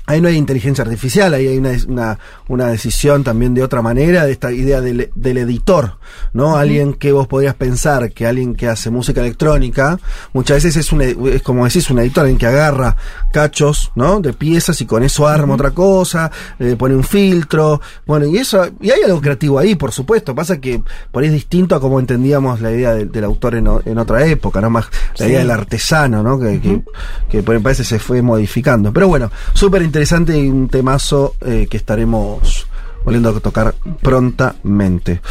[0.06, 4.26] Ahí no hay inteligencia artificial, ahí hay una, una, una decisión también de otra manera,
[4.26, 5.98] de esta idea del, del editor,
[6.34, 6.58] ¿no?
[6.58, 9.98] Alguien que vos podrías pensar que alguien que hace música electrónica,
[10.34, 12.98] muchas veces es, un, es como decís, un editor, alguien que agarra
[13.32, 14.20] cachos, ¿no?
[14.20, 18.68] De piezas y con eso arma otra cosa, eh, pone un filtro, bueno, y eso,
[18.82, 22.00] y hay algo creativo ahí, por supuesto, pasa que por ahí es distinto a como
[22.02, 24.70] entendíamos la idea del, del autor en, en otra época, ¿no?
[24.70, 25.32] Más la Sí.
[25.32, 26.38] idea del artesano, ¿no?
[26.38, 26.82] Que, que,
[27.30, 28.92] que me parece se fue modificando.
[28.92, 29.93] Pero bueno, súper interesante
[30.36, 32.68] y un temazo eh, que estaremos
[33.04, 35.22] volviendo a tocar prontamente.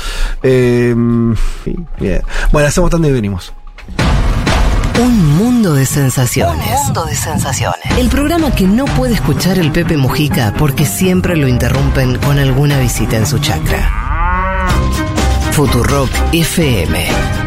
[0.43, 0.95] Eh,
[1.99, 2.23] bien.
[2.53, 3.53] Bueno, hacemos tanto y venimos.
[5.01, 6.67] Un mundo de sensaciones.
[6.67, 7.81] Un mundo de sensaciones.
[7.99, 12.79] El programa que no puede escuchar el Pepe Mujica porque siempre lo interrumpen con alguna
[12.79, 13.91] visita en su chakra.
[15.53, 17.42] Futurock FM.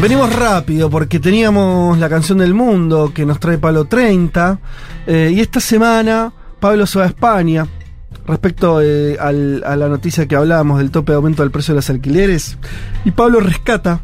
[0.00, 4.58] Venimos rápido porque teníamos la canción del mundo que nos trae Pablo 30
[5.06, 7.66] eh, y esta semana Pablo se va a España
[8.26, 11.76] respecto eh, al- a la noticia que hablábamos del tope de aumento del precio de
[11.78, 12.56] los alquileres
[13.04, 14.00] y Pablo rescata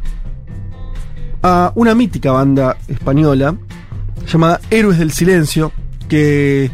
[1.41, 3.55] a una mítica banda española
[4.27, 5.71] llamada Héroes del Silencio,
[6.09, 6.71] que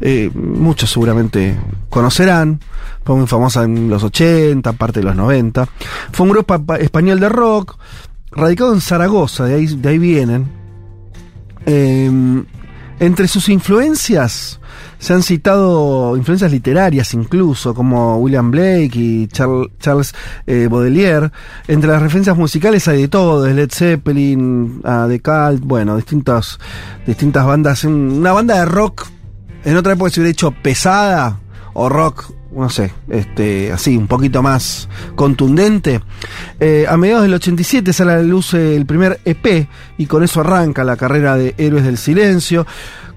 [0.00, 1.54] eh, muchos seguramente
[1.90, 2.60] conocerán.
[3.04, 5.68] Fue muy famosa en los 80, parte de los 90.
[6.12, 7.76] Fue un grupo pa- español de rock,
[8.30, 10.46] radicado en Zaragoza, de ahí, de ahí vienen.
[11.66, 12.44] Eh,
[12.98, 14.58] entre sus influencias
[14.98, 20.14] se han citado influencias literarias incluso, como William Blake y Charl- Charles
[20.46, 21.30] eh, Baudelaire.
[21.68, 25.20] Entre las referencias musicales hay de todo, de Led Zeppelin a The
[25.60, 26.58] bueno, distintas,
[27.06, 27.84] distintas bandas.
[27.84, 29.06] Un- Una banda de rock,
[29.64, 31.40] en otra época se hubiera hecho pesada
[31.74, 36.00] o rock, no sé, este, así, un poquito más contundente.
[36.58, 39.68] Eh, a mediados del 87 sale a la luz el primer EP
[39.98, 42.66] y con eso arranca la carrera de Héroes del Silencio.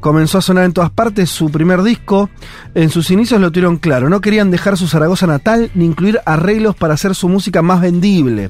[0.01, 2.29] Comenzó a sonar en todas partes su primer disco.
[2.75, 6.75] En sus inicios lo tuvieron claro, no querían dejar su Zaragoza natal ni incluir arreglos
[6.75, 8.49] para hacer su música más vendible.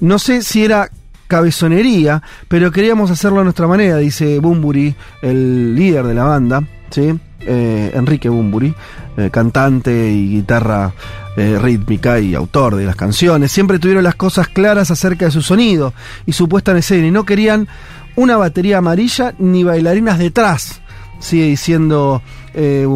[0.00, 0.90] No sé si era
[1.28, 7.18] cabezonería, pero queríamos hacerlo a nuestra manera, dice Bumburi, el líder de la banda, ¿sí?
[7.40, 8.74] Eh, Enrique Bumburi,
[9.16, 10.92] eh, cantante y guitarra
[11.36, 13.52] eh, rítmica y autor de las canciones.
[13.52, 15.94] Siempre tuvieron las cosas claras acerca de su sonido
[16.26, 17.68] y su puesta en escena y no querían
[18.16, 20.80] una batería amarilla ni bailarinas detrás,
[21.18, 22.22] sigue diciendo
[22.54, 22.86] eh.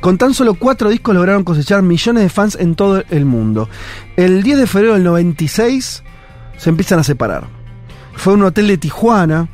[0.00, 3.68] Con tan solo cuatro discos lograron cosechar millones de fans en todo el mundo.
[4.16, 6.02] El 10 de febrero del 96
[6.56, 7.44] se empiezan a separar.
[8.14, 9.48] Fue un hotel de Tijuana,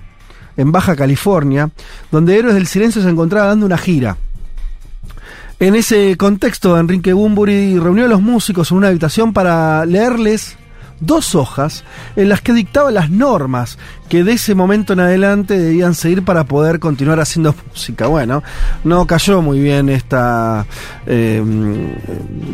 [0.58, 1.70] en Baja California,
[2.10, 4.16] donde Héroes del Silencio se encontraba dando una gira.
[5.60, 10.56] En ese contexto, Enrique Bumburi reunió a los músicos en una habitación para leerles
[11.00, 13.76] dos hojas en las que dictaba las normas
[14.08, 18.06] que de ese momento en adelante debían seguir para poder continuar haciendo música.
[18.06, 18.44] Bueno,
[18.84, 20.64] no cayó muy bien esta
[21.06, 21.42] eh,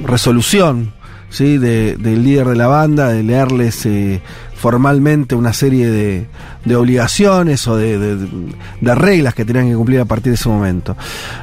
[0.04, 0.94] resolución
[1.42, 4.20] de- del líder de la banda de leerles eh,
[4.54, 6.26] formalmente una serie de,
[6.64, 10.96] de obligaciones o de, de- reglas que tenían que cumplir a partir de ese momento.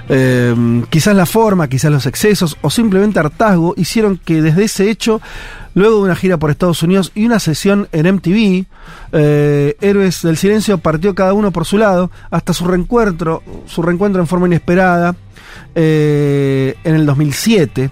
[0.09, 0.55] Eh,
[0.89, 5.21] quizás la forma, quizás los excesos o simplemente hartazgo hicieron que desde ese hecho,
[5.75, 8.65] luego de una gira por Estados Unidos y una sesión en MTV,
[9.11, 14.21] eh, Héroes del Silencio partió cada uno por su lado hasta su reencuentro, su reencuentro
[14.21, 15.15] en forma inesperada
[15.75, 17.89] en el 2007.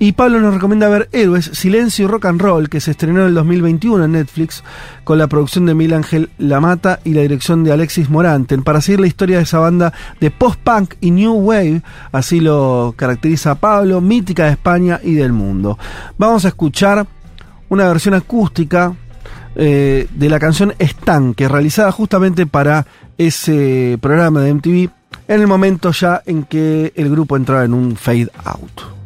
[0.00, 3.28] Y Pablo nos recomienda ver Héroes, Silencio y Rock and Roll, que se estrenó en
[3.28, 4.62] el 2021 en Netflix,
[5.02, 9.00] con la producción de Miguel Ángel Lamata y la dirección de Alexis Moranten, para seguir
[9.00, 14.44] la historia de esa banda de post-punk y new wave, así lo caracteriza Pablo, mítica
[14.44, 15.76] de España y del mundo.
[16.16, 17.04] Vamos a escuchar
[17.68, 18.94] una versión acústica
[19.56, 22.86] eh, de la canción Estanque, realizada justamente para
[23.16, 24.90] ese programa de MTV,
[25.26, 28.97] en el momento ya en que el grupo entraba en un fade out.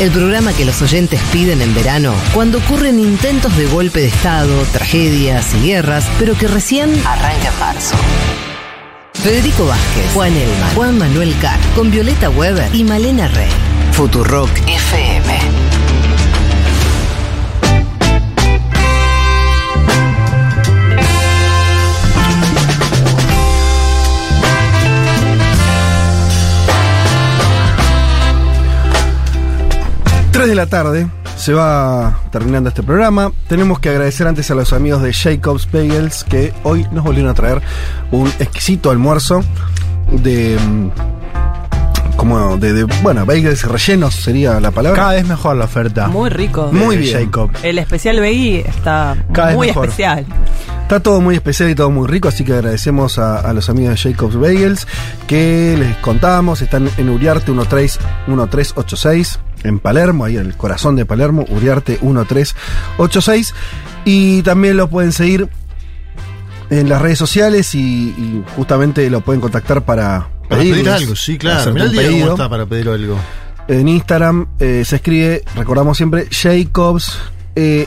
[0.00, 4.64] El programa que los oyentes piden en verano cuando ocurren intentos de golpe de Estado,
[4.72, 7.94] tragedias y guerras, pero que recién arranca en marzo.
[9.14, 13.50] Federico Vázquez, Juan Elman, Juan Manuel Car, con Violeta Weber y Malena Rey.
[13.92, 15.07] Futurock F
[30.38, 33.32] 3 de la tarde se va terminando este programa.
[33.48, 37.34] Tenemos que agradecer antes a los amigos de Jacob's Bagels que hoy nos volvieron a
[37.34, 37.60] traer
[38.12, 39.42] un exquisito almuerzo
[40.12, 40.90] de mm,
[42.16, 45.02] como de, bueno, bagels rellenos sería la palabra.
[45.02, 46.06] Cada vez mejor la oferta.
[46.06, 46.70] Muy rico.
[46.70, 47.24] Muy bien.
[47.24, 47.50] Jacob.
[47.64, 49.16] El especial veggie está
[49.54, 50.24] muy especial.
[50.82, 54.12] Está todo muy especial y todo muy rico, así que agradecemos a, los amigos de
[54.12, 54.86] Jacob's Bagels
[55.26, 61.04] que les contábamos, están en Uriarte 13, 1386 en Palermo, ahí en el corazón de
[61.06, 63.54] Palermo, Uriarte 1386
[64.04, 65.48] y también lo pueden seguir
[66.70, 71.38] en las redes sociales y, y justamente lo pueden contactar para, Para pedir algo, sí,
[71.38, 71.72] claro.
[71.72, 72.30] Mirá el cómo pedido.
[72.32, 73.18] está para pedir algo.
[73.68, 77.18] En Instagram eh, se escribe, recordamos siempre, Jacobs,
[77.54, 77.86] eh,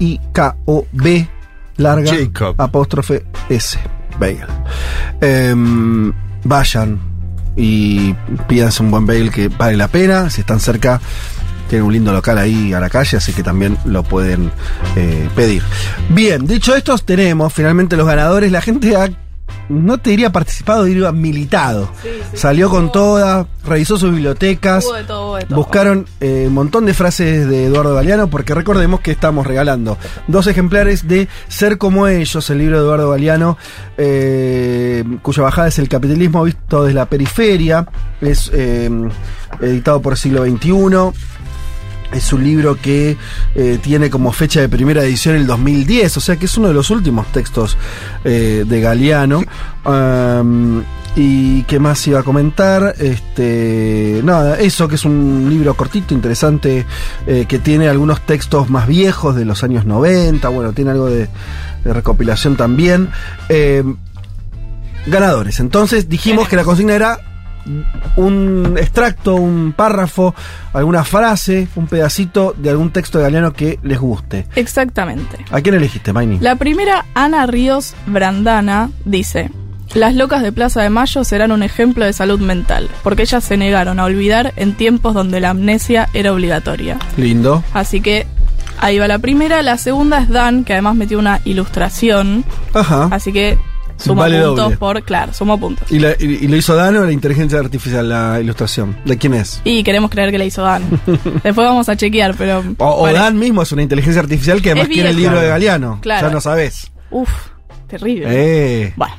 [0.00, 1.28] S-H-E-I-K-O-B,
[1.76, 2.54] larga, Jacob.
[2.58, 3.78] apóstrofe S,
[4.18, 4.46] bagel.
[5.20, 6.12] Em,
[6.44, 7.09] vayan
[7.60, 8.14] y
[8.48, 11.00] pídanse un buen bagel que vale la pena, si están cerca.
[11.68, 14.50] Tienen un lindo local ahí a la calle, así que también lo pueden
[14.96, 15.62] eh, pedir.
[16.08, 18.50] Bien, dicho esto, tenemos finalmente los ganadores.
[18.50, 19.08] La gente ha,
[19.70, 21.88] no te diría participado, diría militado.
[22.34, 25.56] Salió con toda, revisó sus bibliotecas, Hubo de todo, hubo de todo.
[25.56, 30.46] buscaron eh, un montón de frases de Eduardo Galeano, porque recordemos que estamos regalando dos
[30.48, 33.56] ejemplares de Ser como ellos, el libro de Eduardo Galeano,
[33.96, 37.86] eh, cuya bajada es el capitalismo visto desde la periferia,
[38.20, 38.90] es eh,
[39.60, 40.70] editado por siglo XXI.
[42.12, 43.16] Es un libro que
[43.54, 46.74] eh, tiene como fecha de primera edición el 2010, o sea que es uno de
[46.74, 47.76] los últimos textos
[48.24, 49.42] eh, de Galeano.
[51.16, 52.94] ¿Y qué más iba a comentar?
[52.98, 56.86] Este, nada, eso que es un libro cortito, interesante,
[57.26, 61.28] eh, que tiene algunos textos más viejos de los años 90, bueno, tiene algo de,
[61.84, 63.10] de recopilación también.
[63.48, 63.82] Eh,
[65.06, 65.58] ganadores.
[65.58, 67.18] Entonces dijimos que la consigna era
[68.16, 70.34] un extracto, un párrafo,
[70.72, 74.46] alguna frase, un pedacito de algún texto de Galeano que les guste.
[74.56, 75.44] Exactamente.
[75.50, 76.38] ¿A quién elegiste, Maini?
[76.40, 79.50] La primera, Ana Ríos Brandana, dice:
[79.94, 83.56] Las locas de Plaza de Mayo serán un ejemplo de salud mental, porque ellas se
[83.56, 86.98] negaron a olvidar en tiempos donde la amnesia era obligatoria.
[87.16, 87.64] Lindo.
[87.74, 88.26] Así que
[88.78, 89.62] ahí va la primera.
[89.62, 92.44] La segunda es Dan, que además metió una ilustración.
[92.72, 93.08] Ajá.
[93.10, 93.58] Así que
[94.00, 94.76] suma Vale puntos doble.
[94.76, 95.02] por.
[95.02, 95.90] Claro, suma puntos.
[95.92, 98.96] ¿Y, la- y- y lo hizo Dano o la inteligencia artificial, la ilustración?
[99.04, 99.60] ¿De quién es?
[99.64, 100.82] Y queremos creer que la hizo Dan.
[101.06, 102.64] Después vamos a chequear, pero.
[102.78, 105.48] O, o parece- Dan mismo es una inteligencia artificial que además quiere el libro de
[105.48, 105.98] Galeano.
[106.00, 106.28] Claro.
[106.28, 106.90] Ya no sabes.
[107.10, 107.30] Uf,
[107.88, 108.26] terrible.
[108.28, 108.92] Eh.
[108.96, 109.14] Bueno.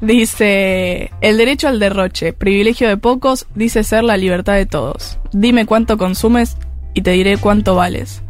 [0.00, 5.18] Dice, el derecho al derroche, privilegio de pocos, dice ser la libertad de todos.
[5.32, 6.56] Dime cuánto consumes
[6.94, 8.21] y te diré cuánto vales.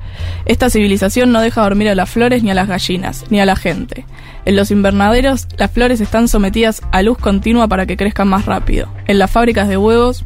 [0.46, 3.56] Esta civilización no deja dormir a las flores ni a las gallinas, ni a la
[3.56, 4.04] gente.
[4.44, 8.88] En los invernaderos, las flores están sometidas a luz continua para que crezcan más rápido.
[9.06, 10.24] En las fábricas de huevos,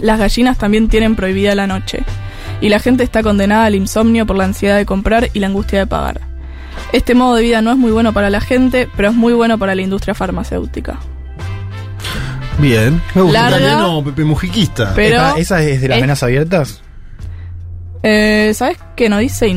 [0.00, 2.02] las gallinas también tienen prohibida la noche.
[2.60, 5.78] Y la gente está condenada al insomnio por la ansiedad de comprar y la angustia
[5.80, 6.20] de pagar.
[6.92, 9.58] Este modo de vida no es muy bueno para la gente, pero es muy bueno
[9.58, 10.98] para la industria farmacéutica.
[12.58, 13.00] Bien.
[13.14, 13.42] Me gusta.
[13.42, 13.56] Larga.
[13.58, 14.92] Italiano, Pepe Mujiquista.
[14.94, 16.82] Pero- ¿Esa, esa es de las es- venas abiertas?
[18.02, 19.48] Eh, ¿Sabes qué no dice?
[19.48, 19.54] Y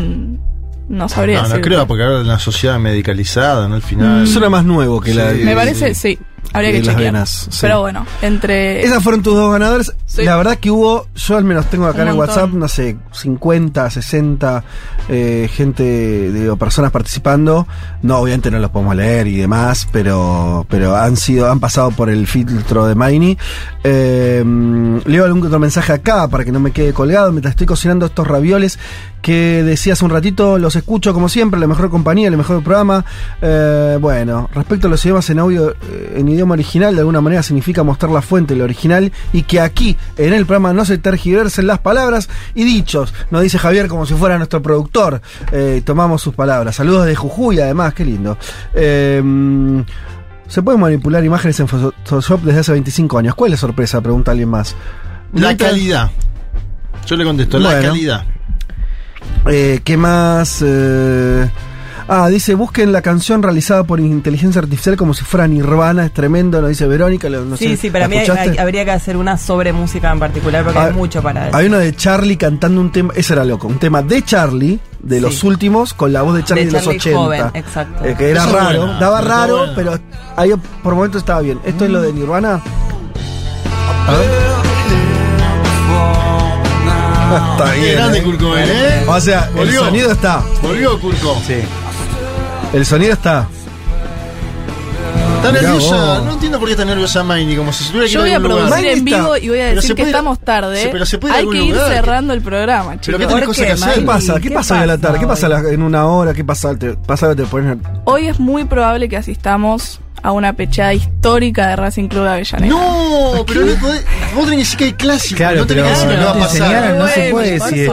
[0.90, 3.76] no sabría No, no creo, porque ahora en la sociedad medicalizada, ¿no?
[3.76, 4.28] Al final.
[4.28, 5.32] Suena más nuevo que la.
[5.32, 6.18] Me parece, sí.
[6.54, 7.14] Habría que las chequear.
[7.14, 7.58] venas, sí.
[7.62, 8.84] Pero bueno, entre.
[8.84, 9.94] Esas fueron tus dos ganadores.
[10.06, 10.24] Sí.
[10.24, 12.36] La verdad que hubo, yo al menos tengo acá Un en el montón.
[12.36, 14.64] WhatsApp, no sé, 50, 60
[15.10, 17.68] eh, gente, digo, personas participando.
[18.02, 22.10] No, obviamente no los podemos leer y demás, pero, pero han sido, han pasado por
[22.10, 23.38] el filtro de Maini.
[23.84, 24.44] Eh,
[25.06, 28.28] leo algún otro mensaje acá para que no me quede colgado mientras estoy cocinando estos
[28.28, 28.80] ravioles
[29.22, 33.06] que decía hace un ratito, los escucho como siempre, la mejor compañía, el mejor programa.
[33.42, 35.74] Eh, bueno, respecto a los idiomas en audio,
[36.14, 39.98] en idioma original, de alguna manera significa mostrar la fuente, el original, y que aquí,
[40.18, 43.14] en el programa, no se tergiversen las palabras y dichos.
[43.32, 45.22] Nos dice Javier como si fuera nuestro productor.
[45.52, 46.76] Eh, tomamos sus palabras.
[46.76, 48.38] Saludos de Jujuy, además, qué lindo.
[48.74, 49.22] Eh,
[50.48, 53.36] se pueden manipular imágenes en Photoshop desde hace 25 años.
[53.36, 54.02] ¿Cuál es la sorpresa?
[54.02, 54.76] Pregunta alguien más.
[55.34, 56.12] La calidad.
[57.08, 58.24] Yo le contesto, la calidad.
[59.48, 60.64] Eh, ¿Qué más?
[60.66, 61.50] Eh,
[62.08, 66.62] Ah, dice, busquen la canción realizada por inteligencia artificial como si fuera Nirvana, es tremendo,
[66.62, 67.30] lo dice Verónica.
[67.30, 69.72] lo- no sí, sé, sí, para ¿la mí hay- hay- habría que hacer una sobre
[69.74, 71.58] música en particular porque Ah, hay mucho para eso.
[71.58, 75.22] Hay uno de Charlie cantando un tema, ese era loco, un tema de Charlie, de
[75.22, 77.18] los últimos, con la voz de Charlie de, De los Charlie 80.
[77.20, 78.06] joven, exacto.
[78.06, 79.74] Eh, que era raro, buena, daba raro, buena.
[79.76, 80.00] pero
[80.36, 81.60] ahí por momentos estaba bien.
[81.66, 82.62] Esto es lo de Nirvana.
[84.08, 84.44] A ver.
[87.54, 87.96] está bien.
[87.96, 88.66] grande eh.
[88.68, 89.06] ¿eh?
[89.08, 89.80] O sea, Volvió.
[89.82, 90.44] el sonido está.
[90.62, 91.38] Volvió Kurko.
[91.48, 91.56] Sí.
[92.74, 93.48] El sonido está.
[95.38, 95.96] Está Mirá nerviosa.
[95.96, 96.26] vos.
[96.26, 98.32] No entiendo por qué está nerviosa Maini, como si se tuviera que Yo ir voy
[98.32, 98.68] a algún lugar.
[98.70, 100.82] producir en vivo y voy a Pero decir que puede- estamos tarde.
[100.84, 101.94] se- pero se puede ir a Hay algún que ir lugar.
[101.94, 103.20] cerrando el programa, Pero chicos.
[103.20, 103.88] ¿qué tenés ¿Por cosas qué, que hacer?
[103.90, 104.08] ¿Qué Maini?
[104.08, 104.34] pasa?
[104.36, 105.20] ¿Qué, ¿Qué pasa hoy a la tarde?
[105.20, 106.34] ¿Qué pasa a la- en una hora?
[106.34, 106.76] ¿Qué pasa?
[106.78, 111.68] Te, pasa algo, te pones Hoy es muy probable que asistamos a una pechada histórica
[111.68, 112.74] de Racing Club de Avellaneda.
[112.74, 115.38] No, pero no podés, vos tenés que decir que hay clásicos.
[115.38, 116.62] Claro, no tenés pero que decir no va a te pasar.
[116.62, 117.92] enseñaron, no se puede decir.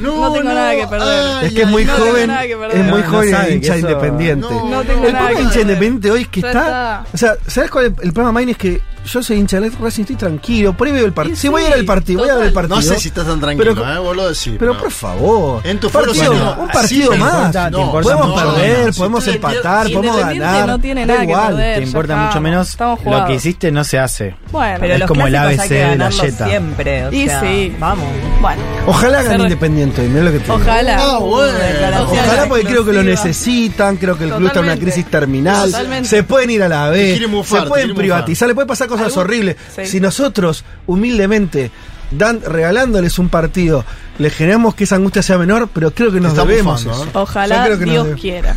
[0.00, 1.44] No, No tengo nada que perder.
[1.44, 2.76] Es que es muy no tengo joven, nada que perder.
[2.80, 4.46] es muy No, joven no y sabe hincha independiente.
[4.48, 7.04] No, No el problema hincha independiente hoy es que está.
[7.12, 8.48] O sea, ¿sabes cuál es el problema, Main?
[8.50, 10.72] Es que yo soy hincha de Racing, estoy tranquilo.
[10.72, 11.34] Por ahí veo el partido.
[11.34, 12.76] Y Sí, voy a sí, ir al partido, voy a ver el partido.
[12.76, 14.54] No sé si estás tan tranquilo, Pero- eh, vos lo decís.
[14.58, 15.60] Pero por favor.
[15.66, 16.56] En tu partido, sí, no.
[16.60, 17.34] un partido Así más.
[17.34, 20.66] importa- No, importa podemos perder, podemos empatar, pierde- podemos ganar.
[20.66, 21.46] no tiene Da nada que igual.
[21.48, 21.78] perder.
[21.78, 22.26] Te importa está.
[22.26, 24.34] mucho menos Estamos lo que hiciste no se hace.
[24.50, 26.46] Bueno, Pero Es los como el ABC hay que de la Jetta.
[26.48, 27.06] siempre.
[27.06, 27.76] o Y sea, sí.
[27.78, 28.06] Vamos.
[28.40, 28.62] bueno.
[28.86, 30.50] Ojalá re- Independiente, mirá lo que te.
[30.52, 30.96] Ojalá.
[31.00, 31.58] Ah, bueno.
[32.02, 35.72] Ojalá porque creo que lo necesitan, creo que el club está en una crisis terminal.
[36.02, 39.56] Se pueden ir a la B, se pueden privatizar, le puede pasar cosas Algún- horribles.
[39.76, 39.86] Sí.
[39.86, 41.70] Si nosotros, humildemente,
[42.10, 43.84] dan, regalándoles un partido,
[44.18, 46.84] le generamos que esa angustia sea menor, pero creo que nos está debemos.
[46.86, 46.88] ¿eh?
[47.12, 48.56] Ojalá creo que nos Dios quiera.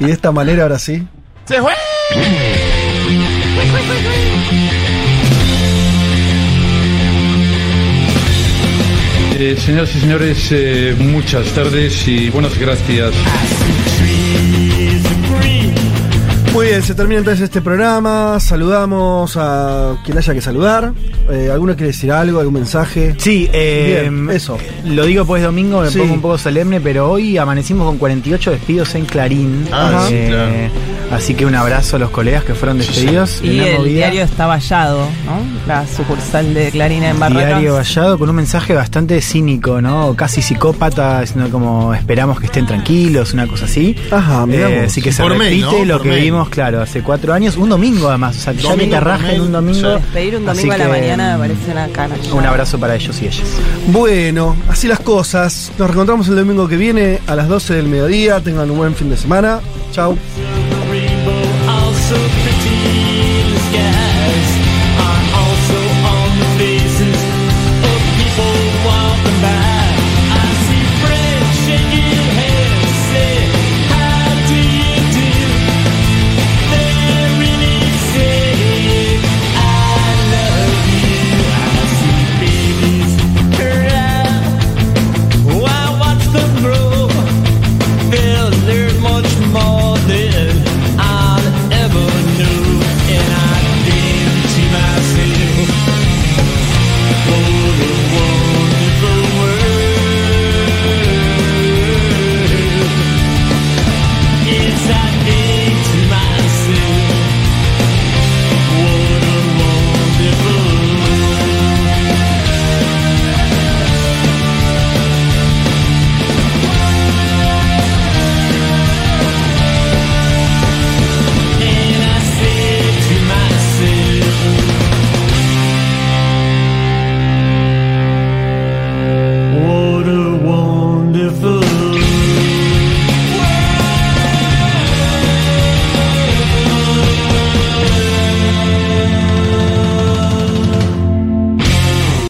[0.00, 1.06] Y de esta manera ahora sí.
[1.46, 1.72] ¡Se fue!
[9.40, 13.12] Eh, señoras y señores, eh, muchas tardes y buenas gracias.
[16.52, 18.40] Muy bien, se termina entonces este programa.
[18.40, 20.92] Saludamos a quien haya que saludar.
[21.30, 23.14] Eh, ¿Alguno quiere decir algo, algún mensaje?
[23.18, 24.58] Sí, eh, Bien, eso.
[24.84, 25.98] Lo digo pues domingo, me Sí.
[25.98, 29.68] pongo un poco solemne, pero hoy amanecimos con 48 despidos en Clarín.
[29.70, 30.52] Ah, sí, Eh, claro.
[31.10, 33.40] Así que un abrazo a los colegas que fueron despedidos.
[33.42, 33.94] en Y el movida.
[33.96, 35.40] diario está vallado, ¿no?
[35.66, 37.46] La sucursal de Clarina en Barracas.
[37.48, 40.14] Diario Vallado con un mensaje bastante cínico, ¿no?
[40.14, 43.96] Casi psicópata, diciendo como esperamos que estén tranquilos, una cosa así.
[44.10, 45.84] Ajá, Eh, así que se Por mail, repite ¿no?
[45.86, 46.22] lo Por que mail.
[46.24, 49.40] vimos, claro, hace cuatro años, un domingo además, o sea, que ya Domingo rajen mail,
[49.40, 49.96] un domingo.
[49.98, 50.04] sí.
[50.12, 52.14] Pedir un Así domingo a la mañana me parece una cana.
[52.32, 53.44] Un abrazo para ellos y ellas.
[53.88, 55.72] Bueno, así las cosas.
[55.78, 58.40] Nos reencontramos el domingo que viene a las 12 del mediodía.
[58.40, 59.60] Tengan un buen fin de semana.
[59.92, 60.16] Chau.
[62.08, 62.47] so